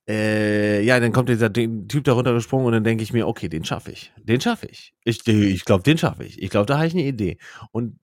[0.08, 3.64] äh, ja, dann kommt dieser Typ da runtergesprungen und dann denke ich mir, okay, den
[3.64, 4.12] schaffe ich.
[4.22, 4.94] Den schaffe ich.
[5.04, 6.40] Ich, ich glaube, den schaffe ich.
[6.40, 7.38] Ich glaube, da habe ich eine Idee.
[7.72, 7.98] Und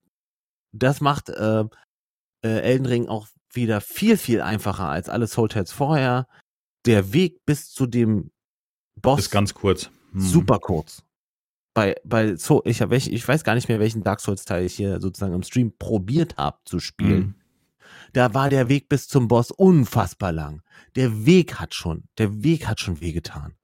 [0.74, 1.64] das macht äh,
[2.44, 6.28] äh, Elden Ring auch wieder viel, viel einfacher als alle Soul Tales vorher.
[6.86, 8.32] Der Weg bis zu dem
[9.02, 9.90] Boss ist ganz kurz.
[10.12, 10.22] Hm.
[10.22, 11.04] super kurz.
[11.74, 14.76] Bei, bei so, ich, hab welch, ich weiß gar nicht mehr, welchen Dark Souls-Teil ich
[14.76, 17.24] hier sozusagen im Stream probiert habe zu spielen.
[17.24, 17.36] Hm.
[18.14, 20.62] Da war der Weg bis zum Boss unfassbar lang.
[20.96, 23.56] Der Weg hat schon, der Weg hat schon wehgetan.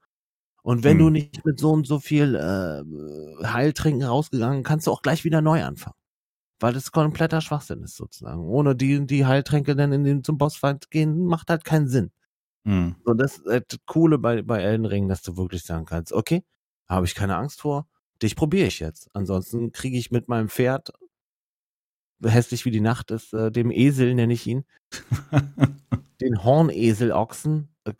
[0.63, 1.05] Und wenn Hm.
[1.05, 5.41] du nicht mit so und so viel äh, Heiltrinken rausgegangen, kannst du auch gleich wieder
[5.41, 5.95] neu anfangen.
[6.59, 8.41] Weil das kompletter Schwachsinn ist sozusagen.
[8.41, 12.11] Ohne die, die Heiltränke dann in den, zum Bossfight gehen, macht halt keinen Sinn.
[12.65, 12.95] Hm.
[13.05, 16.11] So, das ist halt das Coole bei, bei Elden Ring, dass du wirklich sagen kannst,
[16.11, 16.43] okay,
[16.87, 17.87] habe ich keine Angst vor,
[18.21, 19.09] dich probiere ich jetzt.
[19.13, 20.91] Ansonsten kriege ich mit meinem Pferd,
[22.23, 24.65] hässlich wie die Nacht ist, äh, dem Esel nenne ich ihn,
[26.21, 27.93] den Hornesel-Ochsen, äh,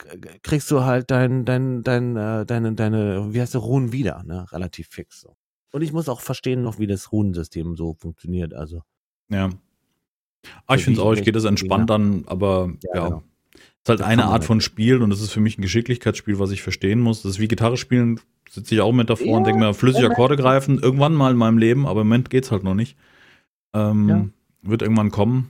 [0.44, 4.46] kriegst du halt dein, dein, dein, äh, deine, deine, wie heißt der, Runen wieder, ne?
[4.52, 5.36] Relativ fix so.
[5.72, 8.54] Und ich muss auch verstehen noch, wie das Runensystem so funktioniert.
[8.54, 8.82] Also,
[9.30, 9.50] Ja.
[10.68, 13.06] Ah, ich finde es auch, ich gehe das entspannt an, aber Ja, ja.
[13.08, 13.24] genau.
[13.84, 16.52] ist halt Das eine Art von Spiel und das ist für mich ein Geschicklichkeitsspiel, was
[16.52, 17.22] ich verstehen muss.
[17.24, 20.06] Das ist wie Gitarre spielen, sitze ich auch mit davor und Ja, denke mir, flüssig.
[20.06, 22.98] Akkorde greifen, irgendwann mal in meinem Leben, aber im Moment geht's halt noch nicht.
[23.74, 24.26] Ähm, Ja.
[24.62, 25.50] Wird irgendwann kommen.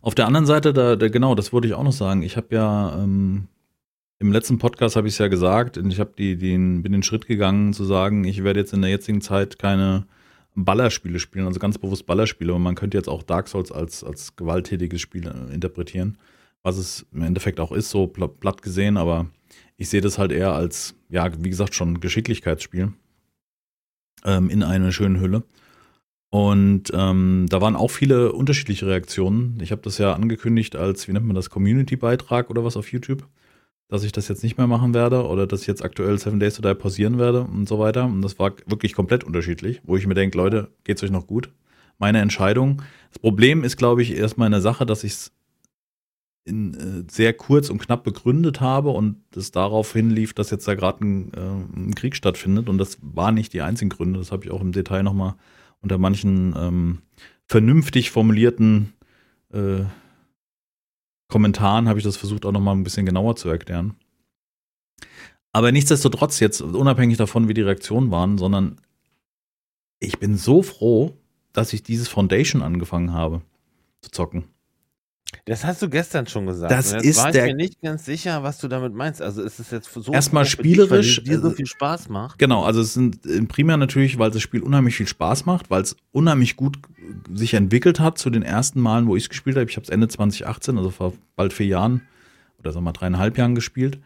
[0.00, 2.22] Auf der anderen Seite, da, da genau, das wollte ich auch noch sagen.
[2.22, 3.48] Ich habe ja ähm,
[4.18, 7.02] im letzten Podcast habe ich es ja gesagt, und ich habe die, den, bin den
[7.02, 10.06] Schritt gegangen zu sagen, ich werde jetzt in der jetzigen Zeit keine
[10.54, 12.54] Ballerspiele spielen, also ganz bewusst Ballerspiele.
[12.54, 16.18] Und man könnte jetzt auch Dark Souls als, als gewalttätiges Spiel äh, interpretieren,
[16.62, 19.26] was es im Endeffekt auch ist, so platt gesehen, aber
[19.76, 22.92] ich sehe das halt eher als, ja, wie gesagt, schon Geschicklichkeitsspiel
[24.24, 25.42] ähm, in einer schönen Hülle.
[26.36, 29.58] Und ähm, da waren auch viele unterschiedliche Reaktionen.
[29.62, 33.26] Ich habe das ja angekündigt als, wie nennt man das, Community-Beitrag oder was auf YouTube
[33.88, 36.54] dass ich das jetzt nicht mehr machen werde oder dass ich jetzt aktuell Seven Days
[36.54, 38.04] to Die pausieren werde und so weiter.
[38.06, 41.50] Und das war wirklich komplett unterschiedlich, wo ich mir denke, Leute, geht's euch noch gut?
[41.98, 42.82] Meine Entscheidung.
[43.10, 45.32] Das Problem ist, glaube ich, erstmal eine Sache, dass ich es
[46.44, 50.74] in, äh, sehr kurz und knapp begründet habe und es darauf hinlief, dass jetzt da
[50.74, 52.68] gerade ein, äh, ein, Krieg stattfindet.
[52.68, 54.18] Und das waren nicht die einzigen Gründe.
[54.18, 55.34] Das habe ich auch im Detail nochmal
[55.86, 56.98] unter manchen ähm,
[57.46, 58.92] vernünftig formulierten
[59.52, 59.84] äh,
[61.28, 63.94] Kommentaren habe ich das versucht auch noch mal ein bisschen genauer zu erklären.
[65.52, 68.80] Aber nichtsdestotrotz jetzt, unabhängig davon, wie die Reaktionen waren, sondern
[70.00, 71.16] ich bin so froh,
[71.52, 73.42] dass ich dieses Foundation angefangen habe
[74.02, 74.44] zu zocken.
[75.44, 76.72] Das hast du gestern schon gesagt.
[76.72, 79.22] Das jetzt ist war der ich mir nicht ganz sicher, was du damit meinst.
[79.22, 82.38] Also ist es jetzt so erstmal spielerisch, dir so also- viel Spaß macht.
[82.38, 85.96] Genau, also es sind primär natürlich, weil das Spiel unheimlich viel Spaß macht, weil es
[86.12, 86.78] unheimlich gut
[87.32, 89.68] sich entwickelt hat zu den ersten Malen, wo ich es gespielt habe.
[89.70, 92.02] Ich habe es Ende 2018, also vor bald vier Jahren
[92.58, 93.98] oder sagen wir mal dreieinhalb Jahren gespielt.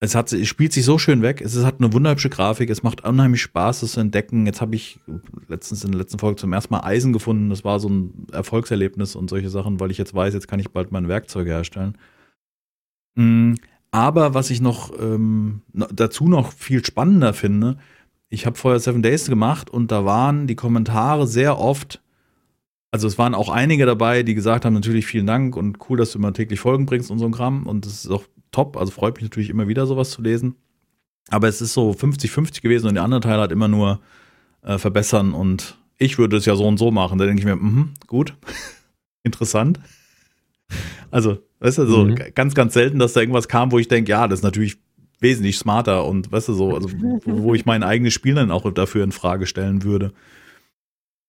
[0.00, 1.40] Es, hat, es spielt sich so schön weg.
[1.40, 2.68] Es hat eine wunderhübsche Grafik.
[2.68, 4.44] Es macht unheimlich Spaß, das zu entdecken.
[4.44, 4.98] Jetzt habe ich
[5.48, 7.48] letztens in der letzten Folge zum ersten Mal Eisen gefunden.
[7.50, 10.70] Das war so ein Erfolgserlebnis und solche Sachen, weil ich jetzt weiß, jetzt kann ich
[10.70, 11.96] bald meine Werkzeuge herstellen.
[13.14, 13.54] Mm,
[13.92, 17.78] Aber was ich noch ähm, dazu noch viel spannender finde,
[18.28, 22.02] ich habe vorher Seven Days gemacht und da waren die Kommentare sehr oft,
[22.90, 26.12] also es waren auch einige dabei, die gesagt haben, natürlich vielen Dank und cool, dass
[26.12, 28.24] du immer täglich Folgen bringst und so ein Kram und das ist auch
[28.54, 30.54] top, also freut mich natürlich immer wieder sowas zu lesen.
[31.28, 34.00] Aber es ist so 50-50 gewesen und der andere Teil hat immer nur
[34.62, 37.18] äh, verbessern und ich würde es ja so und so machen.
[37.18, 38.34] Da denke ich mir, mhm, gut,
[39.22, 39.80] interessant.
[41.10, 42.16] Also, weißt du, so Mhm.
[42.34, 44.76] ganz, ganz selten, dass da irgendwas kam, wo ich denke, ja, das ist natürlich
[45.20, 46.88] wesentlich smarter und weißt du so, also
[47.24, 50.12] wo ich mein eigenes Spiel dann auch dafür in Frage stellen würde.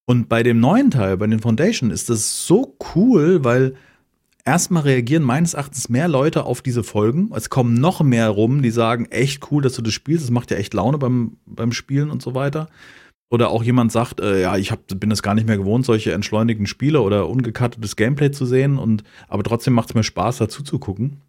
[0.05, 3.75] Und bei dem neuen Teil, bei den Foundation, ist das so cool, weil
[4.45, 7.31] erstmal reagieren meines Erachtens mehr Leute auf diese Folgen.
[7.35, 10.23] Es kommen noch mehr rum, die sagen, echt cool, dass du das spielst.
[10.23, 12.69] Es macht ja echt Laune beim, beim Spielen und so weiter.
[13.31, 16.13] Oder auch jemand sagt, äh, ja, ich hab, bin es gar nicht mehr gewohnt, solche
[16.13, 18.77] entschleunigten Spiele oder ungekattetes Gameplay zu sehen.
[18.77, 21.21] Und aber trotzdem macht es mir Spaß, dazu zu gucken.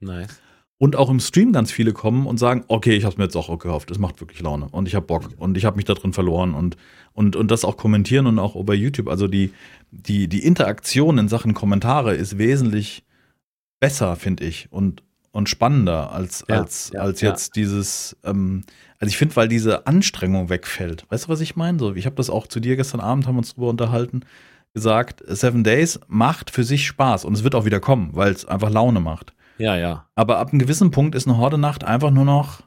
[0.00, 0.40] Nice.
[0.78, 3.36] Und auch im Stream ganz viele kommen und sagen, okay, ich habe es mir jetzt
[3.36, 5.94] auch gekauft, es macht wirklich Laune und ich habe Bock und ich habe mich da
[5.94, 6.76] drin verloren und,
[7.14, 9.08] und, und das auch kommentieren und auch bei YouTube.
[9.08, 9.52] Also die,
[9.90, 13.04] die, die Interaktion in Sachen Kommentare ist wesentlich
[13.80, 17.30] besser, finde ich, und, und spannender als, Ja, als, ja, als ja.
[17.30, 18.62] jetzt dieses, ähm,
[18.98, 21.04] also ich finde, weil diese Anstrengung wegfällt.
[21.10, 21.78] Weißt du, was ich meine?
[21.78, 24.22] So, ich habe das auch zu dir gestern Abend, haben wir uns drüber unterhalten,
[24.74, 28.44] gesagt, Seven Days macht für sich Spaß und es wird auch wieder kommen, weil es
[28.44, 29.32] einfach Laune macht.
[29.58, 30.06] Ja, ja.
[30.14, 32.60] Aber ab einem gewissen Punkt ist eine Horde-Nacht einfach nur noch,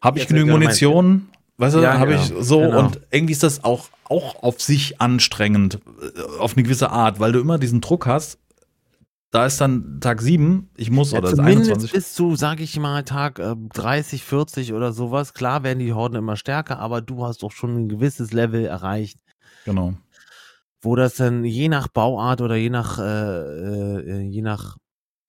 [0.00, 0.52] habe ich genügend.
[0.52, 1.28] Munition?
[1.58, 2.22] Weißt du, Ja, habe genau.
[2.22, 2.78] ich so Genau.
[2.78, 5.80] und irgendwie ist das auch, auch auf sich anstrengend,
[6.16, 8.38] äh, auf eine gewisse Art, weil du immer diesen Druck hast.
[9.30, 11.92] Da ist dann Tag 7, ich muss, Ja, oder ist zumindest 21.
[11.92, 15.34] bis zu, sag ich mal, Tag äh, 30, 40 oder sowas.
[15.34, 19.18] Klar werden die Horden immer stärker, aber du hast doch schon ein gewisses Level erreicht,
[19.64, 19.94] Genau.
[20.82, 24.76] wo das dann je nach Bauart oder je nach, äh, äh, je nach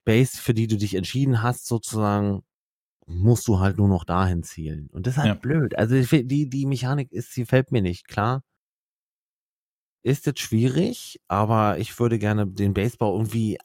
[0.05, 2.43] Base, für die du dich entschieden hast, sozusagen,
[3.07, 4.87] musst du halt nur noch dahin zielen.
[4.91, 5.33] Und das ist halt Ja.
[5.39, 5.75] blöd.
[5.77, 8.07] Also die, die Mechanik ist, sie fällt mir nicht.
[8.07, 8.41] Klar,
[10.05, 13.57] ist jetzt schwierig, aber ich würde gerne den Basebau irgendwie,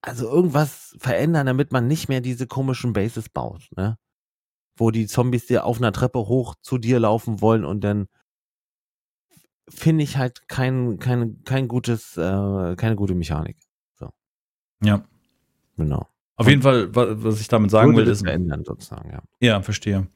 [0.00, 3.98] also irgendwas verändern, damit man nicht mehr diese komischen Bases baut, ne?
[4.76, 8.06] Wo die Zombies dir auf einer Treppe hoch zu dir laufen wollen und dann
[9.68, 13.56] finde ich halt kein, kein, kein gutes, äh, keine gute Mechanik.
[14.82, 15.06] Ja.
[15.76, 16.06] Genau.
[16.36, 19.22] Auf jeden Fall, wa- was ich damit sagen will, ist, verändern sozusagen, ja.
[19.40, 20.08] Ja, verstehe.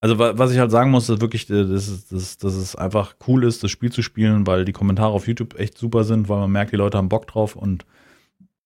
[0.00, 3.16] Also wa- was ich halt sagen muss, ist wirklich, dass es, dass, dass es einfach
[3.26, 6.38] cool ist, das Spiel zu spielen, weil die Kommentare auf YouTube echt super sind, weil
[6.40, 7.84] man merkt, die Leute haben Bock drauf und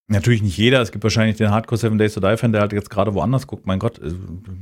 [0.09, 0.83] natürlich nicht jeder.
[0.83, 3.47] Es gibt wahrscheinlich den Hardcore Seven Days to Die Fan, der halt jetzt gerade woanders
[3.47, 3.67] guckt.
[3.67, 4.13] Mein Gott, äh,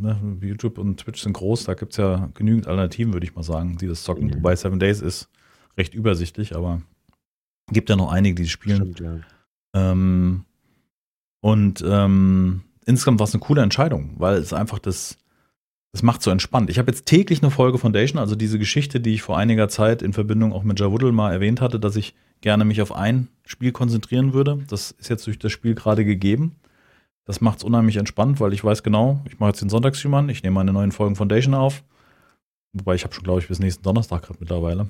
[0.01, 3.77] ne, YouTube und Twitch sind groß, da gibt's ja genügend Alternativen, würde ich mal sagen,
[3.77, 4.27] die das zocken.
[4.29, 4.35] Mhm.
[4.37, 5.29] Wobei Seven Days ist
[5.77, 6.83] recht übersichtlich, aber
[7.73, 8.77] gibt ja noch einige, die es spielen.
[8.95, 9.19] Stimmt, ja.
[9.75, 10.45] Ähm,
[11.41, 15.17] und ähm, insgesamt war es eine coole Entscheidung, weil es einfach das,
[15.93, 16.71] das macht so entspannt.
[16.71, 20.03] Ich habe jetzt täglich eine Folge Foundation, also diese Geschichte, die ich vor einiger Zeit
[20.03, 23.73] in Verbindung auch mit Jawoodle mal erwähnt hatte, dass ich gerne mich auf ein Spiel
[23.73, 24.59] konzentrieren würde.
[24.69, 26.57] Das ist jetzt durch das Spiel gerade gegeben.
[27.25, 30.29] Das macht es unheimlich entspannt, weil ich weiß genau, ich mache jetzt den Sonntagsstream an,
[30.29, 31.83] ich nehme meine neuen Folgen Foundation auf.
[32.73, 34.89] Wobei ich habe schon, glaube ich, bis nächsten Donnerstag gerade mittlerweile.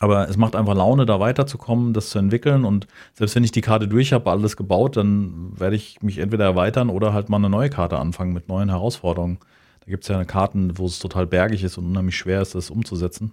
[0.00, 2.64] Aber es macht einfach Laune, da weiterzukommen, das zu entwickeln.
[2.64, 6.44] Und selbst wenn ich die Karte durch habe, alles gebaut, dann werde ich mich entweder
[6.44, 9.38] erweitern oder halt mal eine neue Karte anfangen mit neuen Herausforderungen.
[9.80, 12.70] Da gibt es ja Karten, wo es total bergig ist und unheimlich schwer ist, das
[12.70, 13.32] umzusetzen.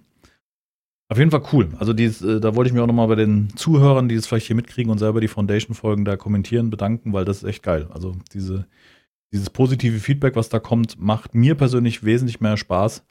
[1.10, 1.70] Auf jeden Fall cool.
[1.78, 4.46] Also dieses, äh, da wollte ich mich auch nochmal bei den Zuhörern, die es vielleicht
[4.46, 7.88] hier mitkriegen und selber die Foundation-Folgen da kommentieren, bedanken, weil das ist echt geil.
[7.90, 8.66] Also diese,
[9.32, 13.02] dieses positive Feedback, was da kommt, macht mir persönlich wesentlich mehr Spaß.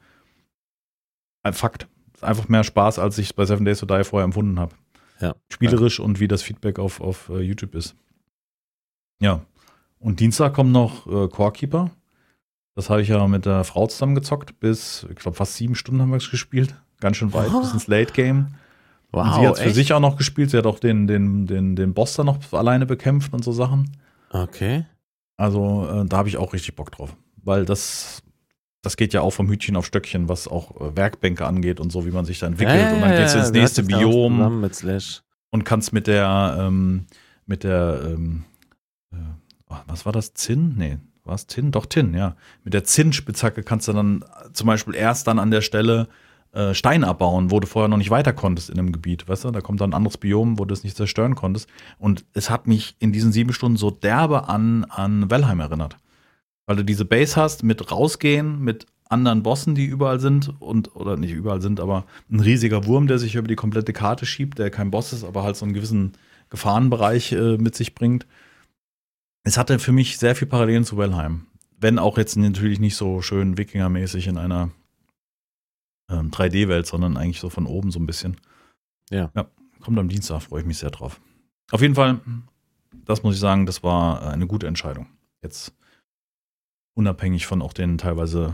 [1.41, 1.87] Ein Fakt.
[2.21, 4.75] Einfach mehr Spaß, als ich bei Seven Days to Die vorher empfunden habe.
[5.19, 5.35] Ja.
[5.49, 7.95] Spielerisch und wie das Feedback auf, auf uh, YouTube ist.
[9.19, 9.41] Ja.
[9.99, 11.53] Und Dienstag kommt noch äh, Core
[12.77, 14.59] Das habe ich ja mit der Frau zusammen gezockt.
[14.61, 17.87] Bis, ich glaube, fast sieben Stunden haben wir es gespielt ganz schön weit, bis ins
[17.87, 18.55] Late Game.
[19.11, 20.51] Wow, und sie hat für sich auch noch gespielt.
[20.51, 23.91] Sie hat auch den, den, den, den Boss da noch alleine bekämpft und so Sachen.
[24.31, 24.85] Okay.
[25.37, 27.15] Also äh, da habe ich auch richtig Bock drauf.
[27.37, 28.21] Weil das,
[28.81, 32.05] das geht ja auch vom Hütchen auf Stöckchen, was auch äh, Werkbänke angeht und so,
[32.05, 32.79] wie man sich da entwickelt.
[32.79, 34.69] Ja, und dann gehst du ins nächste Biom
[35.51, 37.05] und kannst mit der, ähm,
[37.45, 38.43] mit der, ähm,
[39.13, 39.17] äh,
[39.87, 40.33] was war das?
[40.33, 40.75] Zinn?
[40.77, 40.97] Nee,
[41.27, 41.71] war es Tin?
[41.71, 42.35] Doch, Tin, ja.
[42.63, 44.23] Mit der Zinnspitzhacke kannst du dann
[44.53, 46.07] zum Beispiel erst dann an der Stelle
[46.53, 49.51] äh, Stein abbauen, wo du vorher noch nicht weiter konntest in einem Gebiet, weißt du?
[49.51, 51.69] Da kommt dann ein anderes Biom, wo du es nicht zerstören konntest.
[51.99, 55.97] Und es hat mich in diesen sieben Stunden so derbe an, an Valheim erinnert.
[56.65, 61.17] Weil du diese Base hast mit rausgehen, mit anderen Bossen, die überall sind und, oder
[61.17, 64.69] nicht überall sind, aber ein riesiger Wurm, der sich über die komplette Karte schiebt, der
[64.69, 66.13] kein Boss ist, aber halt so einen gewissen
[66.49, 68.25] Gefahrenbereich äh, mit sich bringt.
[69.47, 71.45] Es hatte für mich sehr viel Parallelen zu Valheim.
[71.79, 74.71] Wenn auch jetzt natürlich nicht so schön Wikingermäßig in einer
[76.11, 78.35] ähm, 3D-Welt, sondern eigentlich so von oben so ein bisschen.
[79.09, 79.31] Ja.
[79.33, 81.21] Ja, kommt am Dienstag, freue ich mich sehr drauf.
[81.71, 82.19] Auf jeden Fall,
[83.05, 85.07] das muss ich sagen, das war eine gute Entscheidung.
[85.41, 85.73] Jetzt
[86.97, 88.53] unabhängig von auch den teilweise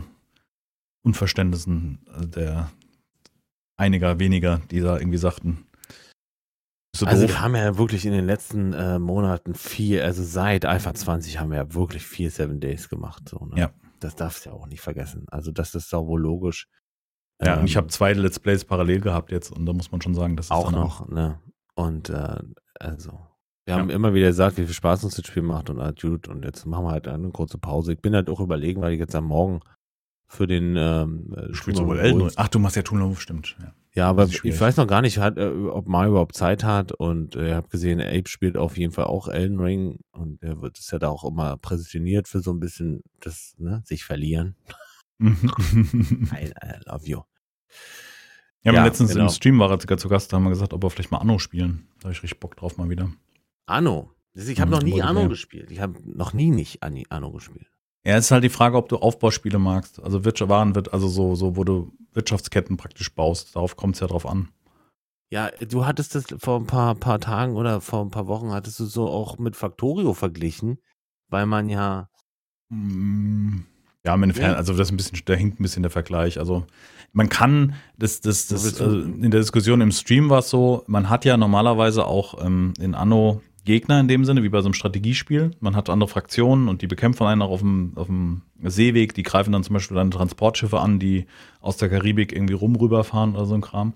[1.02, 2.70] Unverständnissen der
[3.76, 5.66] einiger weniger, die da irgendwie sagten.
[6.94, 10.94] So also wir haben ja wirklich in den letzten äh, Monaten viel, also seit Alpha
[10.94, 13.28] 20 haben wir ja wirklich viel Seven Days gemacht.
[13.28, 13.58] So, ne?
[13.58, 13.70] Ja.
[13.98, 15.26] Das darfst du ja auch nicht vergessen.
[15.28, 16.68] Also das ist sauber logisch.
[17.42, 20.02] Ja, ähm, und ich habe zwei Let's Plays parallel gehabt jetzt und da muss man
[20.02, 21.40] schon sagen, das ist auch noch, ne?
[21.74, 22.38] Und äh,
[22.78, 23.18] also,
[23.64, 26.28] wir haben immer wieder gesagt, wie viel Spaß uns das Spiel macht und halt gut
[26.28, 27.94] und jetzt machen wir halt eine kurze Pause.
[27.94, 29.60] Ich bin halt auch überlegen, weil ich jetzt am Morgen
[30.28, 33.56] für den ähm, du spielst wohl Elden Ach, du machst ja Toonlove, stimmt.
[33.60, 37.36] Ja, ja aber ich weiß noch gar nicht, äh, ob Mario überhaupt Zeit hat und
[37.36, 40.90] äh, habe gesehen, Ape spielt auf jeden Fall auch Elden Ring und er wird es
[40.90, 44.56] ja da auch immer präsentiert für so ein bisschen das, ne, sich verlieren.
[45.22, 47.20] I, I love you.
[48.62, 49.24] Ja, ja letztens genau.
[49.24, 51.18] im Stream war er sogar zu Gast, da haben wir gesagt, ob wir vielleicht mal
[51.18, 51.86] Anno spielen.
[51.98, 53.10] Da habe ich richtig Bock drauf mal wieder.
[53.66, 54.10] Anno?
[54.34, 55.70] Ich habe mhm, noch nie Anno gespielt.
[55.70, 57.66] Ich habe noch nie nicht Anno gespielt.
[58.04, 60.02] Ja, es ist halt die Frage, ob du Aufbauspiele magst.
[60.02, 63.54] Also Waren wird, also so, so, wo du Wirtschaftsketten praktisch baust.
[63.54, 64.48] Darauf kommt es ja drauf an.
[65.30, 68.78] Ja, du hattest das vor ein paar, paar Tagen oder vor ein paar Wochen hattest
[68.78, 70.78] du so auch mit Factorio verglichen,
[71.28, 72.08] weil man ja.
[72.68, 73.60] Mm,
[74.04, 74.54] ja, mit ja.
[74.54, 76.38] also das ist ein bisschen, da hinkt ein bisschen der Vergleich.
[76.38, 76.66] Also
[77.12, 81.08] man kann, das, das, das, also in der Diskussion im Stream war es so, man
[81.08, 84.74] hat ja normalerweise auch ähm, in Anno Gegner in dem Sinne, wie bei so einem
[84.74, 85.52] Strategiespiel.
[85.60, 89.14] Man hat andere Fraktionen und die bekämpfen einen auch auf dem, auf dem Seeweg.
[89.14, 91.26] Die greifen dann zum Beispiel dann Transportschiffe an, die
[91.60, 93.94] aus der Karibik irgendwie rum rüberfahren oder so ein Kram.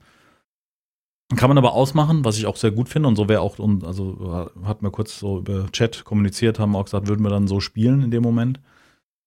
[1.37, 3.09] Kann man aber ausmachen, was ich auch sehr gut finde.
[3.09, 7.07] Und so wäre auch, also hat mir kurz so über Chat kommuniziert, haben auch gesagt,
[7.07, 8.61] würden wir dann so spielen in dem Moment.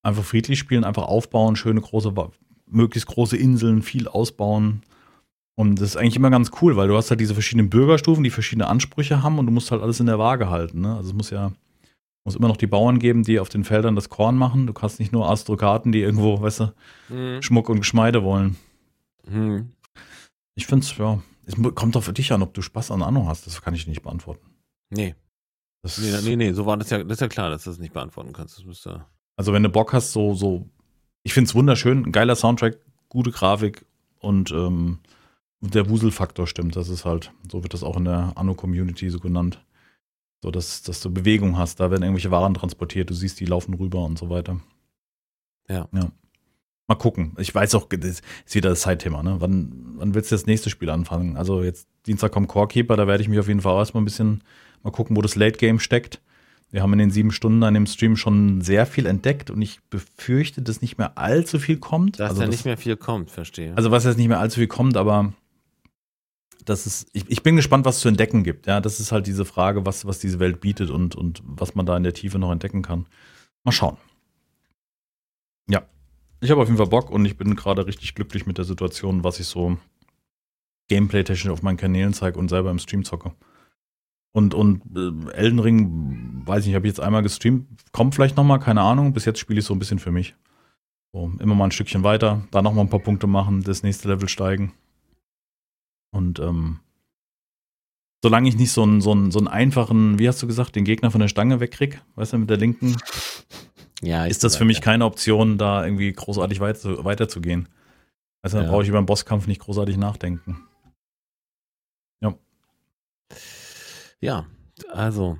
[0.01, 2.11] Einfach friedlich spielen, einfach aufbauen, schöne große,
[2.65, 4.81] möglichst große Inseln, viel ausbauen.
[5.55, 8.31] Und das ist eigentlich immer ganz cool, weil du hast halt diese verschiedenen Bürgerstufen, die
[8.31, 10.81] verschiedene Ansprüche haben und du musst halt alles in der Waage halten.
[10.81, 10.95] Ne?
[10.95, 11.51] Also es muss ja
[12.23, 14.67] muss immer noch die Bauern geben, die auf den Feldern das Korn machen.
[14.67, 16.73] Du kannst nicht nur Astrokarten, die irgendwo, weißt du,
[17.09, 17.41] mhm.
[17.41, 18.57] Schmuck und Geschmeide wollen.
[19.27, 19.71] Mhm.
[20.55, 23.27] Ich finde es, ja, es kommt doch für dich an, ob du Spaß an Anno
[23.27, 23.47] hast.
[23.47, 24.45] Das kann ich nicht beantworten.
[24.89, 25.15] Nee.
[25.81, 27.79] Das nee, nee, nee, so war das ja, das ist ja klar, dass du das
[27.79, 28.57] nicht beantworten kannst.
[28.57, 29.05] Das müsste
[29.41, 30.69] also wenn du Bock hast, so, so,
[31.23, 32.77] ich finde es wunderschön, ein geiler Soundtrack,
[33.09, 33.85] gute Grafik
[34.19, 34.99] und ähm,
[35.61, 36.75] der Wuselfaktor stimmt.
[36.75, 39.65] Das ist halt, so wird das auch in der Anno-Community so genannt.
[40.43, 41.79] So, dass, dass du Bewegung hast.
[41.79, 44.59] Da werden irgendwelche Waren transportiert, du siehst, die laufen rüber und so weiter.
[45.69, 45.87] Ja.
[45.93, 46.11] Ja.
[46.87, 47.33] Mal gucken.
[47.37, 49.37] Ich weiß auch, das ist wieder das Zeitthema, ne?
[49.39, 51.37] Wann, wann willst du das nächste Spiel anfangen?
[51.37, 54.43] Also jetzt Dienstag kommt Corekeeper, da werde ich mich auf jeden Fall erstmal ein bisschen
[54.83, 56.21] mal gucken, wo das Late Game steckt.
[56.71, 59.81] Wir haben in den sieben Stunden an dem Stream schon sehr viel entdeckt und ich
[59.89, 62.19] befürchte, dass nicht mehr allzu viel kommt.
[62.19, 63.75] Dass also da nicht mehr viel kommt, verstehe.
[63.75, 65.33] Also was jetzt nicht mehr allzu viel kommt, aber
[66.65, 68.67] das ist, ich, ich bin gespannt, was es zu entdecken gibt.
[68.67, 71.85] Ja, das ist halt diese Frage, was, was diese Welt bietet und, und was man
[71.85, 73.07] da in der Tiefe noch entdecken kann.
[73.63, 73.97] Mal schauen.
[75.69, 75.83] Ja,
[76.39, 79.23] ich habe auf jeden Fall Bock und ich bin gerade richtig glücklich mit der Situation,
[79.23, 79.77] was ich so
[80.89, 83.31] gameplay-technisch auf meinen Kanälen zeige und selber im Stream zocke.
[84.33, 88.59] Und, und äh, Elden Ring, weiß nicht, habe ich jetzt einmal gestreamt, kommt vielleicht nochmal,
[88.59, 89.13] keine Ahnung.
[89.13, 90.35] Bis jetzt spiele ich so ein bisschen für mich.
[91.13, 94.29] So, immer mal ein Stückchen weiter, da nochmal ein paar Punkte machen, das nächste Level
[94.29, 94.71] steigen.
[96.11, 96.79] Und ähm,
[98.23, 100.85] solange ich nicht so einen, so, einen, so einen einfachen, wie hast du gesagt, den
[100.85, 102.95] Gegner von der Stange wegkrieg, weißt du, mit der linken,
[104.01, 104.83] ja, ist das für mich ja.
[104.83, 107.67] keine Option, da irgendwie großartig weiter, weiterzugehen.
[108.43, 108.69] Also da ja.
[108.69, 110.67] brauche ich über den Bosskampf nicht großartig nachdenken.
[112.21, 112.37] Ja.
[114.19, 114.47] Ja,
[114.89, 115.39] also,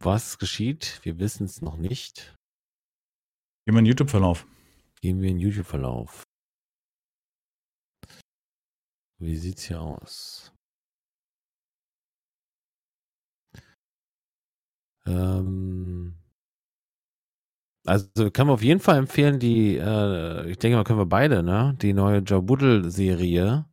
[0.00, 1.00] was geschieht?
[1.02, 2.36] Wir wissen es noch nicht.
[3.66, 4.46] Gehen wir in den YouTube-Verlauf.
[5.00, 6.27] Gehen wir in den YouTube-Verlauf.
[9.20, 10.52] Wie sieht's hier aus?
[15.06, 16.14] Ähm,
[17.84, 21.42] also kann man auf jeden Fall empfehlen, die, äh, ich denke mal, können wir beide,
[21.42, 21.74] ne?
[21.80, 23.64] Die neue Jabuddel-Serie.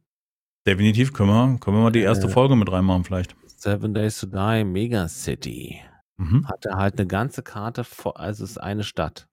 [0.65, 3.35] Definitiv können wir, können wir mal die erste äh, Folge mit reinmachen, vielleicht.
[3.45, 5.81] Seven Days to Die Mega City.
[6.17, 6.47] Mhm.
[6.47, 9.27] Hatte halt eine ganze Karte, vor, also es ist eine Stadt.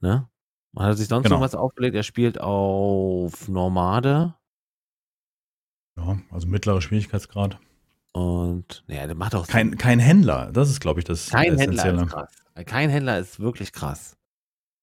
[0.00, 0.28] Ne?
[0.72, 1.36] Man hat sich sonst genau.
[1.36, 1.94] noch was aufgelegt.
[1.94, 4.34] Er spielt auf Nomade.
[5.96, 7.58] Ja, also mittlerer Schwierigkeitsgrad.
[8.12, 9.46] Und, naja, der macht auch.
[9.46, 12.30] Kein, kein Händler, das ist, glaube ich, das Kein Händler ist krass.
[12.64, 14.16] Kein Händler ist wirklich krass.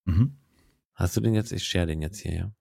[0.06, 0.38] Mhm.
[0.94, 1.52] Hast du den jetzt?
[1.52, 2.52] Ich share den jetzt hier, ja?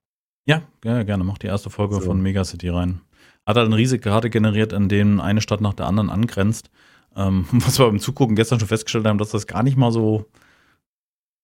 [0.46, 1.24] Ja, ja gerne.
[1.24, 2.00] Mach die erste Folge so.
[2.00, 3.02] von Megacity rein.
[3.46, 6.70] Hat halt eine riesige Karte generiert, an denen eine Stadt nach der anderen angrenzt.
[7.14, 10.26] Ähm, was wir beim Zugucken gestern schon festgestellt haben, dass das gar nicht mal so,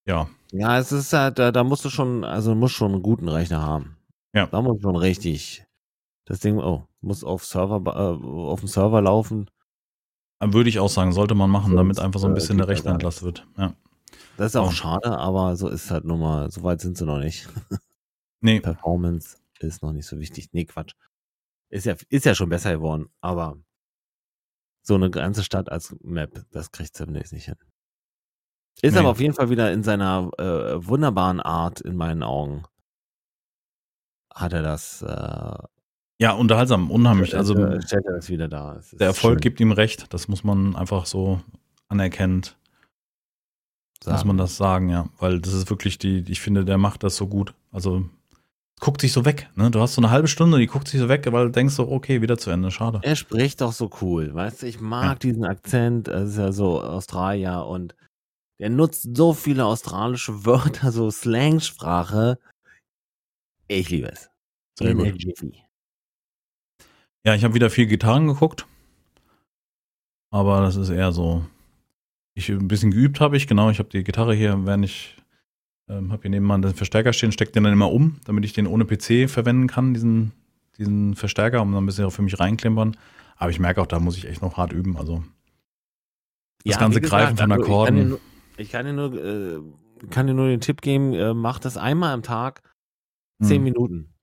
[0.07, 0.29] ja.
[0.53, 3.61] Ja, es ist halt, da, da musst du schon, also musst schon einen guten Rechner
[3.61, 3.99] haben.
[4.35, 4.47] Ja.
[4.47, 5.67] Da muss schon richtig
[6.25, 9.51] das Ding, oh, muss auf Server, äh, auf dem Server laufen.
[10.41, 12.69] Würde ich auch sagen, sollte man machen, Sonst, damit einfach so ein bisschen äh, der
[12.69, 13.47] Rechner entlastet wird.
[13.57, 13.75] Ja.
[14.37, 14.73] Das ist auch oh.
[14.73, 17.49] schade, aber so ist halt nun mal, so weit sind sie noch nicht.
[18.41, 18.61] Nee.
[18.61, 20.51] Performance ist noch nicht so wichtig.
[20.53, 20.95] Nee, Quatsch.
[21.71, 23.59] Ist ja, ist ja schon besser geworden, aber
[24.83, 27.57] so eine ganze Stadt als Map, das kriegt Seven nicht hin.
[28.81, 29.01] Ist nee.
[29.01, 32.63] aber auf jeden Fall wieder in seiner äh, wunderbaren Art, in meinen Augen,
[34.33, 35.59] hat er das äh,
[36.21, 37.37] ja, unterhaltsam, unheimlich.
[37.37, 38.81] Also stellt er das wieder da.
[38.93, 39.41] Der Erfolg schön.
[39.41, 40.13] gibt ihm recht.
[40.13, 41.41] Das muss man einfach so
[41.89, 42.57] anerkennt.
[44.03, 44.17] Sagen.
[44.17, 45.09] Muss man das sagen, ja.
[45.19, 47.55] Weil das ist wirklich die, ich finde, der macht das so gut.
[47.71, 48.09] Also
[48.81, 49.49] guckt sich so weg.
[49.55, 49.71] Ne?
[49.71, 51.89] Du hast so eine halbe Stunde, die guckt sich so weg, weil du denkst so,
[51.89, 52.71] okay, wieder zu Ende.
[52.71, 53.01] Schade.
[53.03, 54.35] Er spricht doch so cool.
[54.35, 55.15] Weißt du, ich mag ja.
[55.15, 56.09] diesen Akzent.
[56.09, 57.95] Das ist ja so Australier und
[58.59, 62.39] der nutzt so viele australische Wörter, so Slangsprache.
[63.69, 64.31] Ich liebe es.
[64.79, 65.68] Sehr In gut.
[67.25, 68.67] Ja, ich habe wieder viel Gitarren geguckt.
[70.31, 71.45] Aber das ist eher so.
[72.35, 73.71] Ich ein bisschen geübt habe ich, genau.
[73.71, 75.17] Ich habe die Gitarre hier, während ich
[75.89, 78.67] ähm, habe hier nebenan den Verstärker stehen, stecke den dann immer um, damit ich den
[78.67, 80.33] ohne PC verwenden kann, diesen,
[80.77, 82.97] diesen Verstärker, um dann ein bisschen für mich reinklimpern.
[83.37, 84.97] Aber ich merke auch, da muss ich echt noch hart üben.
[84.97, 85.25] Also
[86.65, 88.17] das ja, ganze gesagt, Greifen von also Akkorden.
[88.57, 91.35] Ich kann dir nur, kann dir nur, äh, kann dir nur den Tipp geben, äh,
[91.35, 92.63] mach das einmal am Tag,
[93.43, 93.65] zehn hm.
[93.65, 94.15] Minuten.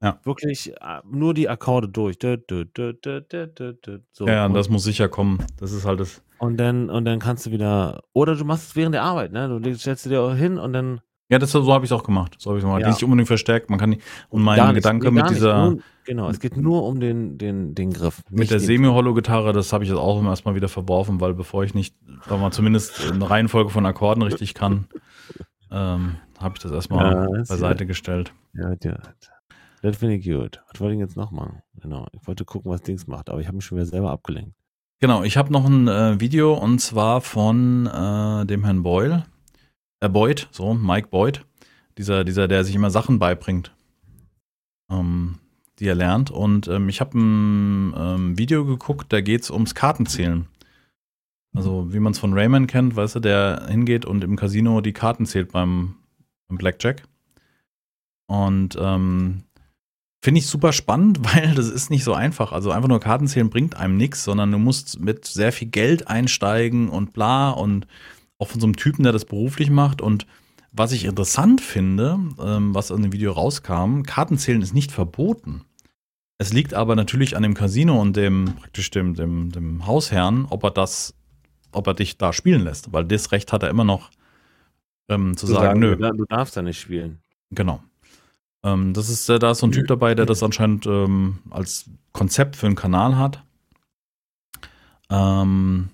[0.00, 0.20] Ja.
[0.22, 2.18] Wirklich äh, nur die Akkorde durch.
[2.20, 4.26] So.
[4.26, 5.44] Ja, und das muss sicher kommen.
[5.58, 6.22] Das ist halt das.
[6.38, 8.02] Und dann, und dann kannst du wieder.
[8.12, 9.60] Oder du machst es während der Arbeit, ne?
[9.60, 11.00] Du stellst dir auch hin und dann.
[11.30, 12.36] Ja, das, so habe ich es auch gemacht.
[12.38, 12.80] So habe ich gemacht.
[12.80, 12.88] Ja.
[12.88, 13.70] Nicht unbedingt verstärkt.
[13.70, 14.02] Man kann nicht.
[14.30, 15.70] Und mein Gedanke nee, mit dieser.
[15.70, 18.22] Nur, genau, es geht nur um den, den, den Griff.
[18.30, 21.96] Mit der Semi-Hollow-Gitarre, das habe ich jetzt auch erstmal wieder verworfen, weil bevor ich nicht,
[22.26, 24.86] sagen mal, zumindest eine Reihenfolge von Akkorden richtig kann,
[25.70, 27.88] ähm, habe ich das erstmal ja, beiseite ja.
[27.88, 28.32] gestellt.
[28.54, 28.98] Ja, ja.
[29.82, 30.60] Das finde ich gut.
[30.70, 31.62] Was wollte ich jetzt noch machen?
[31.80, 32.06] Genau.
[32.12, 34.54] Ich wollte gucken, was Dings macht, aber ich habe mich schon wieder selber abgelenkt.
[35.00, 39.26] Genau, ich habe noch ein äh, Video und zwar von äh, dem Herrn Boyle.
[40.00, 41.44] Äh, Boyd, so, Mike Boyd.
[41.96, 43.74] Dieser, dieser, der sich immer Sachen beibringt,
[44.90, 45.38] ähm,
[45.78, 46.30] die er lernt.
[46.30, 50.46] Und ähm, ich habe ein ähm, Video geguckt, da geht es ums Kartenzählen.
[51.54, 54.92] Also, wie man es von Rayman kennt, weißt du, der hingeht und im Casino die
[54.92, 55.96] Karten zählt beim,
[56.48, 57.02] beim Blackjack.
[58.26, 59.44] Und ähm,
[60.20, 62.52] Finde ich super spannend, weil das ist nicht so einfach.
[62.52, 66.08] Also einfach nur Karten zählen bringt einem nichts, sondern du musst mit sehr viel Geld
[66.08, 67.86] einsteigen und bla und
[68.38, 70.00] auch von so einem Typen, der das beruflich macht.
[70.00, 70.26] Und
[70.72, 75.64] was ich interessant finde, ähm, was in dem Video rauskam, Kartenzählen ist nicht verboten.
[76.38, 80.62] Es liegt aber natürlich an dem Casino und dem praktisch dem, dem, dem Hausherrn, ob
[80.62, 81.14] er das,
[81.72, 84.10] ob er dich da spielen lässt, weil das Recht hat er immer noch
[85.08, 85.96] ähm, zu, zu sagen, sagen, nö.
[85.96, 87.18] Du darfst da nicht spielen.
[87.50, 87.82] Genau.
[88.64, 91.88] Ähm, das ist, äh, da ist so ein Typ dabei, der das anscheinend ähm, als
[92.12, 93.42] Konzept für einen Kanal hat.
[95.10, 95.90] Ähm,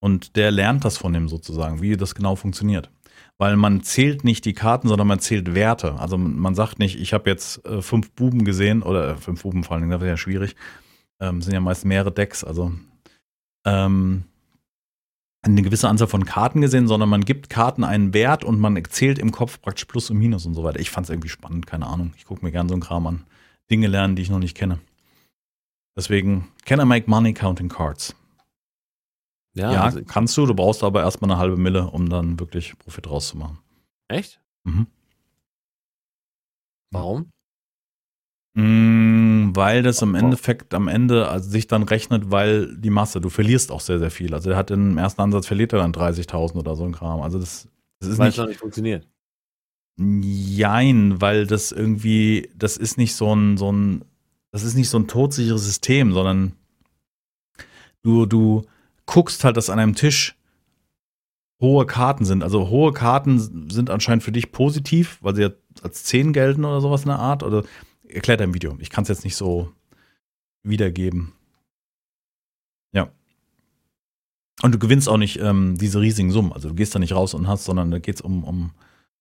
[0.00, 2.90] und der lernt das von ihm sozusagen, wie das genau funktioniert.
[3.36, 5.98] Weil man zählt nicht die Karten, sondern man zählt Werte.
[5.98, 9.64] Also man sagt nicht, ich habe jetzt äh, fünf Buben gesehen, oder äh, fünf Buben
[9.64, 10.56] vor allem, das wäre ja schwierig.
[11.20, 12.72] Ähm, sind ja meist mehrere Decks, also
[13.64, 14.24] ähm,
[15.52, 19.18] eine gewisse Anzahl von Karten gesehen, sondern man gibt Karten einen Wert und man zählt
[19.18, 20.80] im Kopf praktisch Plus und Minus und so weiter.
[20.80, 22.12] Ich fand es irgendwie spannend, keine Ahnung.
[22.16, 23.24] Ich gucke mir gerne so einen Kram an.
[23.70, 24.78] Dinge lernen, die ich noch nicht kenne.
[25.96, 28.14] Deswegen, can I make money counting cards?
[29.54, 30.46] Ja, ja also kannst du.
[30.46, 33.58] Du brauchst aber erstmal eine halbe Mille, um dann wirklich Profit rauszumachen.
[34.06, 34.40] Echt?
[34.64, 34.86] Mhm.
[36.90, 37.30] Warum?
[38.58, 43.28] Mm, weil das im Endeffekt am Ende also sich dann rechnet, weil die Masse, du
[43.28, 44.34] verlierst auch sehr, sehr viel.
[44.34, 47.20] Also er hat im ersten Ansatz verliert er dann 30.000 oder so ein Kram.
[47.20, 47.68] Also das,
[48.00, 48.38] das ist weil nicht.
[48.38, 49.06] es nicht funktioniert.
[50.00, 54.04] Jein, weil das irgendwie, das ist nicht so ein, so ein,
[54.50, 56.52] das ist nicht so ein todsicheres System, sondern
[58.02, 58.64] du, du,
[59.08, 60.36] guckst halt, dass an einem Tisch
[61.60, 62.44] hohe Karten sind.
[62.44, 65.50] Also hohe Karten sind anscheinend für dich positiv, weil sie ja
[65.82, 67.42] als 10 gelten oder sowas in der Art.
[67.42, 67.64] Oder
[68.08, 68.76] erklärt dein Video.
[68.80, 69.72] Ich kann es jetzt nicht so
[70.62, 71.32] wiedergeben.
[72.92, 73.10] Ja.
[74.62, 76.52] Und du gewinnst auch nicht ähm, diese riesigen Summen.
[76.52, 78.72] Also du gehst da nicht raus und hast, sondern da geht es um, um,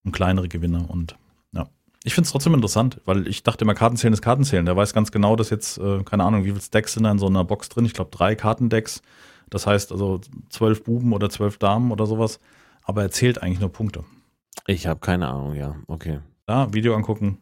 [0.03, 0.85] um kleinere Gewinne.
[0.87, 1.15] Und
[1.53, 1.69] ja.
[2.03, 4.65] Ich finde es trotzdem interessant, weil ich dachte immer, Kartenzählen ist Kartenzählen.
[4.65, 7.19] Der weiß ganz genau, dass jetzt, äh, keine Ahnung, wie viele Decks sind da in
[7.19, 7.85] so einer Box drin.
[7.85, 9.01] Ich glaube, drei Kartendecks.
[9.49, 12.39] Das heißt also zwölf Buben oder zwölf Damen oder sowas.
[12.83, 14.03] Aber er zählt eigentlich nur Punkte.
[14.65, 15.75] Ich habe keine Ahnung, ja.
[15.87, 16.19] Okay.
[16.49, 17.37] Ja, Video angucken.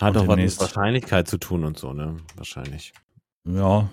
[0.00, 2.16] Hat auch was mit Wahrscheinlichkeit zu tun und so, ne?
[2.36, 2.92] Wahrscheinlich.
[3.44, 3.88] Ja.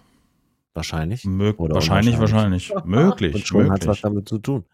[0.74, 1.26] Wahrscheinlich?
[1.26, 2.74] Mö oder wahrscheinlich, wahrscheinlich.
[2.86, 3.36] möglich.
[3.36, 4.66] Und schon hat was damit zu tun.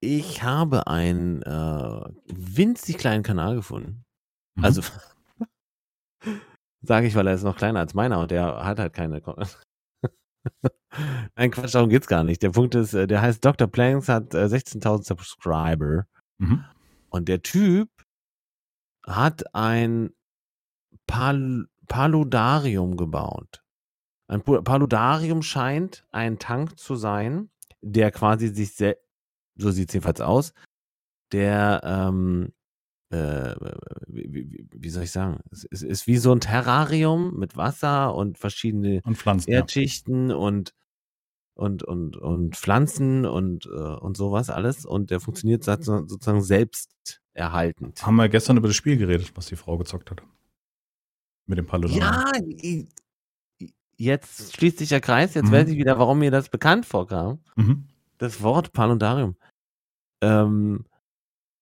[0.00, 4.04] Ich habe einen äh, winzig kleinen Kanal gefunden.
[4.56, 4.64] Mhm.
[4.64, 4.82] Also,
[6.82, 9.22] sage ich, weil er ist noch kleiner als meiner und der hat halt keine
[11.34, 12.42] Nein, Quatsch, darum geht's gar nicht.
[12.42, 13.66] Der Punkt ist, äh, der heißt Dr.
[13.66, 16.06] Planks, hat 16.000 äh, Subscriber.
[16.38, 16.64] Mhm.
[17.08, 17.88] Und der Typ
[19.06, 20.10] hat ein
[21.06, 23.62] Pal Paludarium gebaut.
[24.26, 27.50] Ein Paludarium scheint ein Tank zu sein,
[27.82, 29.02] der quasi sich selbst,
[29.56, 30.54] so sieht es jedenfalls aus,
[31.30, 32.52] der ähm,
[33.10, 33.54] äh,
[34.06, 38.38] wie, wie, soll ich sagen, es ist, ist, wie so ein Terrarium mit Wasser und
[38.38, 40.36] verschiedene und Pflanzen, Erdschichten ja.
[40.36, 40.74] und
[41.54, 48.04] und und und Pflanzen und äh, und sowas alles und der funktioniert sozusagen selbst erhaltend.
[48.04, 50.22] Haben wir gestern über das Spiel geredet, was die Frau gezockt hat.
[51.46, 52.88] Mit dem Paludarium.
[53.60, 55.52] Ja, jetzt schließt sich der Kreis, jetzt mhm.
[55.52, 57.40] weiß ich wieder, warum mir das bekannt vorkam.
[57.56, 57.84] Mhm.
[58.18, 59.36] Das Wort Paludarium.
[60.22, 60.84] Ähm,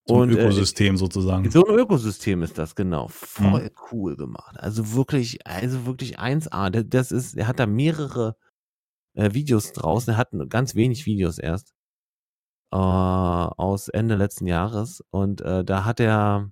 [0.07, 1.51] so ein und, äh, Ökosystem äh, sozusagen.
[1.51, 3.09] So ein Ökosystem ist das, genau.
[3.09, 3.70] Voll mhm.
[3.90, 4.59] cool gemacht.
[4.59, 6.70] Also wirklich, also wirklich 1A.
[6.82, 8.36] Das ist, er hat da mehrere
[9.15, 10.15] äh, Videos draußen.
[10.15, 11.73] Er hat ganz wenig Videos erst.
[12.73, 15.03] Äh, aus Ende letzten Jahres.
[15.11, 16.51] Und äh, da hat er,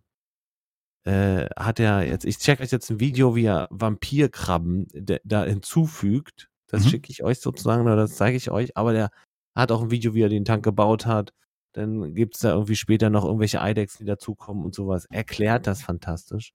[1.05, 4.88] äh, hat er jetzt, ich check euch jetzt ein Video, wie er Vampirkrabben
[5.24, 6.51] da hinzufügt.
[6.66, 6.88] Das mhm.
[6.88, 8.76] schicke ich euch sozusagen, oder das zeige ich euch.
[8.76, 9.10] Aber der
[9.56, 11.32] hat auch ein Video, wie er den Tank gebaut hat
[11.72, 15.06] dann gibt es da irgendwie später noch irgendwelche Eidechsen, die dazukommen und sowas.
[15.06, 16.52] Erklärt das fantastisch.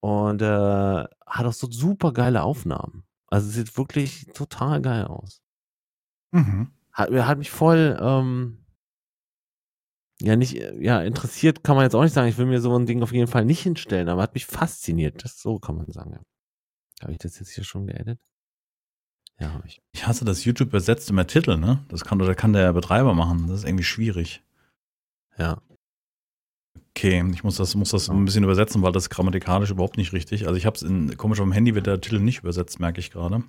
[0.00, 3.04] Und äh, hat auch so super geile Aufnahmen.
[3.28, 5.40] Also sieht wirklich total geil aus.
[6.32, 6.70] Mhm.
[6.96, 8.64] Hat, hat mich voll, ähm,
[10.22, 12.28] ja, nicht, ja, interessiert kann man jetzt auch nicht sagen.
[12.28, 15.22] Ich will mir so ein Ding auf jeden Fall nicht hinstellen, aber hat mich fasziniert.
[15.22, 16.18] Das so kann man sagen.
[17.02, 18.18] Habe ich das jetzt hier schon geedit?
[19.38, 19.82] Ja, habe ich.
[19.92, 21.84] Ich hasse das YouTube übersetzt immer Titel, ne?
[21.88, 23.46] Das kann oder kann der Betreiber machen.
[23.48, 24.42] Das ist irgendwie schwierig.
[25.36, 25.60] Ja.
[26.96, 30.46] Okay, ich muss das, muss das ein bisschen übersetzen, weil das grammatikalisch überhaupt nicht richtig.
[30.46, 33.00] Also ich habe es in, komisch auf dem Handy wird der Titel nicht übersetzt, merke
[33.00, 33.44] ich gerade.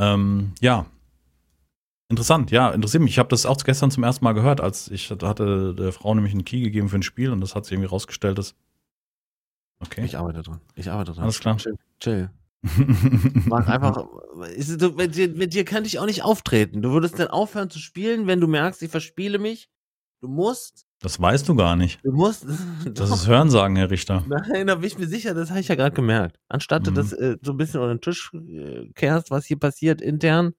[0.00, 0.86] Ähm, ja.
[2.08, 3.12] Interessant, ja, interessiert mich.
[3.12, 6.32] Ich habe das auch gestern zum ersten Mal gehört, als ich hatte der Frau nämlich
[6.32, 8.56] einen Key gegeben für ein Spiel und das hat sich irgendwie rausgestellt, dass
[9.80, 10.04] Okay.
[10.04, 10.60] Ich arbeite dran.
[10.74, 11.24] Ich arbeite dran.
[11.24, 11.56] Alles klar.
[11.56, 11.74] Chill.
[12.00, 12.30] Chill.
[13.46, 14.06] Mach einfach.
[14.54, 16.82] Ist, du, mit, dir, mit dir könnte ich auch nicht auftreten.
[16.82, 19.70] Du würdest dann aufhören zu spielen, wenn du merkst, ich verspiele mich.
[20.20, 20.86] Du musst.
[21.02, 21.98] Das weißt du gar nicht.
[22.04, 22.44] Du musst.
[22.84, 24.22] Das ist Hörensagen, Herr Richter.
[24.28, 26.38] Nein, da bin ich mir sicher, das habe ich ja gerade gemerkt.
[26.48, 26.84] Anstatt mhm.
[26.86, 30.52] du das äh, so ein bisschen unter den Tisch äh, kehrst, was hier passiert intern,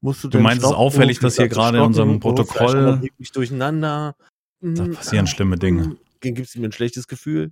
[0.00, 3.00] musst du Du meinst es auffällig, dass hier gerade in unserem Protokoll.
[3.18, 4.14] Mich durcheinander.
[4.60, 5.96] Da passieren schlimme Dinge.
[6.20, 7.50] Gibt es mir ein schlechtes Gefühl?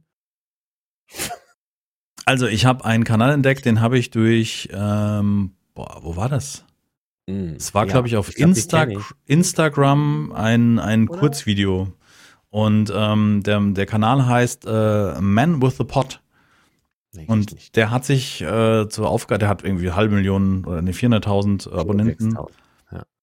[2.25, 6.65] Also ich habe einen Kanal entdeckt, den habe ich durch, ähm, boah, wo war das?
[7.31, 8.87] Hm, es war, ja, glaube ich, auf ich glaub, Insta
[9.27, 11.93] Instagram ein, ein Kurzvideo.
[12.51, 16.21] Und ähm, der, der Kanal heißt äh, Man with the Pot.
[17.13, 20.83] Nee, Und der hat sich äh, zur Aufgabe, der hat irgendwie eine halbe Million oder
[20.83, 22.39] ne, 400.000 Abonnenten.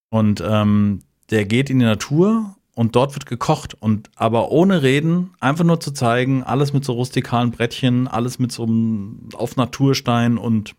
[0.09, 5.31] Und ähm, der geht in die Natur und dort wird gekocht und aber ohne Reden,
[5.39, 10.37] einfach nur zu zeigen, alles mit so rustikalen Brettchen, alles mit so einem auf Naturstein
[10.37, 10.75] und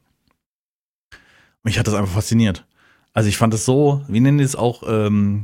[1.62, 2.64] mich hat das einfach fasziniert.
[3.18, 5.42] Also ich fand es so, wie nennen die es auch, ähm,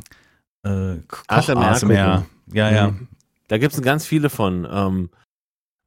[0.62, 2.24] äh, ASMR.
[2.52, 2.90] Ja, ja.
[2.92, 3.08] Mhm.
[3.48, 4.64] Da gibt es ganz viele von.
[4.70, 5.10] Ähm,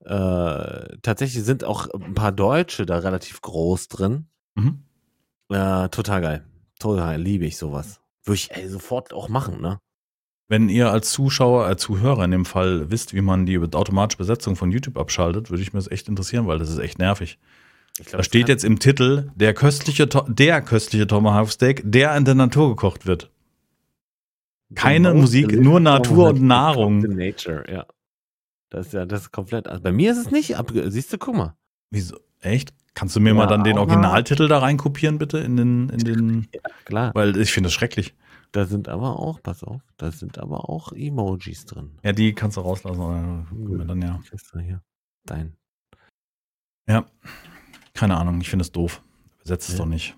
[0.04, 4.26] äh, tatsächlich sind auch ein paar Deutsche da relativ groß drin.
[4.56, 4.84] Mhm.
[5.48, 6.44] Äh, total geil.
[6.78, 8.02] Total liebe ich sowas.
[8.26, 9.80] Würde ich ey, sofort auch machen, ne?
[10.50, 14.58] Wenn ihr als Zuschauer, als Zuhörer in dem Fall wisst, wie man die automatische Besetzung
[14.58, 17.40] von YouTube abschaltet, würde ich mir das echt interessieren, weil das ist echt nervig.
[18.00, 22.26] Ich glaub, Da steht jetzt im Titel der köstliche, der köstliche Tomahawk Steak, der in
[22.26, 23.32] der Natur gekocht wird.
[24.76, 27.00] keine most Musik, nur Natur und Nahrung.
[27.00, 27.86] Nature, ja.
[28.70, 29.68] Das ist ja, das ist komplett.
[29.68, 30.92] Also bei mir ist es nicht abge.
[30.92, 31.56] Siehst du, guck mal.
[31.90, 32.18] Wieso?
[32.42, 32.74] Echt?
[32.94, 35.38] Kannst du mir mal Ja, dann den Originaltitel da reinkopieren, bitte?
[35.38, 36.48] In den, in den,
[36.86, 37.12] Klar.
[37.16, 38.16] weil ich finde das schrecklich.
[38.52, 41.92] Da sind aber auch, pass auf, da sind aber auch Emojis drin.
[42.04, 43.00] Ja, die kannst du rauslassen.
[43.02, 44.20] Oder wir dann ja.
[45.26, 45.56] Dein.
[46.88, 47.06] Ja.
[47.98, 49.02] Keine Ahnung, ich finde es doof.
[49.40, 49.80] Übersetzt es Ja.
[49.84, 50.16] doch nicht.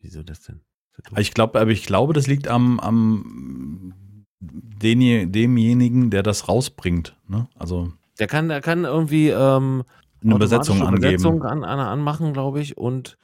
[0.00, 0.60] Wieso das denn?
[0.96, 3.94] Das ich glaube, aber ich glaube, das liegt am, am
[4.40, 7.16] den, demjenigen, der das rausbringt.
[7.26, 7.48] Ne?
[7.56, 9.84] Also Der kann, der kann irgendwie ähm,
[10.22, 10.98] eine Übersetzung angeben.
[11.14, 13.16] Übersetzung an, an, anmachen, glaube ich, und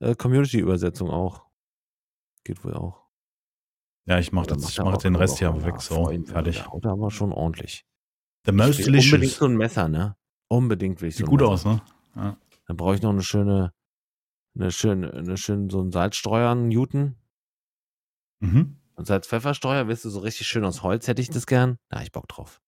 [0.00, 1.44] äh, Community-Übersetzung auch.
[2.44, 3.02] Geht wohl auch.
[4.06, 5.80] Ja, ich mache macht ich mach den Rest hier weg.
[5.80, 6.58] So, Freunde, fertig.
[6.58, 7.84] Da haut er aber schon ordentlich.
[8.46, 9.36] The most will Unbedingt delicious.
[9.38, 10.16] so ein Messer, ne?
[10.48, 11.52] Unbedingt will ich so Sieht ein gut Messer.
[11.52, 11.82] aus, ne?
[12.14, 12.36] Ja.
[12.66, 13.72] Dann brauche ich noch eine schöne,
[14.54, 17.16] eine schöne, eine schöne, so ein Salzstreuer, einen Newton.
[18.40, 18.76] Mhm.
[18.94, 21.76] Und Salz-Pfefferstreuer, wirst du so richtig schön aus Holz, hätte ich das gern.
[21.88, 22.60] Da ich Bock drauf.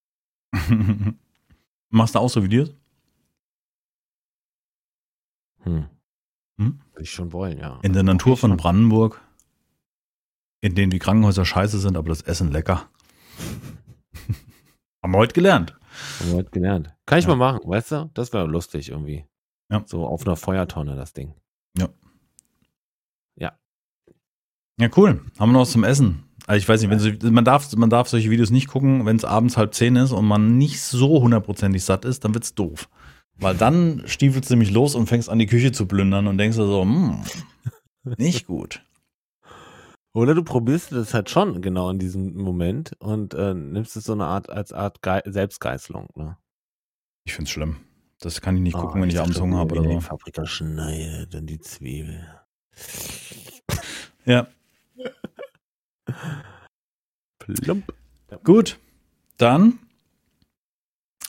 [1.90, 2.74] Machst du auch so Videos?
[5.62, 5.86] Hm.
[6.58, 6.80] Hm?
[6.92, 7.78] Würde ich schon wollen, ja.
[7.82, 8.56] In der Natur von.
[8.56, 9.20] Brandenburg,
[10.60, 12.88] in denen die Krankenhäuser scheiße sind, aber das Essen lecker.
[15.02, 15.78] Haben wir heute gelernt.
[16.20, 16.94] Haben wir heute gelernt.
[17.06, 17.34] Kann ich Ja.
[17.34, 18.10] mal machen, weißt du?
[18.14, 19.26] Das wäre lustig irgendwie.
[19.70, 19.82] Ja.
[19.86, 21.34] So auf einer Feuertonne, das Ding.
[24.80, 25.20] Ja, cool.
[25.38, 26.24] Haben wir noch was zum Essen?
[26.46, 29.16] Also ich weiß nicht, wenn so, man, darf, man darf solche Videos nicht gucken, wenn
[29.16, 32.88] es abends halb zehn ist und man nicht so hundertprozentig satt ist, dann wird's doof.
[33.36, 36.56] Weil dann stiefelst du nämlich los und fängst an, die Küche zu plündern und denkst
[36.56, 37.24] dir so, hm,
[38.18, 38.82] nicht gut.
[40.14, 44.12] Oder du probierst das halt schon genau in diesem Moment und äh, nimmst es so
[44.12, 46.08] eine Art als Art Ge Selbstgeißelung.
[46.14, 46.38] Ne?
[47.24, 47.76] Ich find's schlimm.
[48.20, 50.08] Das kann ich nicht Ah, gucken, wenn ich abends Hunger habe wenn oder Die so.
[50.08, 52.26] Paprika schneide, dann die Zwiebel.
[54.24, 54.46] Ja,
[57.38, 57.92] Plump.
[58.44, 58.78] gut.
[59.38, 59.78] Dann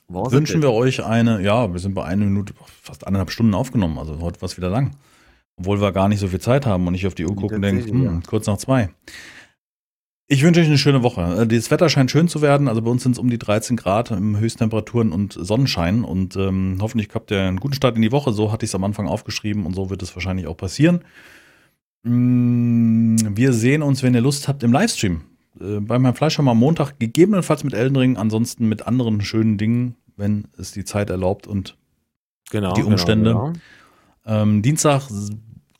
[0.07, 3.97] Wo wünschen wir euch eine, ja, wir sind bei einer Minute, fast eineinhalb Stunden aufgenommen,
[3.99, 4.95] also heute war es wieder lang.
[5.57, 7.61] Obwohl wir gar nicht so viel Zeit haben und ich auf die Uhr gucken und
[7.61, 8.27] denke, tatsächlich, hm, ja.
[8.27, 8.89] kurz nach zwei.
[10.31, 11.21] Ich wünsche euch eine schöne Woche.
[11.41, 12.67] Äh, Das Wetter scheint schön zu werden.
[12.67, 16.03] Also bei uns sind es um die 13 Grad im Höchsttemperaturen und Sonnenschein.
[16.03, 18.31] Und ähm, hoffentlich habt ihr einen guten Start in die Woche.
[18.31, 21.01] So hatte ich es am Anfang aufgeschrieben und so wird es wahrscheinlich auch passieren.
[22.03, 25.21] Mm, Wir sehen uns, wenn ihr Lust habt, im Livestream.
[25.59, 29.21] Äh, Bei meinem Fleisch haben wir am Montag gegebenenfalls mit Elden Ring, ansonsten mit anderen
[29.21, 31.75] schönen Dingen, wenn es die Zeit erlaubt und
[32.51, 33.31] genau, die Umstände.
[33.31, 33.53] Genau,
[34.25, 34.41] genau.
[34.43, 35.07] ähm, Dienstag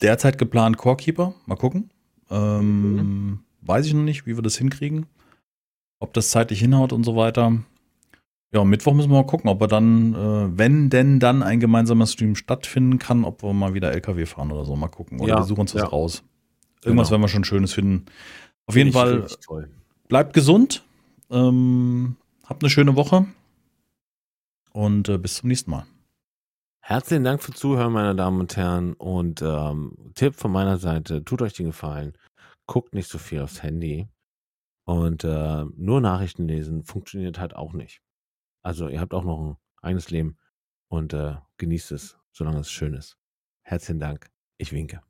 [0.02, 1.34] derzeit geplant Core-Keeper.
[1.46, 1.90] Mal gucken.
[2.30, 5.06] Ähm, Weiß ich noch nicht, wie wir das hinkriegen.
[5.98, 7.58] Ob das zeitlich hinhaut und so weiter.
[8.52, 11.60] Ja, am Mittwoch müssen wir mal gucken, ob wir dann, äh, wenn denn dann ein
[11.60, 14.74] gemeinsamer Stream stattfinden kann, ob wir mal wieder LKW fahren oder so.
[14.76, 15.20] Mal gucken.
[15.20, 15.88] Oder Ja, wir suchen uns was ja.
[15.88, 16.22] raus.
[16.82, 17.12] Irgendwas Genau.
[17.12, 18.06] werden wir schon Schönes finden.
[18.66, 19.26] Auf jeden Fall
[20.08, 20.82] bleibt gesund.
[21.30, 23.26] Ähm, habt eine schöne Woche.
[24.72, 25.86] Und äh, bis zum nächsten Mal.
[26.80, 28.94] Herzlichen Dank fürs Zuhören, meine Damen und Herren.
[28.94, 32.14] Und ähm, Tipp von meiner Seite, tut euch den Gefallen.
[32.70, 34.08] Guckt nicht so viel aufs Handy.
[34.84, 38.00] Und äh, nur Nachrichten lesen funktioniert halt auch nicht.
[38.62, 40.38] Also ihr habt auch noch ein eigenes Leben
[40.86, 43.18] und äh, genießt es, solange es schön ist.
[43.62, 44.30] Herzlichen Dank.
[44.56, 45.02] Ich winke.